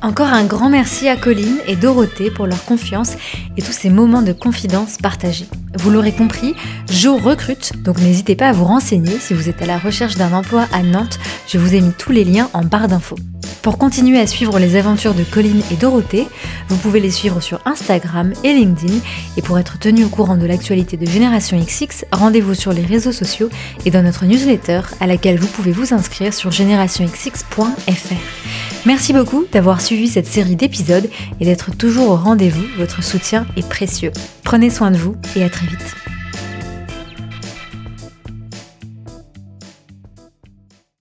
Encore 0.01 0.27
un 0.27 0.43
grand 0.45 0.69
merci 0.69 1.07
à 1.07 1.15
Colline 1.15 1.57
et 1.67 1.75
Dorothée 1.75 2.29
pour 2.29 2.45
leur 2.47 2.63
confiance 2.65 3.13
et 3.57 3.61
tous 3.61 3.71
ces 3.71 3.89
moments 3.89 4.21
de 4.21 4.33
confidence 4.33 4.97
partagés. 4.97 5.47
Vous 5.79 5.89
l'aurez 5.89 6.11
compris, 6.11 6.53
Jo 6.89 7.17
recrute, 7.17 7.71
donc 7.83 7.99
n'hésitez 7.99 8.35
pas 8.35 8.49
à 8.49 8.51
vous 8.51 8.65
renseigner 8.65 9.17
si 9.19 9.33
vous 9.33 9.49
êtes 9.49 9.61
à 9.61 9.65
la 9.65 9.77
recherche 9.79 10.15
d'un 10.15 10.31
emploi 10.33 10.67
à 10.73 10.83
Nantes. 10.83 11.17
Je 11.47 11.57
vous 11.57 11.73
ai 11.73 11.81
mis 11.81 11.91
tous 11.93 12.11
les 12.11 12.23
liens 12.23 12.49
en 12.53 12.63
barre 12.63 12.87
d'infos. 12.87 13.15
Pour 13.61 13.77
continuer 13.77 14.19
à 14.19 14.27
suivre 14.27 14.59
les 14.59 14.75
aventures 14.75 15.13
de 15.13 15.23
Colline 15.23 15.61
et 15.71 15.75
Dorothée, 15.75 16.27
vous 16.69 16.77
pouvez 16.77 16.99
les 16.99 17.09
suivre 17.09 17.41
sur 17.41 17.59
Instagram 17.65 18.33
et 18.43 18.53
LinkedIn. 18.53 18.93
Et 19.37 19.41
pour 19.41 19.57
être 19.57 19.79
tenu 19.79 20.03
au 20.03 20.09
courant 20.09 20.37
de 20.37 20.45
l'actualité 20.45 20.97
de 20.97 21.05
Génération 21.05 21.57
XX, 21.57 22.05
rendez-vous 22.11 22.53
sur 22.53 22.73
les 22.73 22.85
réseaux 22.85 23.11
sociaux 23.11 23.49
et 23.85 23.91
dans 23.91 24.03
notre 24.03 24.25
newsletter 24.25 24.81
à 24.99 25.07
laquelle 25.07 25.39
vous 25.39 25.47
pouvez 25.47 25.71
vous 25.71 25.93
inscrire 25.93 26.33
sur 26.33 26.51
générationxx.fr. 26.51 28.15
Merci 28.85 29.13
beaucoup 29.13 29.45
d'avoir 29.51 29.81
suivi 29.81 30.07
cette 30.07 30.27
série 30.27 30.55
d'épisodes 30.55 31.09
et 31.39 31.45
d'être 31.45 31.75
toujours 31.75 32.11
au 32.11 32.15
rendez-vous. 32.15 32.65
Votre 32.77 33.03
soutien 33.03 33.47
est 33.57 33.67
précieux. 33.67 34.11
Prenez 34.43 34.69
soin 34.69 34.91
de 34.91 34.97
vous 34.97 35.15
et 35.35 35.43
à 35.43 35.49
très 35.49 35.65
vite. 35.65 36.04